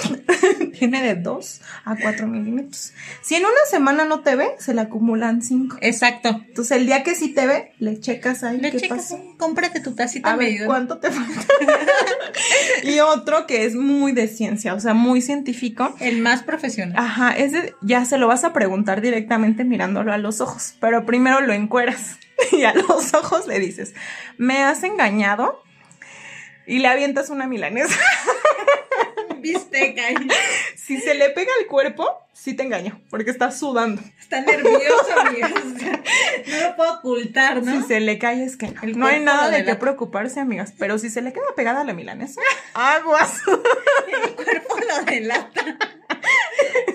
tiene 0.91 1.03
de 1.03 1.15
2 1.15 1.61
a 1.85 1.97
4 1.97 2.27
milímetros. 2.27 2.93
Si 3.23 3.35
en 3.35 3.43
una 3.43 3.53
semana 3.71 4.05
no 4.05 4.21
te 4.21 4.37
ve, 4.37 4.51
se 4.59 4.75
le 4.75 4.83
acumulan 4.83 5.43
5. 5.43 5.79
Exacto. 5.81 6.43
Entonces 6.47 6.77
el 6.77 6.87
día 6.87 7.03
que 7.03 7.15
sí 7.15 7.33
te 7.33 7.47
ve, 7.47 7.73
le 7.79 7.99
checas 8.01 8.45
ahí 8.45 8.59
le 8.59 8.71
qué 8.71 8.81
checas. 8.81 9.15
Cómprate 9.39 9.81
tu 9.81 9.95
tacita 9.95 10.33
A 10.33 10.37
ver 10.37 10.67
cuánto 10.67 10.99
te 10.99 11.11
falta. 11.11 11.41
y 12.83 13.01
otro 13.01 13.47
que 13.47 13.65
es 13.65 13.75
muy 13.75 14.13
de 14.13 14.29
ciencia, 14.29 14.75
o 14.75 14.81
sea, 14.81 14.95
muy 14.95 15.23
científico. 15.23 15.95
El 16.01 16.21
más 16.21 16.43
profesional. 16.43 16.97
Ajá, 16.99 17.33
ese 17.33 17.75
ya 17.81 18.05
se 18.05 18.19
lo 18.19 18.29
vas 18.29 18.45
a 18.45 18.53
preguntar 18.53 19.01
directamente 19.01 19.65
mirándolo 19.65 20.13
a 20.13 20.19
los 20.19 20.41
ojos, 20.41 20.75
pero 20.81 21.07
primero 21.07 21.41
lo 21.41 21.53
encueras 21.53 22.19
y 22.53 22.65
a 22.65 22.75
los 22.75 23.15
ojos 23.15 23.47
le 23.47 23.59
dices, 23.59 23.95
¿me 24.37 24.63
has 24.63 24.83
engañado? 24.83 25.63
Y 26.67 26.79
le 26.79 26.89
avientas 26.89 27.31
una 27.31 27.47
milanesa. 27.47 27.95
Bisteca. 29.45 30.03
Si 30.77 31.01
se 31.01 31.15
le 31.15 31.31
pega 31.31 31.51
al 31.61 31.67
cuerpo, 31.67 32.07
sí 32.33 32.53
te 32.55 32.63
engaño, 32.63 33.01
porque 33.09 33.31
está 33.31 33.51
sudando. 33.51 34.03
Está 34.21 34.41
nervioso, 34.43 35.07
amigas. 35.27 35.53
no 35.55 36.61
lo 36.61 36.77
puedo 36.77 36.93
ocultar, 36.95 37.63
¿no? 37.63 37.81
Si 37.81 37.89
se 37.89 38.01
le 38.01 38.19
cae 38.19 38.45
es 38.45 38.57
que 38.57 38.69
no. 38.69 38.97
no 38.97 39.07
hay 39.07 39.21
nada 39.21 39.49
de 39.51 39.65
qué 39.65 39.77
preocuparse, 39.77 40.41
amigas. 40.41 40.75
Pero 40.79 40.99
si 40.99 41.09
se 41.09 41.23
le 41.23 41.33
queda 41.33 41.45
pegada 41.57 41.83
a 41.83 41.85
la 41.85 41.95
milanesa, 41.95 42.41
aguas. 42.75 43.41
El 43.47 44.35
cuerpo 44.35 44.77
lo 44.79 45.05
delata. 45.05 45.79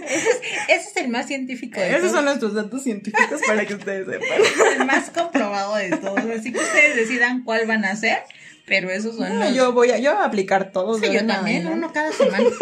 Ese 0.08 0.30
es, 0.30 0.42
ese 0.68 0.90
es, 0.90 0.98
el 0.98 1.10
más 1.10 1.28
científico 1.28 1.80
de 1.80 1.90
Esos 1.90 2.02
todos. 2.02 2.14
son 2.14 2.26
nuestros 2.26 2.54
datos 2.56 2.84
científicos 2.84 3.42
para 3.48 3.66
que 3.66 3.76
ustedes 3.76 4.08
sepan. 4.08 4.74
El 4.80 4.86
más 4.86 5.10
comprobado 5.12 5.76
de 5.76 5.98
todos. 5.98 6.20
Así 6.38 6.52
que 6.52 6.60
ustedes 6.60 6.96
decidan 6.96 7.44
cuál 7.44 7.66
van 7.68 7.86
a 7.86 7.92
hacer. 7.92 8.24
Pero 8.70 8.90
esos 8.90 9.18
son 9.18 9.28
no, 9.40 9.46
los... 9.46 9.54
Yo 9.56 9.74
voy 9.74 9.92
a, 9.92 9.98
yo 9.98 10.14
voy 10.14 10.22
a 10.22 10.26
aplicar 10.26 10.72
todos. 10.72 11.02
Sí, 11.02 11.12
yo 11.12 11.26
también, 11.26 11.66
¿no? 11.66 11.72
uno 11.72 11.92
cada 11.92 12.12
semana. 12.12 12.46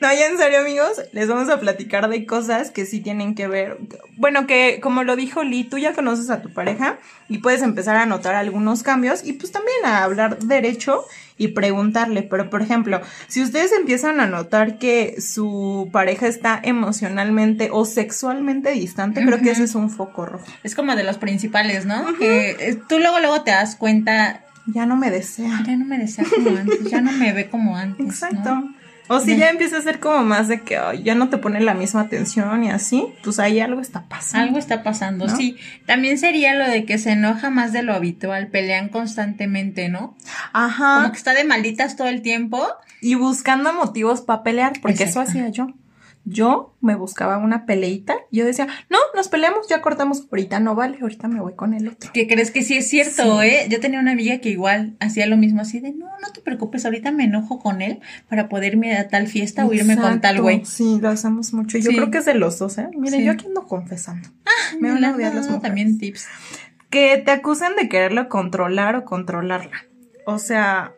No, 0.00 0.12
ya 0.12 0.26
en 0.26 0.38
serio, 0.38 0.60
amigos, 0.60 1.02
les 1.12 1.28
vamos 1.28 1.48
a 1.48 1.60
platicar 1.60 2.08
de 2.08 2.26
cosas 2.26 2.70
que 2.70 2.86
sí 2.86 3.00
tienen 3.00 3.34
que 3.34 3.46
ver. 3.46 3.78
Bueno, 4.16 4.46
que 4.46 4.80
como 4.82 5.04
lo 5.04 5.16
dijo 5.16 5.44
Lee, 5.44 5.64
tú 5.64 5.78
ya 5.78 5.92
conoces 5.92 6.30
a 6.30 6.42
tu 6.42 6.52
pareja 6.52 6.98
y 7.28 7.38
puedes 7.38 7.62
empezar 7.62 7.96
a 7.96 8.06
notar 8.06 8.34
algunos 8.34 8.82
cambios 8.82 9.24
y 9.24 9.34
pues 9.34 9.52
también 9.52 9.76
a 9.84 10.02
hablar 10.02 10.38
derecho 10.38 11.04
y 11.36 11.48
preguntarle. 11.48 12.22
Pero, 12.22 12.50
por 12.50 12.62
ejemplo, 12.62 13.00
si 13.28 13.42
ustedes 13.42 13.72
empiezan 13.72 14.20
a 14.20 14.26
notar 14.26 14.78
que 14.78 15.20
su 15.20 15.88
pareja 15.92 16.26
está 16.26 16.60
emocionalmente 16.62 17.68
o 17.72 17.84
sexualmente 17.84 18.70
distante, 18.70 19.20
uh 19.20 19.22
-huh. 19.22 19.26
creo 19.26 19.40
que 19.40 19.50
ese 19.50 19.64
es 19.64 19.74
un 19.74 19.90
foco 19.90 20.26
rojo. 20.26 20.44
Es 20.62 20.74
como 20.74 20.94
de 20.96 21.04
los 21.04 21.18
principales, 21.18 21.86
¿no? 21.86 22.02
Uh 22.02 22.06
-huh. 22.08 22.18
Que 22.18 22.78
tú 22.88 22.98
luego, 22.98 23.20
luego 23.20 23.42
te 23.42 23.50
das 23.50 23.76
cuenta. 23.76 24.40
Ya 24.66 24.86
no 24.86 24.96
me 24.96 25.10
desea. 25.10 25.62
Ya 25.66 25.76
no 25.76 25.84
me 25.84 25.98
desea 25.98 26.24
como 26.24 26.50
antes, 26.58 26.90
ya 26.90 27.00
no 27.00 27.12
me 27.12 27.32
ve 27.32 27.48
como 27.48 27.76
antes. 27.76 28.06
Exacto. 28.06 28.54
¿no? 28.54 28.74
O 29.08 29.20
si 29.20 29.36
ya 29.36 29.50
empieza 29.50 29.76
a 29.76 29.82
ser 29.82 30.00
como 30.00 30.24
más 30.24 30.48
de 30.48 30.62
que 30.62 30.78
oh, 30.78 30.92
ya 30.94 31.14
no 31.14 31.28
te 31.28 31.36
pone 31.36 31.60
la 31.60 31.74
misma 31.74 32.00
atención 32.00 32.64
y 32.64 32.70
así, 32.70 33.06
pues 33.22 33.38
ahí 33.38 33.60
algo 33.60 33.80
está 33.82 34.04
pasando. 34.08 34.46
Algo 34.46 34.58
está 34.58 34.82
pasando, 34.82 35.26
¿no? 35.26 35.36
sí. 35.36 35.56
También 35.84 36.16
sería 36.16 36.54
lo 36.54 36.66
de 36.66 36.86
que 36.86 36.96
se 36.96 37.12
enoja 37.12 37.50
más 37.50 37.72
de 37.74 37.82
lo 37.82 37.92
habitual, 37.92 38.48
pelean 38.48 38.88
constantemente, 38.88 39.90
¿no? 39.90 40.16
Ajá. 40.54 40.96
Como 40.96 41.12
que 41.12 41.18
está 41.18 41.34
de 41.34 41.44
malditas 41.44 41.96
todo 41.96 42.08
el 42.08 42.22
tiempo. 42.22 42.66
Y 43.02 43.14
buscando 43.16 43.74
motivos 43.74 44.22
para 44.22 44.42
pelear, 44.42 44.72
porque 44.80 45.04
Exacto. 45.04 45.20
eso 45.20 45.30
hacía 45.30 45.48
yo. 45.50 45.68
Yo 46.26 46.74
me 46.80 46.94
buscaba 46.94 47.36
una 47.36 47.66
peleita 47.66 48.16
y 48.30 48.38
yo 48.38 48.46
decía, 48.46 48.66
no, 48.88 48.98
nos 49.14 49.28
peleamos, 49.28 49.68
ya 49.68 49.82
cortamos, 49.82 50.26
ahorita 50.30 50.58
no 50.58 50.74
vale, 50.74 50.98
ahorita 51.02 51.28
me 51.28 51.40
voy 51.40 51.54
con 51.54 51.74
el 51.74 51.88
otro. 51.88 52.10
¿Qué 52.14 52.26
crees 52.26 52.50
que 52.50 52.62
sí 52.62 52.76
es 52.76 52.88
cierto, 52.88 53.40
sí. 53.42 53.46
eh? 53.46 53.66
Yo 53.68 53.78
tenía 53.80 54.00
una 54.00 54.12
amiga 54.12 54.38
que 54.38 54.48
igual 54.48 54.96
hacía 55.00 55.26
lo 55.26 55.36
mismo 55.36 55.60
así 55.60 55.80
de, 55.80 55.92
no, 55.92 56.06
no 56.06 56.32
te 56.32 56.40
preocupes, 56.40 56.84
ahorita 56.86 57.12
me 57.12 57.24
enojo 57.24 57.58
con 57.58 57.82
él 57.82 58.00
para 58.28 58.48
poder 58.48 58.72
irme 58.72 58.96
a 58.96 59.08
tal 59.08 59.26
fiesta 59.26 59.62
Exacto. 59.62 59.70
o 59.70 59.74
irme 59.74 59.96
con 60.00 60.20
tal 60.20 60.40
güey. 60.40 60.64
Sí, 60.64 60.98
lo 61.00 61.10
hacemos 61.10 61.52
mucho. 61.52 61.76
Yo 61.78 61.90
sí. 61.90 61.96
creo 61.96 62.10
que 62.10 62.18
es 62.18 62.24
de 62.24 62.34
los 62.34 62.58
dos, 62.58 62.78
¿eh? 62.78 62.88
Miren, 62.96 63.20
sí. 63.20 63.26
yo 63.26 63.32
aquí 63.32 63.46
ando 63.46 63.66
confesando. 63.66 64.28
Ah, 64.46 64.76
me 64.80 64.90
van 64.90 65.04
a 65.04 65.14
odiar 65.14 65.34
las 65.34 65.44
mujeres. 65.46 65.62
también 65.62 65.98
tips. 65.98 66.26
Que 66.90 67.18
te 67.18 67.32
acusan 67.32 67.76
de 67.76 67.88
quererlo 67.88 68.28
controlar 68.28 68.96
o 68.96 69.04
controlarla. 69.04 69.84
O 70.26 70.38
sea, 70.38 70.92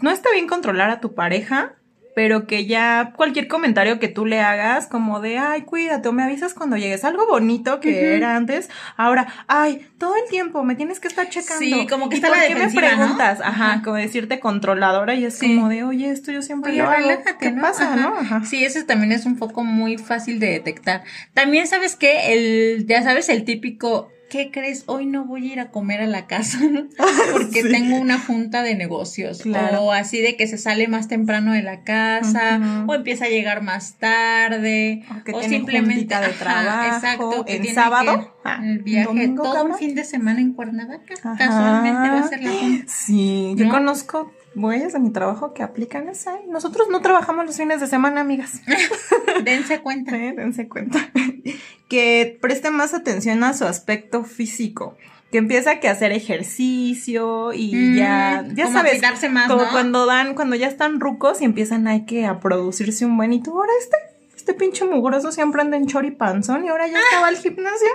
no 0.00 0.10
está 0.10 0.30
bien 0.32 0.48
controlar 0.48 0.90
a 0.90 1.00
tu 1.00 1.14
pareja, 1.14 1.76
pero 2.14 2.46
que 2.46 2.66
ya 2.66 3.12
cualquier 3.16 3.48
comentario 3.48 3.98
que 3.98 4.08
tú 4.08 4.26
le 4.26 4.40
hagas, 4.40 4.86
como 4.86 5.20
de, 5.20 5.38
ay, 5.38 5.62
cuídate, 5.62 6.08
o 6.08 6.12
me 6.12 6.22
avisas 6.22 6.52
cuando 6.54 6.76
llegues, 6.76 7.04
algo 7.04 7.26
bonito 7.26 7.80
que 7.80 7.88
uh 7.88 7.92
-huh. 7.92 8.16
era 8.16 8.36
antes, 8.36 8.68
ahora, 8.96 9.26
ay, 9.48 9.86
todo 9.98 10.14
el 10.16 10.28
tiempo 10.28 10.62
me 10.62 10.74
tienes 10.74 11.00
que 11.00 11.08
estar 11.08 11.28
checando. 11.28 11.58
Sí, 11.64 11.86
como 11.88 12.08
que 12.08 12.16
¿Y 12.16 12.18
está 12.18 12.28
por 12.28 12.36
la 12.36 12.46
qué 12.46 12.54
me 12.54 12.68
preguntas? 12.68 13.38
¿no? 13.38 13.44
Ajá, 13.46 13.80
como 13.82 13.96
decirte 13.96 14.40
controladora 14.40 15.14
y 15.14 15.24
es 15.24 15.38
Sí. 15.38 15.56
como 15.56 15.68
de, 15.70 15.84
oye, 15.84 16.10
esto 16.10 16.30
yo 16.32 16.42
siempre 16.42 16.72
Oye, 16.72 16.82
lo 16.82 16.90
hago. 16.90 16.96
relájate, 17.08 17.36
¿Qué 17.38 17.50
¿no? 17.52 17.62
pasa, 17.62 17.84
Ajá. 17.94 17.96
no? 17.96 18.16
Ajá. 18.18 18.44
Sí, 18.44 18.64
ese 18.64 18.84
también 18.84 19.12
es 19.12 19.24
un 19.24 19.38
foco 19.38 19.64
muy 19.64 19.96
fácil 19.96 20.38
de 20.38 20.48
detectar. 20.50 21.04
También 21.32 21.66
sabes 21.66 21.96
que 21.96 22.34
el, 22.34 22.86
ya 22.86 23.02
sabes, 23.02 23.30
el 23.30 23.44
típico, 23.44 24.11
¿qué 24.32 24.50
crees? 24.50 24.84
Hoy 24.86 25.04
no 25.04 25.26
voy 25.26 25.50
a 25.50 25.52
ir 25.52 25.60
a 25.60 25.70
comer 25.70 26.00
a 26.00 26.06
la 26.06 26.26
casa 26.26 26.58
porque 27.32 27.62
Sí. 27.62 27.68
tengo 27.70 27.96
una 28.00 28.18
junta 28.18 28.62
de 28.62 28.74
negocios. 28.74 29.42
Claro. 29.42 29.82
O 29.82 29.92
así 29.92 30.22
de 30.22 30.36
que 30.36 30.46
se 30.46 30.56
sale 30.56 30.88
más 30.88 31.06
temprano 31.06 31.52
de 31.52 31.62
la 31.62 31.82
casa, 31.84 32.84
o 32.88 32.94
empieza 32.94 33.26
a 33.26 33.28
llegar 33.28 33.62
más 33.62 33.98
tarde, 33.98 35.04
O 35.20 35.22
que 35.24 35.32
o 35.32 35.42
simplemente 35.42 36.14
de 36.14 36.24
ajá, 36.24 36.38
trabajo, 36.38 36.94
exacto, 36.96 37.44
que 37.44 37.60
tiene 37.60 37.74
sábado, 37.74 38.18
que- 38.20 38.26
ah, 38.48 38.60
el 38.64 38.78
viaje, 38.78 39.06
domingo, 39.06 39.42
todo 39.42 39.64
un 39.66 39.74
fin 39.76 39.94
de 39.94 40.04
semana 40.04 40.40
en 40.40 40.54
Cuernavaca. 40.54 41.12
Ajá. 41.22 41.36
Casualmente 41.36 42.08
va 42.08 42.18
a 42.20 42.28
ser 42.28 42.42
la 42.42 42.50
junta. 42.52 42.84
Sí, 42.88 43.52
yo 43.56 43.66
¿No? 43.66 43.70
conozco 43.70 44.32
güeyes 44.54 44.92
de 44.92 44.98
mi 44.98 45.10
trabajo 45.10 45.54
que 45.54 45.62
aplican 45.62 46.08
esa. 46.08 46.38
Nosotros 46.48 46.88
no 46.90 47.00
trabajamos 47.00 47.46
los 47.46 47.56
fines 47.56 47.80
de 47.80 47.86
semana, 47.86 48.20
amigas. 48.20 48.60
Dense 49.44 49.80
cuenta. 49.80 50.16
Dense 50.36 50.68
cuenta. 50.68 51.10
que 51.88 52.38
preste 52.40 52.70
más 52.70 52.94
atención 52.94 53.44
a 53.44 53.54
su 53.54 53.64
aspecto 53.64 54.24
físico. 54.24 54.96
Que 55.30 55.38
empieza 55.38 55.80
que 55.80 55.88
hacer 55.88 56.12
ejercicio 56.12 57.54
y 57.54 57.74
Mm, 57.74 57.96
ya, 57.96 58.44
ya 58.54 58.64
como 58.64 58.76
sabes, 58.76 59.00
más, 59.30 59.48
como 59.48 59.64
¿no? 59.64 59.70
cuando 59.70 60.04
dan, 60.04 60.34
cuando 60.34 60.56
ya 60.56 60.66
están 60.66 61.00
rucos 61.00 61.40
y 61.40 61.46
empiezan 61.46 61.86
hay 61.86 62.04
que 62.04 62.26
a 62.26 62.38
producirse 62.38 63.06
un 63.06 63.16
buen 63.16 63.32
y 63.32 63.42
tú 63.42 63.52
ahora 63.52 63.72
este, 63.80 63.96
este 64.42 64.54
pinche 64.54 64.84
mugroso 64.84 65.30
siempre 65.30 65.62
anda 65.62 65.76
en 65.76 65.86
choripanzón 65.86 66.64
y 66.64 66.68
ahora 66.68 66.88
ya 66.88 66.98
estaba 66.98 67.28
al 67.28 67.36
gimnasio 67.36 67.88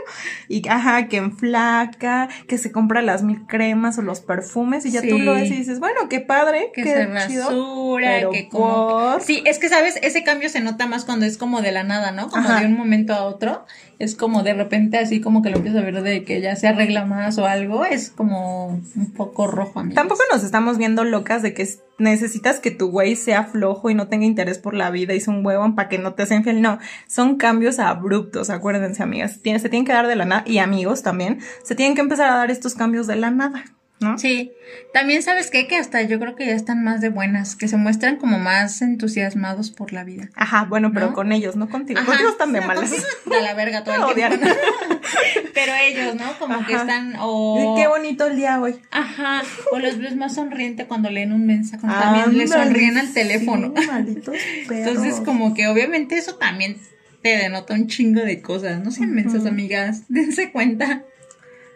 y 0.48 0.66
ajá, 0.70 1.08
que 1.10 1.18
enflaca, 1.18 2.30
que 2.48 2.58
se 2.58 2.72
compra 2.72 3.02
las 3.02 3.22
mil 3.22 3.46
cremas 3.48 3.98
o 3.98 4.02
los 4.02 4.22
perfumes 4.22 4.86
y 4.86 4.92
ya 4.92 5.02
tú 5.02 5.08
Sí. 5.18 5.20
lo 5.20 5.34
ves 5.34 5.52
y 5.52 5.56
dices, 5.58 5.80
bueno, 5.82 6.08
qué 6.10 6.22
padre, 6.22 6.72
que 6.74 6.84
qué 6.84 6.94
se 6.94 7.28
chido, 7.28 7.44
rasura, 7.50 8.08
pero 8.08 8.30
que 8.32 8.48
como... 8.48 8.88
por- 8.88 9.22
Sí, 9.22 9.44
es 9.46 9.60
que, 9.60 9.68
¿sabes? 9.68 10.00
Ese 10.02 10.24
cambio 10.24 10.48
se 10.48 10.62
nota 10.62 10.88
más 10.88 11.04
cuando 11.04 11.26
es 11.26 11.38
como 11.38 11.62
de 11.62 11.72
la 11.74 11.84
nada, 11.84 12.12
¿no? 12.12 12.30
Como 12.30 12.48
Ajá. 12.48 12.62
de 12.62 12.68
un 12.68 12.78
momento 12.78 13.14
a 13.14 13.24
otro. 13.24 13.66
Es 14.00 14.16
como 14.16 14.44
de 14.44 14.54
repente 14.54 14.98
así 14.98 15.22
como 15.22 15.42
que 15.42 15.50
lo 15.50 15.58
empiezas 15.58 15.82
a 15.82 15.86
ver 15.86 16.04
de 16.04 16.24
que 16.24 16.40
ya 16.40 16.56
se 16.56 16.68
arregla 16.68 17.06
más 17.06 17.38
o 17.38 17.46
algo. 17.46 17.84
Es 17.84 18.10
como 18.12 18.68
un 18.68 19.14
poco 19.16 19.48
rojo, 19.48 19.80
amigos. 19.80 19.96
Tampoco 19.96 20.22
nos 20.32 20.44
estamos 20.44 20.78
viendo 20.78 21.04
locas 21.04 21.42
de 21.42 21.54
que 21.54 21.68
necesitas 21.98 22.60
que 22.60 22.72
tu 22.72 22.90
güey 22.90 23.16
sea 23.16 23.46
flojo 23.46 23.90
y 23.90 23.96
no 23.96 24.08
tenga 24.08 24.26
interés 24.26 24.60
por 24.60 24.76
la 24.76 24.92
vida 24.92 25.14
y 25.14 25.20
sea 25.20 25.34
un 25.34 25.46
huevón 25.46 25.76
para 25.76 25.90
que 25.90 25.98
no 25.98 26.14
te 26.14 26.26
sea 26.26 26.38
infiel. 26.38 26.62
No, 26.62 26.78
son 27.08 27.38
cambios 27.38 27.80
abruptos, 27.80 28.50
acuérdense, 28.50 29.02
amigas. 29.02 29.40
Se 29.44 29.70
tienen 29.70 29.86
que 29.86 29.94
dar 29.94 30.08
de 30.08 30.16
la 30.16 30.26
nada, 30.26 30.44
y 30.46 30.60
amigos 30.60 31.02
también, 31.02 31.40
se 31.64 31.76
tienen 31.76 31.96
que 31.96 32.02
empezar 32.02 32.30
a 32.30 32.36
dar 32.36 32.52
estos 32.52 32.76
cambios 32.76 33.08
de 33.08 33.16
la 33.16 33.32
nada, 33.32 33.66
¿no? 34.00 34.18
Sí, 34.18 34.52
también 34.94 35.24
sabes 35.24 35.50
qué? 35.50 35.68
que 35.68 35.76
hasta 35.76 36.02
yo 36.04 36.20
creo 36.20 36.36
que 36.36 36.46
ya 36.46 36.54
están 36.54 36.84
más 36.84 37.02
de 37.02 37.10
buenas, 37.10 37.56
que 37.56 37.68
se 37.68 37.78
muestran 37.78 38.18
como 38.18 38.38
más 38.40 38.82
entusiasmados 38.82 39.72
por 39.72 39.94
la 39.94 40.04
vida. 40.04 40.30
Ajá, 40.36 40.66
bueno, 40.66 40.92
pero 40.94 41.08
¿No? 41.08 41.14
con 41.14 41.32
ellos, 41.32 41.56
no 41.56 41.70
contigo. 41.70 42.00
Ajá, 42.00 42.08
Contigo 42.08 42.30
están 42.30 42.54
de 42.54 42.62
malas. 42.62 42.92
De 42.92 43.42
la 43.42 43.54
verga 43.54 43.84
todo 43.84 44.10
el 44.10 44.16
tiempo. 44.16 44.46
Pero 45.54 45.72
ellos, 45.74 46.16
¿no? 46.16 46.38
Como 46.38 46.66
que 46.66 46.74
están 46.74 47.16
o 47.20 47.76
Qué 47.78 47.88
bonito 47.88 48.28
el 48.28 48.36
día 48.36 48.60
hoy. 48.62 48.80
Ajá, 48.92 49.42
o 49.72 49.80
los 49.80 49.98
ves 49.98 50.16
más 50.16 50.36
sonriente 50.36 50.86
cuando 50.86 51.10
leen 51.10 51.32
un 51.32 51.46
mensaje, 51.48 51.82
cuando 51.82 52.00
también 52.00 52.38
le 52.38 52.48
sonríen 52.48 52.98
al 52.98 53.12
teléfono. 53.14 53.74
sí, 53.76 53.88
malditos 53.88 54.36
perros. 54.68 54.88
Entonces, 54.88 55.22
como 55.26 55.54
que 55.54 55.68
obviamente 55.68 56.18
eso 56.18 56.36
también 56.36 56.78
te 57.24 57.30
denota 57.38 57.74
un 57.74 57.88
chingo 57.88 58.22
de 58.22 58.42
cosas. 58.42 58.84
No 58.84 58.92
sean 58.92 59.14
mensas, 59.14 59.46
amigas. 59.46 60.04
Dense 60.10 60.52
cuenta. 60.52 61.04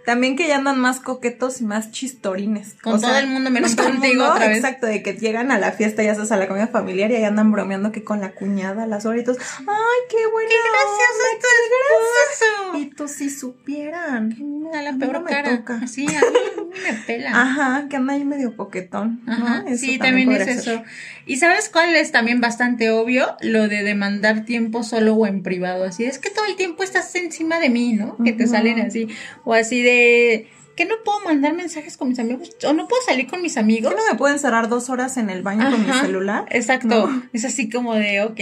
También 0.05 0.35
que 0.35 0.47
ya 0.47 0.57
andan 0.57 0.79
más 0.79 0.99
coquetos 0.99 1.61
y 1.61 1.65
más 1.65 1.91
chistorines. 1.91 2.75
Con 2.81 2.99
todo 2.99 3.15
el 3.17 3.27
mundo, 3.27 3.49
menos 3.49 3.75
con 3.75 3.91
contigo 3.91 4.23
mundo, 4.23 4.33
otra 4.33 4.47
vez. 4.47 4.57
Exacto, 4.57 4.87
de 4.87 5.03
que 5.03 5.13
llegan 5.13 5.51
a 5.51 5.59
la 5.59 5.71
fiesta, 5.71 6.03
ya 6.03 6.15
sabes, 6.15 6.31
a 6.31 6.37
la 6.37 6.47
comida 6.47 6.67
familiar 6.67 7.11
y 7.11 7.15
ahí 7.15 7.23
andan 7.23 7.51
bromeando 7.51 7.91
que 7.91 8.03
con 8.03 8.21
la 8.21 8.31
cuñada, 8.31 8.87
las 8.87 9.05
horitas. 9.05 9.37
¡Ay, 9.59 9.99
qué 10.09 10.27
bueno! 10.31 10.49
¡Qué 10.49 10.55
gracioso 10.71 11.23
tu 11.39 11.47
esposo! 12.67 12.77
Y 12.77 12.95
tú 12.95 13.07
si 13.07 13.29
supieran. 13.29 14.37
A 14.73 14.81
la 14.81 14.93
peor 14.93 15.13
no 15.13 15.21
me 15.21 15.31
cara. 15.31 15.57
toca. 15.57 15.79
Así, 15.83 16.05
a 16.07 16.09
mí 16.09 16.17
me 16.71 16.93
pela. 17.05 17.31
Ajá, 17.33 17.87
que 17.89 17.97
anda 17.97 18.13
ahí 18.13 18.23
medio 18.23 18.55
coquetón. 18.55 19.21
Ajá, 19.27 19.63
¿no? 19.67 19.77
sí, 19.77 19.97
también, 19.97 20.31
es 20.31 20.47
eso. 20.47 20.83
¿Y 21.25 21.37
sabes 21.37 21.69
cuál 21.69 21.95
es 21.95 22.11
también 22.11 22.41
bastante 22.41 22.89
obvio? 22.89 23.35
Lo 23.41 23.67
de 23.67 23.83
demandar 23.83 24.45
tiempo 24.45 24.83
solo 24.83 25.15
o 25.15 25.27
en 25.27 25.43
privado. 25.43 25.85
Así 25.85 26.05
es 26.05 26.19
que 26.19 26.29
todo 26.29 26.45
el 26.45 26.55
tiempo 26.55 26.83
estás 26.83 27.13
encima 27.15 27.59
de 27.59 27.69
mí, 27.69 27.93
¿no? 27.93 28.17
Que 28.23 28.33
te 28.33 28.47
salen 28.47 28.79
así. 28.79 29.07
O 29.43 29.53
así 29.53 29.81
de 29.81 30.49
que 30.75 30.85
no 30.85 30.95
puedo 31.03 31.19
mandar 31.21 31.53
mensajes 31.53 31.97
con 31.97 32.09
mis 32.09 32.19
amigos. 32.19 32.55
O 32.65 32.73
no 32.73 32.87
puedo 32.87 33.01
salir 33.03 33.27
con 33.27 33.41
mis 33.41 33.57
amigos. 33.57 33.93
¿Qué 33.93 33.97
no 33.99 34.11
me 34.11 34.17
puedo 34.17 34.33
encerrar 34.33 34.69
dos 34.69 34.89
horas 34.89 35.17
en 35.17 35.29
el 35.29 35.43
baño 35.43 35.69
con 35.69 35.85
mi 35.85 35.93
celular? 35.93 36.45
Exacto. 36.49 37.07
No. 37.07 37.23
Es 37.33 37.45
así 37.45 37.69
como 37.69 37.95
de, 37.95 38.21
ok. 38.21 38.39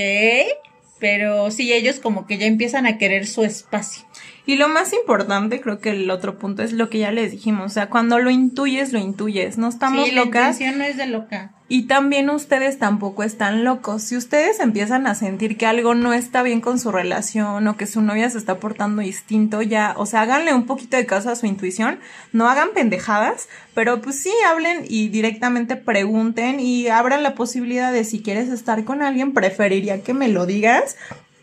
Pero 1.00 1.50
sí, 1.50 1.72
ellos 1.72 2.00
como 2.00 2.28
que 2.28 2.38
ya 2.38 2.46
empiezan 2.46 2.86
a 2.86 2.98
querer 2.98 3.26
su 3.26 3.44
espacio. 3.44 4.04
Y 4.50 4.56
lo 4.56 4.68
más 4.68 4.94
importante, 4.94 5.62
creo 5.62 5.80
que 5.80 5.92
el 5.92 6.10
otro 6.10 6.40
punto 6.40 6.64
es 6.64 6.74
lo 6.74 6.90
que 6.90 6.98
ya 6.98 7.12
les 7.12 7.32
dijimos. 7.32 7.68
O 7.68 7.70
sea, 7.70 7.88
cuando 7.88 8.18
lo 8.18 8.32
intuyes, 8.32 8.92
lo 8.92 8.98
intuyes. 8.98 9.60
No 9.60 9.68
estamos 9.70 10.08
sí, 10.08 10.12
la 10.12 10.26
locas. 10.26 10.60
intención 10.60 10.80
no 10.80 10.86
es 10.86 10.98
de 10.98 11.06
loca. 11.06 11.52
Y 11.68 11.84
también 11.84 12.32
ustedes 12.32 12.80
tampoco 12.80 13.22
están 13.22 13.64
locos. 13.64 14.02
Si 14.02 14.18
ustedes 14.18 14.60
empiezan 14.60 15.06
a 15.06 15.14
sentir 15.14 15.56
que 15.56 15.68
algo 15.68 15.94
no 15.94 16.14
está 16.14 16.42
bien 16.42 16.62
con 16.62 16.80
su 16.80 16.92
relación 16.92 17.68
o 17.68 17.78
que 17.78 17.86
su 17.86 18.02
novia 18.02 18.28
se 18.32 18.40
está 18.40 18.60
portando 18.60 19.04
distinto, 19.04 19.62
ya, 19.62 19.94
o 19.98 20.08
sea, 20.08 20.22
háganle 20.22 20.52
un 20.56 20.66
poquito 20.66 20.98
de 20.98 21.06
caso 21.06 21.30
a 21.30 21.36
su 21.36 21.46
intuición. 21.46 22.00
No 22.34 22.50
hagan 22.50 22.70
pendejadas, 22.74 23.50
pero 23.76 24.02
pues 24.02 24.20
sí 24.20 24.32
hablen 24.48 24.84
y 24.90 25.10
directamente 25.10 25.76
pregunten 25.76 26.60
y 26.60 26.88
abran 26.88 27.22
la 27.22 27.36
posibilidad 27.36 27.94
de 27.94 28.04
si 28.04 28.24
quieres 28.24 28.50
estar 28.50 28.84
con 28.84 29.04
alguien, 29.04 29.36
preferiría 29.36 30.02
que 30.02 30.16
me 30.16 30.28
lo 30.28 30.48
digas 30.48 30.96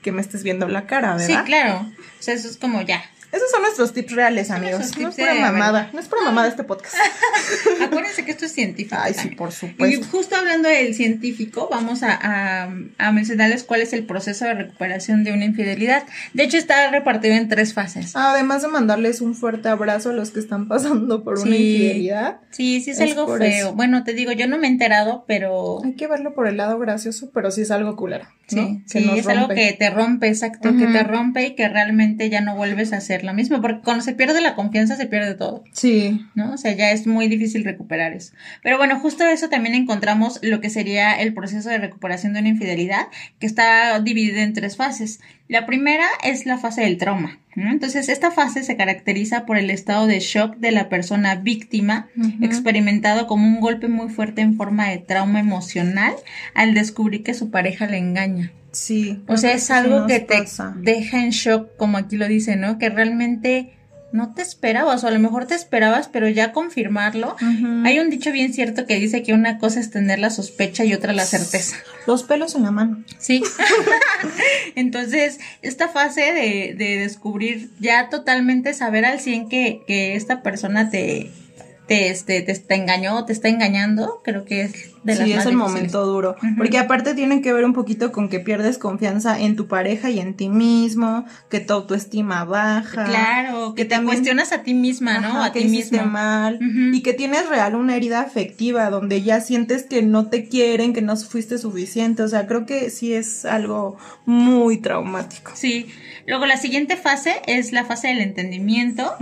que 0.07 0.13
me 0.13 0.21
estés 0.23 0.45
viendo 0.45 0.69
la 0.69 0.87
cara, 0.87 1.17
¿verdad? 1.17 1.27
Sí, 1.27 1.37
claro. 1.47 1.81
O 1.81 2.23
sea, 2.23 2.35
eso 2.35 2.49
es 2.49 2.59
como 2.59 2.81
ya. 2.81 3.03
Esos 3.37 3.51
son 3.51 3.63
nuestros 3.63 3.93
tips 3.93 4.13
reales, 4.15 4.51
amigos. 4.51 4.97
No 4.99 5.09
es 5.11 5.15
pura 5.17 5.35
de- 5.35 5.41
mamada. 5.41 5.91
No 5.93 6.01
es 6.01 6.07
pura 6.07 6.23
mamada 6.25 6.49
este 6.49 6.65
podcast. 6.65 6.95
Acuérdense 7.83 8.25
que 8.25 8.31
esto 8.31 8.45
es 8.47 8.53
científico. 8.53 8.97
Ay, 8.99 9.15
sí, 9.15 9.29
por 9.29 9.51
Y 9.51 9.53
supuesto. 9.53 10.07
justo 10.11 10.37
hablando 10.37 10.69
del 10.69 10.95
científico, 10.95 11.69
vamos 11.71 12.03
a, 12.03 12.19
a- 12.21 12.71
a 12.99 13.13
mencionarles 13.13 13.65
cuál 13.65 13.83
es 13.83 13.93
el 13.93 14.05
proceso 14.07 14.45
de 14.45 14.55
recuperación 14.55 15.25
de 15.25 15.33
una 15.33 15.45
infidelidad. 15.45 16.05
De 16.35 16.45
hecho, 16.45 16.57
está 16.57 16.91
repartido 16.91 17.35
en 17.35 17.49
tres 17.49 17.75
fases. 17.75 18.15
Además 18.17 18.63
de 18.63 18.69
mandarles 18.69 19.21
un 19.21 19.35
fuerte 19.35 19.69
abrazo 19.69 20.11
a 20.11 20.13
los 20.13 20.31
que 20.31 20.41
están 20.41 20.69
pasando 20.69 21.23
por 21.25 21.39
una 21.39 21.51
Sí. 21.55 21.75
infidelidad, 21.75 22.41
Sí, 22.51 22.81
sí 22.81 22.91
es, 22.93 23.01
Es 23.01 23.11
algo 23.11 23.37
feo. 23.37 23.43
eso. 23.47 23.75
Bueno, 23.75 24.03
te 24.05 24.15
digo, 24.15 24.33
yo 24.33 24.47
no 24.47 24.57
me 24.59 24.67
he 24.67 24.71
enterado, 24.71 25.25
pero 25.29 25.83
hay 25.85 25.95
que 25.95 26.07
verlo 26.07 26.35
por 26.35 26.47
el 26.49 26.57
lado 26.57 26.79
gracioso, 26.79 27.31
pero 27.35 27.51
sí 27.51 27.63
es 27.63 27.71
algo 27.71 27.97
culero. 27.97 28.27
sí, 28.47 28.57
¿no? 28.57 28.83
sí, 28.87 29.11
es 29.19 29.27
algo 29.27 29.49
que 29.49 29.73
te 29.73 29.91
rompe, 29.91 30.29
exacto, 30.29 30.71
que 30.77 30.87
te 30.87 31.03
rompe 31.03 31.47
y 31.49 31.55
que 31.57 31.69
realmente 31.69 32.31
ya 32.31 32.41
no 32.41 32.55
vuelves 32.57 32.93
a 32.93 32.99
hacer 32.99 33.25
lo 33.27 33.35
mismo, 33.35 33.61
porque 33.61 33.83
cuando 33.83 34.03
se 34.03 34.15
pierde 34.15 34.41
la 34.41 34.55
confianza 34.55 34.97
se 34.97 35.07
pierde 35.07 35.35
todo. 35.35 35.65
Sí. 35.73 36.27
¿no? 36.35 36.53
O 36.53 36.57
sea, 36.57 36.73
ya 36.73 36.91
es 36.93 37.07
muy 37.07 37.29
difícil 37.29 37.65
recuperar 37.65 38.13
eso. 38.13 38.33
Pero 38.63 38.79
bueno, 38.79 38.99
justo 39.01 39.25
eso 39.25 39.49
también 39.49 39.75
encontramos 39.75 40.39
lo 40.43 40.61
que 40.61 40.71
sería 40.71 41.15
el 41.15 41.35
proceso 41.35 41.69
de 41.69 41.79
recuperación 41.79 42.33
de 42.33 42.41
una 42.41 42.49
infidelidad, 42.49 43.09
que 43.39 43.47
está 43.47 43.99
dividido 44.01 44.39
en 44.39 44.53
tres 44.53 44.77
fases. 44.77 45.21
La 45.49 45.67
primera 45.67 46.07
es 46.25 46.47
la 46.47 46.59
fase 46.59 46.83
del 46.83 46.99
trauma. 46.99 47.39
¿no? 47.55 47.71
Entonces, 47.71 48.09
esta 48.09 48.31
fase 48.31 48.63
se 48.63 48.77
caracteriza 48.77 49.47
por 49.47 49.57
el 49.57 49.71
estado 49.71 50.07
de 50.07 50.21
shock 50.21 50.57
de 50.57 50.73
la 50.73 50.89
persona 50.89 51.37
víctima, 51.37 52.09
experimentado 52.41 53.27
como 53.27 53.47
un 53.47 53.61
golpe 53.61 53.89
muy 53.89 54.09
fuerte 54.09 54.43
en 54.43 54.57
forma 54.57 54.89
de 54.89 54.99
trauma 54.99 55.41
emocional 55.41 56.15
al 56.55 56.75
descubrir 56.75 57.23
que 57.23 57.35
su 57.35 57.51
pareja 57.51 57.87
le 57.87 57.99
engaña. 57.99 58.53
Sí. 58.77 59.23
O 59.27 59.39
sea, 59.39 59.55
es 59.55 59.71
algo 59.71 60.07
que 60.07 60.21
te 60.21 60.39
pasa. 60.39 60.75
deja 60.77 61.23
en 61.23 61.31
shock, 61.31 61.77
como 61.77 61.97
aquí 61.97 62.17
lo 62.17 62.29
dice, 62.29 62.57
¿no? 62.57 62.79
Que 62.79 62.91
realmente 62.91 63.73
no 64.13 64.35
te 64.35 64.43
esperabas, 64.43 65.03
o 65.03 65.09
a 65.09 65.11
lo 65.11 65.19
mejor 65.19 65.47
te 65.47 65.55
esperabas, 65.55 66.09
pero 66.09 66.29
ya 66.29 66.53
confirmarlo. 66.53 67.37
Hay 67.85 67.99
un 67.99 68.11
dicho 68.11 68.33
bien 68.33 68.53
cierto 68.53 68.87
que 68.87 68.97
dice 68.97 69.23
que 69.23 69.33
una 69.33 69.59
cosa 69.59 69.81
es 69.81 69.91
tener 69.91 70.19
la 70.19 70.31
sospecha 70.31 70.85
y 70.85 70.93
otra 70.93 71.15
la 71.15 71.25
certeza. 71.25 71.77
Los 72.07 72.23
pelos 72.23 72.55
en 72.55 72.65
la 72.65 72.71
mano. 72.71 73.03
Sí. 73.19 73.43
Entonces, 74.75 75.41
esta 75.63 75.89
fase 75.89 76.21
de, 76.21 76.75
de 76.77 76.99
descubrir 76.99 77.71
ya 77.81 78.11
totalmente 78.11 78.75
saber 78.75 79.07
al 79.07 79.21
100 79.21 79.49
que, 79.49 79.83
que 79.87 80.17
esta 80.17 80.43
persona 80.43 80.91
te, 80.91 81.31
te, 81.87 82.11
este, 82.11 82.43
te 82.43 82.53
está 82.53 82.75
engañó 82.75 83.17
o 83.17 83.25
te 83.25 83.33
está 83.33 83.49
engañando, 83.49 84.21
creo 84.23 84.45
que 84.45 84.63
es 84.63 84.73
de 85.07 85.15
las 85.15 85.25
sí, 85.25 85.33
es 85.33 85.39
el 85.47 85.53
difíciles. 85.53 85.57
momento 85.57 86.05
duro. 86.07 86.37
Porque 86.59 86.79
aparte 86.79 87.15
tiene 87.15 87.41
que 87.41 87.53
ver 87.53 87.65
un 87.65 87.73
poquito 87.73 88.13
con 88.13 88.29
que 88.29 88.41
pierdes 88.41 88.77
confianza 88.79 89.41
en 89.41 89.57
tu 89.57 89.67
pareja 89.69 90.11
y 90.11 90.19
en 90.21 90.35
ti 90.35 90.49
mismo, 90.49 91.25
que 91.49 91.61
tu 91.61 91.73
autoestima 91.73 92.45
baja. 92.45 93.05
Claro, 93.05 93.75
que, 93.75 93.83
que 93.83 93.89
te 93.89 93.95
también- 93.95 94.17
cuestionas 94.17 94.53
a 94.53 94.63
ti 94.63 94.75
misma, 94.75 95.19
¿no? 95.21 95.43
A 95.43 95.53
que 95.53 95.61
ti 95.63 95.69
mismo. 95.69 96.05
mal 96.05 96.57
Ujú. 96.57 96.95
y 96.95 97.03
que 97.03 97.13
tienes 97.15 97.49
real 97.49 97.75
una 97.77 97.97
herida 97.97 98.21
afectiva 98.21 98.91
donde 98.91 99.23
ya 99.23 99.41
sientes 99.41 99.85
que 99.85 100.03
no 100.03 100.27
te 100.27 100.49
quieren, 100.49 100.93
que 100.93 101.03
no 101.03 101.17
fuiste 101.17 101.59
suficiente, 101.59 102.23
o 102.23 102.29
sea, 102.29 102.47
creo 102.47 102.67
que 102.67 102.91
sí 102.91 103.13
es 103.15 103.45
algo 103.45 103.97
muy 104.27 104.79
traumático. 104.79 105.53
Sí. 105.55 105.87
Luego 106.27 106.45
la 106.47 106.57
siguiente 106.57 106.97
fase 106.97 107.35
es 107.47 107.71
la 107.73 107.85
fase 107.85 108.09
del 108.09 108.19
entendimiento. 108.21 109.13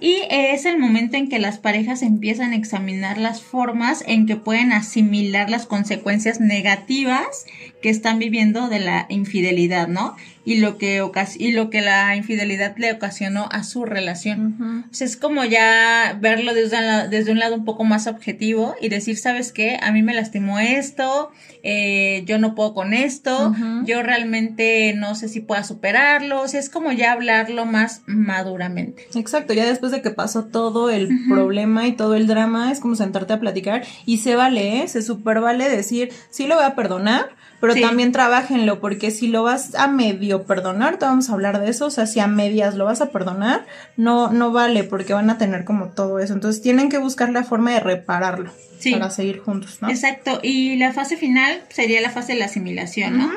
Y 0.00 0.16
es 0.30 0.64
el 0.64 0.78
momento 0.78 1.18
en 1.18 1.28
que 1.28 1.38
las 1.38 1.58
parejas 1.58 2.00
empiezan 2.02 2.52
a 2.52 2.56
examinar 2.56 3.18
las 3.18 3.42
formas 3.42 4.02
en 4.06 4.24
que 4.26 4.36
pueden 4.36 4.72
asimilar 4.72 5.33
las 5.34 5.66
consecuencias 5.66 6.40
negativas 6.40 7.46
que 7.84 7.90
están 7.90 8.18
viviendo 8.18 8.68
de 8.68 8.80
la 8.80 9.04
infidelidad, 9.10 9.88
¿no? 9.88 10.16
Y 10.46 10.56
lo 10.56 10.78
que, 10.78 11.02
y 11.38 11.52
lo 11.52 11.68
que 11.68 11.82
la 11.82 12.16
infidelidad 12.16 12.74
le 12.78 12.90
ocasionó 12.92 13.46
a 13.52 13.62
su 13.62 13.84
relación. 13.84 14.54
Ujú. 14.58 14.84
O 14.90 14.94
sea, 14.94 15.06
es 15.06 15.18
como 15.18 15.44
ya 15.44 16.16
verlo 16.18 16.54
desde 16.54 16.78
un, 16.78 16.86
lado, 16.86 17.10
desde 17.10 17.32
un 17.32 17.38
lado 17.38 17.56
un 17.56 17.66
poco 17.66 17.84
más 17.84 18.06
objetivo 18.06 18.74
y 18.80 18.88
decir, 18.88 19.18
¿sabes 19.18 19.52
qué? 19.52 19.78
A 19.82 19.92
mí 19.92 20.02
me 20.02 20.14
lastimó 20.14 20.60
esto, 20.60 21.30
eh, 21.62 22.22
yo 22.24 22.38
no 22.38 22.54
puedo 22.54 22.72
con 22.72 22.94
esto, 22.94 23.54
yo 23.84 24.02
realmente 24.02 24.94
no 24.96 25.14
sé 25.14 25.28
si 25.28 25.40
pueda 25.40 25.62
superarlo. 25.62 26.40
O 26.40 26.48
sea, 26.48 26.60
es 26.60 26.70
como 26.70 26.90
ya 26.90 27.12
hablarlo 27.12 27.66
más 27.66 28.00
maduramente. 28.06 29.06
Exacto, 29.14 29.52
ya 29.52 29.66
después 29.66 29.92
de 29.92 30.00
que 30.00 30.08
pasó 30.08 30.46
todo 30.46 30.88
el 30.88 31.10
problema 31.28 31.86
y 31.86 31.92
todo 31.92 32.14
el 32.14 32.26
drama, 32.26 32.72
es 32.72 32.80
como 32.80 32.96
sentarte 32.96 33.34
a 33.34 33.40
platicar 33.40 33.84
y 34.06 34.18
se 34.18 34.36
vale, 34.36 34.80
¿eh? 34.80 34.88
se 34.88 35.02
super 35.02 35.40
vale 35.40 35.68
decir, 35.68 36.08
sí 36.30 36.46
lo 36.46 36.54
voy 36.54 36.64
a 36.64 36.74
perdonar, 36.74 37.36
pero 37.64 37.74
Sí. 37.74 37.80
también 37.80 38.12
trabajenlo, 38.12 38.78
porque 38.78 39.10
si 39.10 39.28
lo 39.28 39.42
vas 39.42 39.74
a 39.74 39.88
medio 39.88 40.42
perdonar, 40.44 40.98
te 40.98 41.06
vamos 41.06 41.30
a 41.30 41.32
hablar 41.32 41.60
de 41.60 41.70
eso, 41.70 41.86
o 41.86 41.90
sea, 41.90 42.04
si 42.04 42.20
a 42.20 42.26
medias 42.26 42.74
lo 42.74 42.84
vas 42.84 43.00
a 43.00 43.08
perdonar, 43.10 43.64
no, 43.96 44.30
no 44.30 44.52
vale, 44.52 44.84
porque 44.84 45.14
van 45.14 45.30
a 45.30 45.38
tener 45.38 45.64
como 45.64 45.86
todo 45.88 46.18
eso, 46.18 46.34
entonces 46.34 46.60
tienen 46.60 46.90
que 46.90 46.98
buscar 46.98 47.30
la 47.30 47.42
forma 47.42 47.70
de 47.72 47.80
repararlo 47.80 48.50
Sí. 48.78 48.92
para 48.92 49.08
seguir 49.08 49.38
juntos, 49.40 49.78
¿no? 49.80 49.88
Exacto, 49.88 50.40
y 50.42 50.76
la 50.76 50.92
fase 50.92 51.16
final 51.16 51.62
sería 51.70 52.02
la 52.02 52.10
fase 52.10 52.34
de 52.34 52.38
la 52.40 52.44
asimilación, 52.44 53.16
¿no? 53.18 53.24
Ujú. 53.28 53.34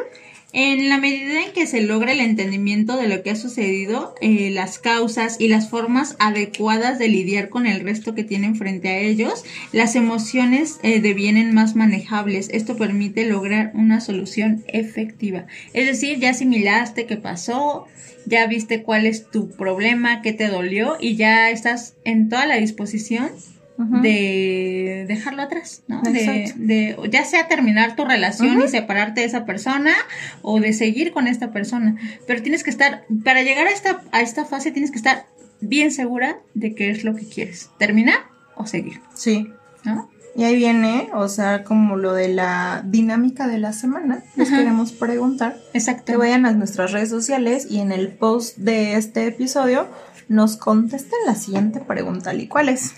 En 0.59 0.89
la 0.89 0.97
medida 0.97 1.45
en 1.45 1.51
que 1.51 1.67
se 1.67 1.81
logra 1.81 2.13
el 2.13 2.19
entendimiento 2.19 2.97
de 2.97 3.07
lo 3.07 3.21
que 3.21 3.29
ha 3.29 3.35
sucedido, 3.35 4.15
eh, 4.21 4.49
las 4.49 4.79
causas 4.79 5.35
y 5.39 5.49
las 5.49 5.69
formas 5.69 6.15
adecuadas 6.17 6.97
de 6.97 7.09
lidiar 7.09 7.49
con 7.49 7.67
el 7.67 7.81
resto 7.81 8.15
que 8.15 8.23
tienen 8.23 8.55
frente 8.55 8.89
a 8.89 8.97
ellos, 8.97 9.45
las 9.71 9.95
emociones 9.95 10.79
eh, 10.81 10.99
devienen 10.99 11.53
más 11.53 11.75
manejables. 11.75 12.49
Esto 12.51 12.75
permite 12.75 13.27
lograr 13.27 13.69
una 13.75 14.01
solución 14.01 14.63
efectiva. 14.65 15.45
Es 15.73 15.85
decir, 15.85 16.17
ya 16.17 16.31
asimilaste 16.31 17.05
qué 17.05 17.17
pasó, 17.17 17.85
ya 18.25 18.47
viste 18.47 18.81
cuál 18.81 19.05
es 19.05 19.29
tu 19.29 19.51
problema, 19.51 20.23
qué 20.23 20.33
te 20.33 20.47
dolió 20.47 20.97
y 20.99 21.17
ya 21.17 21.51
estás 21.51 21.93
en 22.03 22.29
toda 22.29 22.47
la 22.47 22.55
disposición 22.55 23.29
De 23.77 25.05
dejarlo 25.07 25.43
atrás, 25.43 25.83
¿no? 25.87 26.01
De, 26.01 26.51
de 26.55 26.97
ya 27.11 27.23
sea 27.25 27.47
terminar 27.47 27.95
tu 27.95 28.05
relación 28.05 28.61
y 28.61 28.67
separarte 28.67 29.21
de 29.21 29.27
esa 29.27 29.45
persona 29.45 29.93
o 30.41 30.59
de 30.59 30.73
seguir 30.73 31.11
con 31.11 31.27
esta 31.27 31.51
persona, 31.51 31.95
pero 32.25 32.41
tienes 32.41 32.63
que 32.63 32.71
estar 32.71 33.03
para 33.23 33.43
llegar 33.43 33.67
a 33.67 33.71
esta 33.71 34.01
a 34.11 34.21
esta 34.21 34.45
fase 34.45 34.71
tienes 34.71 34.89
que 34.91 34.97
estar 34.97 35.25
bien 35.61 35.91
segura 35.91 36.37
de 36.55 36.73
qué 36.73 36.89
es 36.89 37.03
lo 37.03 37.15
que 37.15 37.27
quieres, 37.27 37.69
terminar 37.77 38.17
o 38.55 38.65
seguir, 38.65 38.99
Sí. 39.13 39.51
¿no? 39.83 40.09
Y 40.35 40.43
ahí 40.43 40.55
viene, 40.55 41.09
o 41.15 41.27
sea, 41.29 41.63
como 41.63 41.97
lo 41.97 42.13
de 42.13 42.27
la 42.29 42.83
dinámica 42.85 43.47
de 43.47 43.57
la 43.57 43.73
semana. 43.73 44.23
Les 44.35 44.49
Ajá. 44.49 44.57
queremos 44.59 44.91
preguntar 44.91 45.57
Exacto. 45.73 46.03
que 46.05 46.15
vayan 46.15 46.45
a 46.45 46.51
nuestras 46.51 46.91
redes 46.91 47.09
sociales 47.09 47.65
y 47.71 47.79
en 47.79 47.91
el 47.91 48.09
post 48.09 48.55
de 48.57 48.93
este 48.95 49.25
episodio 49.25 49.87
nos 50.29 50.55
contesten 50.57 51.17
la 51.25 51.33
siguiente 51.33 51.79
pregunta. 51.79 52.35
¿Y 52.35 52.47
cuál 52.47 52.69
es? 52.69 52.93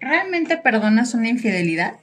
¿Realmente 0.00 0.56
perdonas 0.58 1.14
una 1.14 1.28
infidelidad? 1.28 1.94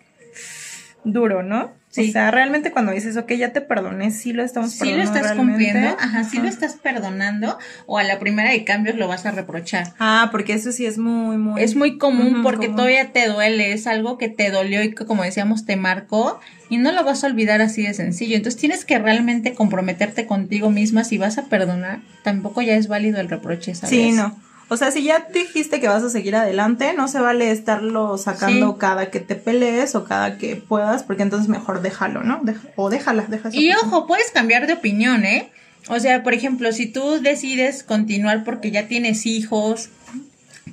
Duro, 1.03 1.41
¿no? 1.41 1.71
Sí. 1.89 2.07
O 2.09 2.11
sea, 2.13 2.31
realmente 2.31 2.71
cuando 2.71 2.93
dices, 2.93 3.17
ok, 3.17 3.33
ya 3.33 3.51
te 3.51 3.59
perdoné, 3.59 4.11
sí 4.11 4.31
lo 4.31 4.43
estamos 4.43 4.71
Si 4.71 4.85
lo 4.85 4.91
perdonando. 4.91 5.17
estás 5.17 5.35
realmente? 5.35 5.65
cumpliendo, 5.65 5.97
ajá, 5.99 6.23
si 6.23 6.37
Ajá. 6.37 6.43
lo 6.45 6.49
estás 6.49 6.73
perdonando 6.75 7.57
o 7.85 7.97
a 7.97 8.03
la 8.03 8.17
primera 8.17 8.51
de 8.51 8.63
cambios 8.63 8.95
lo 8.95 9.09
vas 9.09 9.25
a 9.25 9.31
reprochar. 9.31 9.91
Ah, 9.99 10.29
porque 10.31 10.53
eso 10.53 10.71
sí 10.71 10.85
es 10.85 10.97
muy, 10.97 11.35
muy. 11.37 11.61
Es 11.61 11.75
muy 11.75 11.97
común 11.97 12.43
porque 12.43 12.67
común. 12.67 12.77
todavía 12.77 13.11
te 13.11 13.27
duele, 13.27 13.73
es 13.73 13.87
algo 13.87 14.17
que 14.17 14.29
te 14.29 14.51
dolió 14.51 14.81
y 14.83 14.93
que 14.95 15.05
como 15.05 15.23
decíamos 15.23 15.65
te 15.65 15.75
marcó 15.75 16.39
y 16.69 16.77
no 16.77 16.93
lo 16.93 17.03
vas 17.03 17.25
a 17.25 17.27
olvidar 17.27 17.61
así 17.61 17.83
de 17.83 17.93
sencillo. 17.93 18.37
Entonces 18.37 18.61
tienes 18.61 18.85
que 18.85 18.97
realmente 18.97 19.53
comprometerte 19.53 20.25
contigo 20.27 20.69
misma 20.69 21.03
si 21.03 21.17
vas 21.17 21.37
a 21.39 21.47
perdonar. 21.47 21.99
Tampoco 22.23 22.61
ya 22.61 22.75
es 22.75 22.87
válido 22.87 23.19
el 23.19 23.27
reproche, 23.27 23.75
¿sabes? 23.75 23.89
Sí, 23.89 24.11
no. 24.13 24.39
O 24.73 24.77
sea, 24.77 24.89
si 24.89 25.03
ya 25.03 25.27
dijiste 25.33 25.81
que 25.81 25.89
vas 25.89 26.01
a 26.01 26.09
seguir 26.09 26.33
adelante, 26.33 26.93
no 26.95 27.09
se 27.09 27.19
vale 27.19 27.51
estarlo 27.51 28.17
sacando 28.17 28.71
Sí. 28.71 28.75
cada 28.79 29.09
que 29.11 29.19
te 29.19 29.35
pelees 29.35 29.95
o 29.95 30.05
cada 30.05 30.37
que 30.37 30.55
puedas, 30.55 31.03
porque 31.03 31.23
entonces 31.23 31.49
mejor 31.49 31.81
déjalo, 31.81 32.23
¿no? 32.23 32.39
Deja- 32.41 32.69
o 32.77 32.89
déjala, 32.89 33.25
deja 33.27 33.49
esa 33.49 33.57
Y 33.59 33.67
persona. 33.69 33.89
ojo, 33.89 34.07
puedes 34.07 34.31
cambiar 34.31 34.67
de 34.67 34.73
opinión, 34.73 35.25
¿eh? 35.25 35.51
O 35.89 35.99
sea, 35.99 36.23
por 36.23 36.33
ejemplo, 36.33 36.71
si 36.71 36.85
tú 36.85 37.19
decides 37.21 37.83
continuar 37.83 38.45
porque 38.45 38.71
ya 38.71 38.87
tienes 38.87 39.25
hijos, 39.25 39.89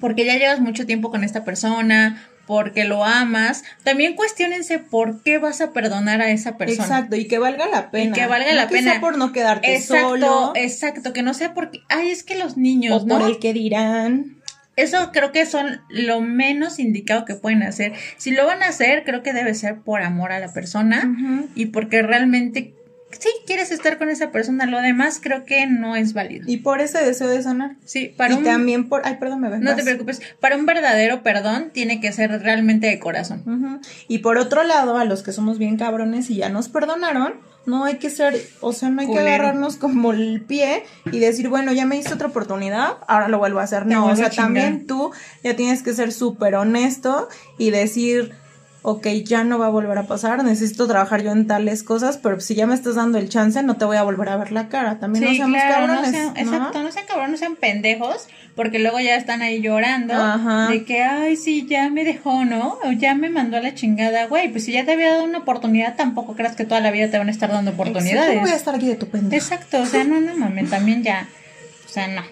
porque 0.00 0.24
ya 0.24 0.36
llevas 0.36 0.60
mucho 0.60 0.86
tiempo 0.86 1.10
con 1.10 1.24
esta 1.24 1.44
persona, 1.44 2.22
porque 2.48 2.84
lo 2.84 3.04
amas, 3.04 3.62
también 3.84 4.14
cuestionense 4.16 4.78
por 4.78 5.22
qué 5.22 5.36
vas 5.38 5.60
a 5.60 5.72
perdonar 5.72 6.22
a 6.22 6.30
esa 6.30 6.56
persona. 6.56 6.82
Exacto, 6.82 7.14
y 7.14 7.26
que 7.28 7.38
valga 7.38 7.68
la 7.68 7.90
pena. 7.90 8.14
que 8.14 8.26
valga 8.26 8.48
No 8.50 8.56
la 8.56 8.68
que 8.68 8.76
pena. 8.76 8.92
sea 8.92 9.00
por 9.00 9.18
no 9.18 9.32
quedarte 9.32 9.76
Exacto, 9.76 10.08
solo. 10.08 10.52
exacto, 10.56 11.12
que 11.12 11.22
no 11.22 11.34
sea 11.34 11.52
porque, 11.52 11.80
ay, 11.90 12.08
es 12.10 12.22
que 12.24 12.36
los 12.38 12.56
niños, 12.56 13.02
o 13.02 13.06
¿no? 13.06 13.18
por 13.18 13.28
el 13.28 13.38
que 13.38 13.52
dirán. 13.52 14.36
Eso 14.76 15.10
creo 15.12 15.30
que 15.32 15.44
son 15.44 15.80
lo 15.90 16.20
menos 16.22 16.78
indicado 16.78 17.24
que 17.24 17.34
pueden 17.34 17.62
hacer. 17.64 17.92
Si 18.16 18.30
lo 18.30 18.46
van 18.46 18.62
a 18.62 18.68
hacer, 18.68 19.02
creo 19.04 19.22
que 19.22 19.32
debe 19.34 19.52
ser 19.54 19.80
por 19.80 20.00
amor 20.02 20.32
a 20.32 20.38
la 20.40 20.52
persona 20.54 21.14
y 21.54 21.66
porque 21.66 22.00
realmente 22.00 22.72
sí 23.10 23.28
quieres 23.46 23.70
estar 23.70 23.98
con 23.98 24.10
esa 24.10 24.30
persona. 24.30 24.66
Lo 24.66 24.80
demás 24.80 25.20
creo 25.22 25.44
que 25.44 25.66
no 25.66 25.96
es 25.96 26.12
válido. 26.12 26.44
Y 26.46 26.58
por 26.58 26.80
ese 26.80 26.98
deseo 27.04 27.28
de 27.28 27.42
sanar. 27.42 27.76
Sí, 27.84 28.12
para 28.16 28.34
y 28.34 28.38
un 28.38 28.44
también 28.44 28.88
por. 28.88 29.02
Ay, 29.04 29.16
perdón, 29.18 29.40
me 29.40 29.58
no 29.58 29.76
te 29.76 29.82
preocupes, 29.82 30.20
para 30.40 30.56
un 30.56 30.66
verdadero 30.66 31.22
perdón 31.22 31.70
tiene 31.72 32.00
que 32.00 32.12
ser 32.12 32.30
realmente 32.42 32.86
de 32.86 32.98
corazón. 32.98 33.80
Y 34.08 34.18
por 34.18 34.38
otro 34.38 34.62
lado, 34.64 34.96
a 34.96 35.04
los 35.04 35.22
que 35.22 35.32
somos 35.32 35.58
bien 35.58 35.76
cabrones 35.76 36.30
y 36.30 36.36
ya 36.36 36.48
nos 36.48 36.68
perdonaron, 36.68 37.34
no 37.66 37.84
hay 37.84 37.96
que 37.96 38.10
ser, 38.10 38.34
o 38.60 38.72
sea, 38.72 38.88
no 38.88 39.02
hay 39.02 39.06
que 39.10 39.18
agarrarnos 39.18 39.76
como 39.76 40.12
el 40.12 40.42
pie 40.42 40.84
y 41.12 41.18
decir, 41.18 41.48
bueno, 41.48 41.72
ya 41.72 41.84
me 41.84 41.96
diste 41.96 42.14
otra 42.14 42.28
oportunidad, 42.28 42.96
ahora 43.06 43.28
lo 43.28 43.38
vuelvo 43.38 43.60
a 43.60 43.64
hacer. 43.64 43.84
Te 43.86 43.94
No, 43.94 44.06
o 44.06 44.16
sea, 44.16 44.30
también 44.30 44.86
tú 44.86 45.12
ya 45.44 45.54
tienes 45.54 45.82
que 45.82 45.92
ser 45.92 46.12
súper 46.12 46.54
honesto 46.54 47.28
y 47.58 47.70
decir, 47.70 48.32
ok, 48.82 49.06
ya 49.24 49.44
no 49.44 49.58
va 49.58 49.66
a 49.66 49.70
volver 49.70 49.98
a 49.98 50.04
pasar, 50.04 50.42
necesito 50.44 50.86
trabajar 50.86 51.22
yo 51.22 51.32
en 51.32 51.46
tales 51.46 51.82
cosas, 51.82 52.16
pero 52.16 52.40
si 52.40 52.54
ya 52.54 52.66
me 52.66 52.74
estás 52.74 52.94
dando 52.94 53.18
el 53.18 53.28
chance, 53.28 53.62
no 53.62 53.76
te 53.76 53.84
voy 53.84 53.96
a 53.96 54.02
volver 54.02 54.28
a 54.30 54.36
ver 54.36 54.52
la 54.52 54.68
cara. 54.68 54.98
También 54.98 55.24
no 55.24 55.30
seamos 55.34 55.60
claro, 55.60 55.86
no 55.88 55.94
cabrones. 55.94 56.10
sean- 56.12 56.34
¿no? 56.34 56.40
exacto, 56.40 56.82
no 56.82 56.92
sean 56.92 57.06
cabrones, 57.06 57.30
no 57.32 57.36
sean 57.38 57.56
pendejos, 57.56 58.28
porque 58.54 58.78
luego 58.78 58.98
ya 59.00 59.16
están 59.16 59.42
ahí 59.42 59.60
llorando 59.60 60.14
Ajá. 60.14 60.68
de 60.68 60.84
que, 60.84 61.02
ay, 61.02 61.36
sí, 61.36 61.66
ya 61.68 61.90
me 61.90 62.04
dejó, 62.04 62.44
¿no? 62.44 62.78
O 62.84 62.92
ya 62.92 63.14
me 63.14 63.28
mandó 63.30 63.56
a 63.56 63.60
la 63.60 63.74
chingada, 63.74 64.26
güey, 64.26 64.50
pues 64.50 64.64
si 64.64 64.72
ya 64.72 64.84
te 64.84 64.92
había 64.92 65.10
dado 65.10 65.24
una 65.24 65.38
oportunidad, 65.38 65.96
tampoco 65.96 66.34
creas 66.34 66.56
que 66.56 66.64
toda 66.64 66.80
la 66.80 66.90
vida 66.90 67.10
te 67.10 67.18
van 67.18 67.28
a 67.28 67.30
estar 67.32 67.50
dando 67.50 67.72
Exacto, 67.72 67.90
oportunidades. 67.92 68.34
no 68.36 68.40
voy 68.42 68.50
a 68.50 68.56
estar 68.56 68.74
aquí 68.74 68.86
de 68.86 68.94
tu 68.96 69.06
pendejo. 69.08 69.34
Exacto, 69.42 69.80
o 69.82 69.86
sea, 69.86 70.04
no, 70.04 70.20
no 70.20 70.34
mames, 70.36 70.70
también 70.70 71.02
ya, 71.02 71.28
o 71.84 71.88
sea, 71.88 72.08
no. 72.08 72.22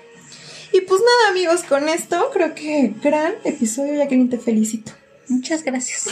Y 0.73 0.81
pues 0.83 1.01
nada, 1.01 1.31
amigos, 1.31 1.63
con 1.65 1.89
esto 1.89 2.31
creo 2.33 2.55
que 2.55 2.93
gran 3.03 3.33
episodio, 3.45 3.95
Jacqueline, 3.95 4.29
te 4.31 4.39
felicito. 4.39 4.93
Muchas 5.29 5.65
gracias. 5.65 6.05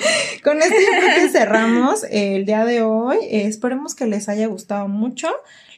Con 0.44 0.60
esto 0.60 0.74
yo 0.74 0.98
creo 0.98 1.14
que 1.14 1.28
cerramos 1.28 2.04
el 2.10 2.46
día 2.46 2.64
de 2.64 2.82
hoy. 2.82 3.18
Eh, 3.22 3.46
esperemos 3.46 3.94
que 3.94 4.06
les 4.06 4.28
haya 4.28 4.46
gustado 4.46 4.88
mucho. 4.88 5.28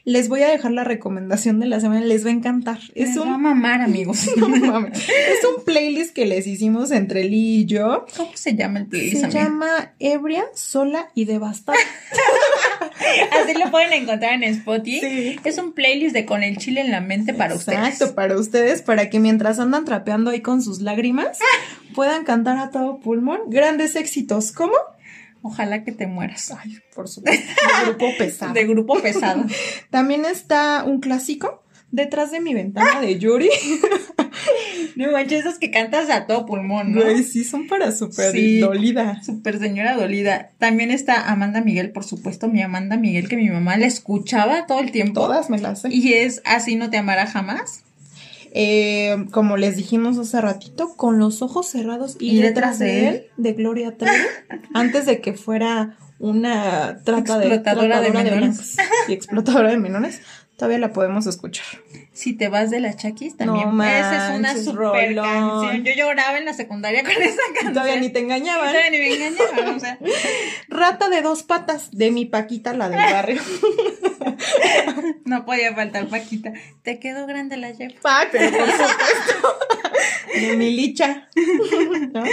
Les 0.05 0.29
voy 0.29 0.43
a 0.43 0.49
dejar 0.49 0.71
la 0.71 0.83
recomendación 0.83 1.59
de 1.59 1.65
la 1.65 1.79
semana, 1.79 2.01
les 2.05 2.23
va 2.23 2.29
a 2.29 2.33
encantar. 2.33 2.77
Es 2.93 3.09
Les 3.09 3.17
va 3.17 3.23
a 3.23 3.35
un, 3.35 3.41
mamar, 3.41 3.81
amigos. 3.81 4.29
no 4.37 4.47
es 4.55 5.45
un 5.57 5.63
playlist 5.65 6.13
que 6.13 6.25
les 6.27 6.45
hicimos 6.45 6.91
entre 6.91 7.23
Lee 7.23 7.61
y 7.61 7.65
yo. 7.65 8.05
¿Cómo 8.15 8.29
se 8.35 8.55
llama 8.55 8.79
el 8.79 8.85
playlist, 8.85 9.17
Se 9.17 9.25
amiga? 9.25 9.43
llama 9.43 9.93
Ebria, 9.99 10.45
Sola 10.53 11.09
y 11.15 11.25
Devastada. 11.25 11.77
Así 13.31 13.57
lo 13.57 13.71
pueden 13.71 13.93
encontrar 13.93 14.33
en 14.35 14.43
Spotify. 14.43 14.99
Sí. 14.99 15.39
Es 15.43 15.57
un 15.57 15.73
playlist 15.73 16.13
de 16.13 16.25
Con 16.25 16.43
el 16.43 16.57
chile 16.57 16.81
en 16.81 16.91
la 16.91 17.01
mente 17.01 17.33
para 17.33 17.55
Exacto, 17.55 17.89
ustedes. 17.89 18.11
para 18.13 18.37
ustedes, 18.39 18.81
para 18.83 19.09
que 19.09 19.19
mientras 19.19 19.59
andan 19.59 19.85
trapeando 19.85 20.31
ahí 20.31 20.41
con 20.41 20.61
sus 20.61 20.81
lágrimas, 20.81 21.39
puedan 21.95 22.25
cantar 22.25 22.57
a 22.59 22.69
todo 22.69 22.99
pulmón 22.99 23.39
grandes 23.47 23.95
éxitos. 23.95 24.51
¿Cómo? 24.51 24.73
Ojalá 25.47 25.83
que 25.83 25.91
te 25.91 26.07
mueras. 26.07 26.51
Ay, 26.51 26.79
por 26.95 27.07
supuesto. 27.07 27.45
de 27.45 27.85
grupo 27.85 28.05
pesado. 28.17 28.53
De 28.53 28.65
grupo 28.65 28.99
pesado. 28.99 29.45
También 29.91 30.25
está 30.25 30.83
un 30.83 30.99
clásico, 30.99 31.61
Detrás 31.91 32.31
de 32.31 32.41
mi 32.41 32.53
ventana 32.53 32.99
de 32.99 33.17
Yuri. 33.19 33.49
No 34.97 35.11
manches, 35.11 35.41
esos 35.45 35.59
que 35.59 35.71
cantas 35.71 36.09
a 36.09 36.25
todo 36.25 36.45
pulmón, 36.45 36.93
¿no? 36.93 37.01
Güey, 37.01 37.23
sí, 37.23 37.43
son 37.43 37.67
para 37.67 37.91
súper 37.91 38.31
Sí. 38.31 38.59
dolida. 38.59 39.21
Super 39.23 39.59
señora 39.59 39.95
dolida. 39.95 40.49
También 40.57 40.91
está 40.91 41.29
Amanda 41.29 41.61
Miguel, 41.61 41.91
por 41.91 42.03
supuesto, 42.03 42.47
mi 42.47 42.61
Amanda 42.61 42.97
Miguel, 42.97 43.27
que 43.29 43.37
mi 43.37 43.49
mamá 43.49 43.77
la 43.77 43.85
escuchaba 43.87 44.65
todo 44.67 44.79
el 44.79 44.91
tiempo. 44.91 45.21
Todas 45.21 45.49
me 45.49 45.57
las 45.59 45.81
sé. 45.81 45.89
Y 45.91 46.13
es 46.13 46.41
Así 46.45 46.75
no 46.75 46.89
te 46.89 46.97
amará 46.97 47.27
jamás. 47.27 47.83
Eh, 48.57 49.25
como 49.31 49.57
les 49.57 49.75
dijimos 49.75 50.17
hace 50.17 50.39
ratito, 50.39 50.95
con 50.95 51.19
los 51.19 51.41
ojos 51.41 51.67
cerrados 51.67 52.15
y, 52.21 52.37
Y 52.37 52.41
detrás 52.41 52.79
de 52.79 53.07
él, 53.09 53.27
de 53.35 53.51
Gloria 53.51 53.97
Trevi, 53.97 54.15
antes 54.73 55.05
de 55.05 55.19
que 55.19 55.33
fuera 55.33 55.97
una 56.19 57.01
trata 57.03 57.37
de, 57.37 57.47
Explotadora 57.47 57.99
de 57.99 58.11
tratadora 58.11 58.23
menores. 58.23 58.37
blancas 58.39 58.75
y 59.09 59.13
explotadora 59.13 59.69
de 59.71 59.77
menores, 59.77 60.21
todavía 60.55 60.79
la 60.79 60.93
podemos 60.93 61.27
escuchar. 61.27 61.65
Si 62.15 62.33
te 62.33 62.47
vas 62.47 62.71
de 62.71 62.79
la 62.79 62.95
Chaquis, 62.95 63.35
también. 63.35 63.75
No 63.75 63.83
esa 63.83 64.29
es 64.33 64.39
una 64.39 64.55
super 64.55 64.75
rolón. 65.15 65.25
canción. 65.61 65.83
Yo 65.83 65.93
lloraba 65.93 66.37
en 66.37 66.45
la 66.45 66.53
secundaria 66.53 67.03
con 67.03 67.11
esa 67.11 67.41
canción. 67.53 67.73
Todavía 67.73 67.97
ni 67.97 68.09
te 68.09 68.19
engañaban. 68.19 68.69
todavía 68.71 68.89
ni 68.89 68.97
me 68.97 69.13
engañaban, 69.27 69.75
o 69.75 69.79
sea. 69.79 69.99
Rata 70.69 71.09
de 71.09 71.21
dos 71.21 71.43
patas, 71.43 71.91
de 71.91 72.11
mi 72.11 72.25
Paquita, 72.25 72.73
la 72.73 72.87
del 72.89 72.97
barrio. 72.99 73.41
No 75.25 75.45
podía 75.45 75.73
faltar 75.73 76.07
Paquita. 76.07 76.53
Te 76.83 76.99
quedó 76.99 77.25
grande 77.27 77.57
la 77.57 77.73
Jeff. 77.73 77.93
Ay, 78.03 78.27
pero 78.31 78.57
por 78.57 78.67
supuesto. 78.71 79.59
De 80.35 80.55
mi 80.57 80.71
licha. 80.75 81.29
¿No? 82.13 82.23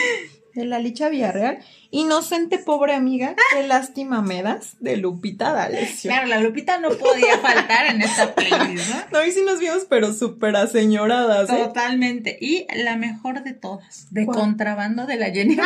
De 0.55 0.64
la 0.66 0.78
licha 0.78 1.09
Villarreal. 1.09 1.59
Inocente 1.90 2.59
pobre 2.59 2.94
amiga, 2.94 3.34
qué 3.53 3.66
lástima 3.66 4.22
me 4.22 4.42
das. 4.42 4.76
De 4.80 4.96
Lupita 4.96 5.53
D'Alessio. 5.53 6.11
Claro, 6.11 6.26
la 6.26 6.40
Lupita 6.40 6.78
no 6.78 6.90
podía 6.90 7.38
faltar 7.38 7.86
en 7.86 8.03
esta 8.03 8.34
playlist, 8.34 8.90
¿no? 8.90 9.18
No, 9.18 9.26
y 9.26 9.32
sí 9.32 9.40
nos 9.46 9.61
vimos, 9.61 9.86
pero 9.88 10.12
súper 10.12 10.57
aseñoradas, 10.57 11.50
¿eh? 11.50 11.64
Totalmente. 11.64 12.36
Y 12.40 12.66
la 12.74 12.96
mejor 12.96 13.42
de 13.42 13.53
todas, 13.53 14.09
de 14.11 14.26
¿Cuál? 14.26 14.38
contrabando 14.38 15.07
de 15.07 15.16
la 15.16 15.30
Jenny. 15.30 15.57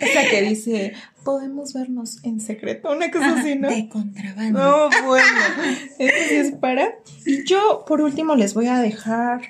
Esa 0.00 0.28
que 0.28 0.42
dice, 0.42 0.94
podemos 1.24 1.72
vernos 1.72 2.24
en 2.24 2.40
secreto. 2.40 2.90
Una 2.90 3.10
cosa 3.10 3.40
así, 3.40 3.54
¿no? 3.56 3.68
De 3.68 3.88
contrabando. 3.88 4.58
No, 4.58 5.06
bueno. 5.06 5.26
Eso 5.98 6.28
sí 6.28 6.34
es 6.34 6.52
para. 6.52 6.94
Y 7.26 7.44
yo, 7.44 7.84
por 7.86 8.00
último, 8.00 8.34
les 8.34 8.54
voy 8.54 8.66
a 8.66 8.78
dejar 8.78 9.42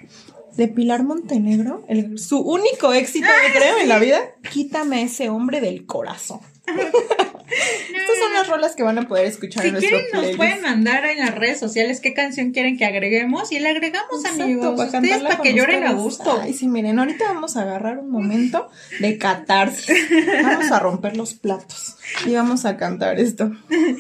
de 0.59 0.69
Pilar 0.69 1.05
Montenegro, 1.05 1.85
el- 1.89 2.19
su 2.19 2.39
único 2.41 2.93
éxito, 2.93 3.27
yo 3.47 3.59
creo, 3.59 3.79
en 3.79 3.89
la 3.89 3.99
vida. 3.99 4.19
Quítame 4.53 4.97
a 4.97 5.03
ese 5.03 5.31
hombre 5.31 5.61
del 5.63 5.87
corazón. 5.87 6.41
Estas 7.49 8.19
son 8.19 8.33
las 8.35 8.47
rolas 8.49 8.77
que 8.77 8.83
van 8.83 8.99
a 8.99 9.09
poder 9.09 9.27
escuchar 9.27 9.63
Si 9.63 9.69
en 9.69 9.75
nuestro 9.75 9.97
quieren, 9.97 10.11
nos 10.13 10.21
playlist. 10.21 10.37
pueden 10.39 10.61
mandar 10.63 11.05
en 11.07 11.19
las 11.19 11.35
redes 11.35 11.59
sociales 11.59 12.01
qué 12.01 12.13
canción 12.13 12.53
quieren 12.53 12.77
que 12.77 12.85
agreguemos 12.85 13.51
y 13.53 13.59
la 13.59 13.71
agregamos, 13.71 14.19
Exacto, 14.21 14.43
amigos. 14.45 14.77
para 14.77 14.99
Ustedes 15.01 15.23
para 15.23 15.39
que 15.39 15.55
lloren 15.55 15.85
a 15.85 15.93
gusto. 15.93 16.41
Ay, 16.43 16.53
sí, 16.53 16.69
miren, 16.69 16.99
ahorita 16.99 17.25
vamos 17.25 17.57
a 17.57 17.63
agarrar 17.63 17.99
un 17.99 18.11
momento 18.11 18.71
de 19.01 19.17
catarsis. 19.19 19.97
Vamos 20.43 20.71
a 20.71 20.79
romper 20.79 21.17
los 21.17 21.35
platos 21.35 21.97
y 22.27 22.35
vamos 22.35 22.65
a 22.67 22.77
cantar 22.77 23.19
esto. 23.19 23.51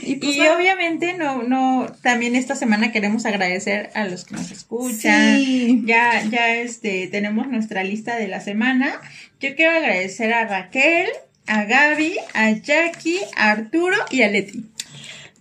Y, 0.03 0.17
pues, 0.17 0.37
Y 0.37 0.47
obviamente 0.49 1.15
no, 1.15 1.43
no, 1.43 1.87
también 2.03 2.37
esta 2.37 2.55
semana 2.55 2.93
queremos 2.93 3.25
agradecer 3.27 3.91
a 3.95 4.05
los 4.05 4.25
que 4.25 4.35
nos 4.35 4.51
escuchan. 4.51 5.37
Sí. 5.37 5.83
Ya, 5.87 6.23
ya 6.31 6.55
este, 6.57 7.09
tenemos 7.09 7.49
nuestra 7.49 7.83
lista 7.83 8.17
de 8.17 8.29
la 8.29 8.41
semana. 8.41 9.01
Yo 9.41 9.55
quiero 9.55 9.73
agradecer 9.77 10.33
a 10.35 10.47
Raquel, 10.47 11.09
a 11.49 11.65
Gaby, 11.65 12.17
a 12.35 12.51
Jackie, 12.53 13.21
a 13.37 13.51
Arturo 13.51 13.97
y 14.11 14.23
a 14.23 14.29
Leti. 14.29 14.67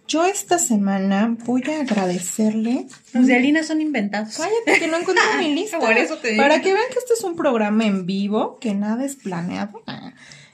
Yo 0.07 0.25
esta 0.25 0.57
semana 0.57 1.35
voy 1.45 1.63
a 1.69 1.81
agradecerle. 1.81 2.87
Los 3.11 3.27
de 3.27 3.35
Alina 3.35 3.61
son 3.63 3.81
inventados. 3.81 4.37
Cállate, 4.37 4.79
que 4.79 4.87
no 4.87 4.97
encuentro 4.97 5.25
mi 5.37 5.53
lista. 5.55 5.79
Por 5.79 5.97
eso 5.97 6.17
te 6.17 6.29
digo. 6.29 6.41
Para 6.41 6.61
que 6.61 6.73
vean 6.73 6.85
que 6.89 6.99
este 6.99 7.13
es 7.13 7.23
un 7.25 7.35
programa 7.35 7.85
en 7.85 8.05
vivo, 8.05 8.57
que 8.59 8.73
nada 8.73 9.03
es 9.03 9.17
planeado. 9.17 9.83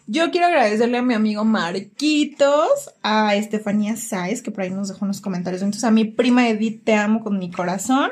Yo 0.07 0.31
quiero 0.31 0.47
agradecerle 0.47 0.97
a 0.97 1.01
mi 1.03 1.13
amigo 1.13 1.45
Marquitos, 1.45 2.91
a 3.03 3.35
Estefanía 3.35 3.95
Sáez, 3.95 4.41
que 4.41 4.51
por 4.51 4.63
ahí 4.63 4.71
nos 4.71 4.89
dejó 4.89 5.05
unos 5.05 5.21
comentarios. 5.21 5.61
Entonces, 5.61 5.83
a 5.83 5.91
mi 5.91 6.03
prima 6.03 6.49
Edith, 6.49 6.83
te 6.83 6.95
amo 6.95 7.23
con 7.23 7.37
mi 7.37 7.51
corazón. 7.51 8.11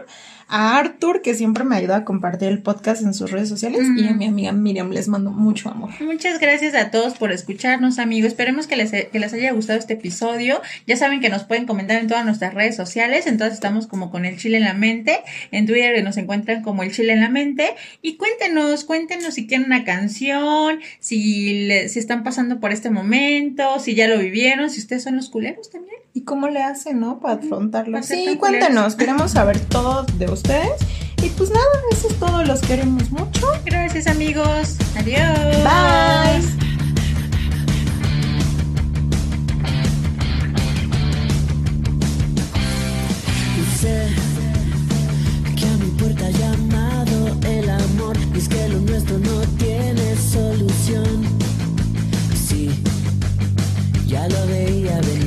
A 0.51 0.77
Arthur, 0.77 1.21
que 1.21 1.33
siempre 1.33 1.63
me 1.63 1.75
ayuda 1.77 1.95
a 1.97 2.03
compartir 2.05 2.49
el 2.49 2.61
podcast 2.61 3.01
en 3.01 3.13
sus 3.13 3.31
redes 3.31 3.47
sociales. 3.49 3.81
Y 3.97 4.05
a 4.07 4.13
mi 4.13 4.25
amiga 4.27 4.51
Miriam, 4.51 4.91
les 4.91 5.07
mando 5.07 5.31
mucho 5.31 5.69
amor. 5.69 5.89
Muchas 6.01 6.39
gracias 6.39 6.75
a 6.75 6.91
todos 6.91 7.13
por 7.17 7.31
escucharnos, 7.31 7.99
amigos. 7.99 8.27
Esperemos 8.27 8.67
que 8.67 8.75
les, 8.75 8.91
que 8.91 9.19
les 9.19 9.33
haya 9.33 9.53
gustado 9.53 9.79
este 9.79 9.93
episodio. 9.93 10.61
Ya 10.87 10.97
saben 10.97 11.21
que 11.21 11.29
nos 11.29 11.45
pueden 11.45 11.65
comentar 11.65 12.01
en 12.01 12.07
todas 12.07 12.25
nuestras 12.25 12.53
redes 12.53 12.75
sociales. 12.75 13.27
Entonces 13.27 13.53
estamos 13.55 13.87
como 13.87 14.11
con 14.11 14.25
el 14.25 14.37
chile 14.37 14.57
en 14.57 14.65
la 14.65 14.73
mente. 14.73 15.19
En 15.51 15.65
Twitter 15.65 16.03
nos 16.03 16.17
encuentran 16.17 16.61
como 16.63 16.83
el 16.83 16.91
chile 16.91 17.13
en 17.13 17.21
la 17.21 17.29
mente. 17.29 17.69
Y 18.01 18.17
cuéntenos, 18.17 18.83
cuéntenos 18.83 19.33
si 19.35 19.47
quieren 19.47 19.67
una 19.67 19.85
canción, 19.85 20.79
si, 20.99 21.65
le- 21.67 21.87
si 21.87 21.99
están 21.99 22.23
pasando 22.23 22.59
por 22.59 22.71
este 22.73 22.89
momento, 22.89 23.79
si 23.79 23.95
ya 23.95 24.07
lo 24.09 24.19
vivieron, 24.19 24.69
si 24.69 24.79
ustedes 24.81 25.03
son 25.03 25.15
los 25.15 25.29
culeros 25.29 25.69
también. 25.69 26.00
¿Y 26.13 26.23
cómo 26.23 26.49
le 26.49 26.61
hacen, 26.61 26.99
no? 26.99 27.19
Para 27.19 27.35
afrontarlo. 27.35 27.93
Para 27.93 28.03
sí, 28.03 28.35
cuéntenos, 28.37 28.95
queremos 28.95 29.31
saber 29.31 29.59
todo 29.59 30.03
de 30.17 30.25
ustedes. 30.25 30.81
Y 31.23 31.29
pues 31.29 31.49
nada, 31.51 31.65
eso 31.91 32.07
es 32.09 32.19
todo, 32.19 32.43
los 32.43 32.61
queremos 32.61 33.11
mucho. 33.11 33.47
Gracias 33.63 34.07
amigos, 34.07 34.77
adiós. 34.97 35.39
Bye. 35.63 36.61
que 45.55 45.65
a 45.65 45.77
mi 45.77 45.89
puerta 45.97 46.27
ha 46.27 46.29
llamado 46.29 47.35
el 47.47 47.69
amor 47.69 48.15
y 48.33 48.37
es 48.37 48.47
que 48.47 48.67
lo 48.69 48.79
nuestro 48.79 49.17
no 49.17 49.41
tiene 49.57 50.15
solución. 50.15 51.23
Sí, 52.35 52.69
ya 54.07 54.27
lo 54.27 54.45
veía 54.47 54.99
venir. 55.01 55.20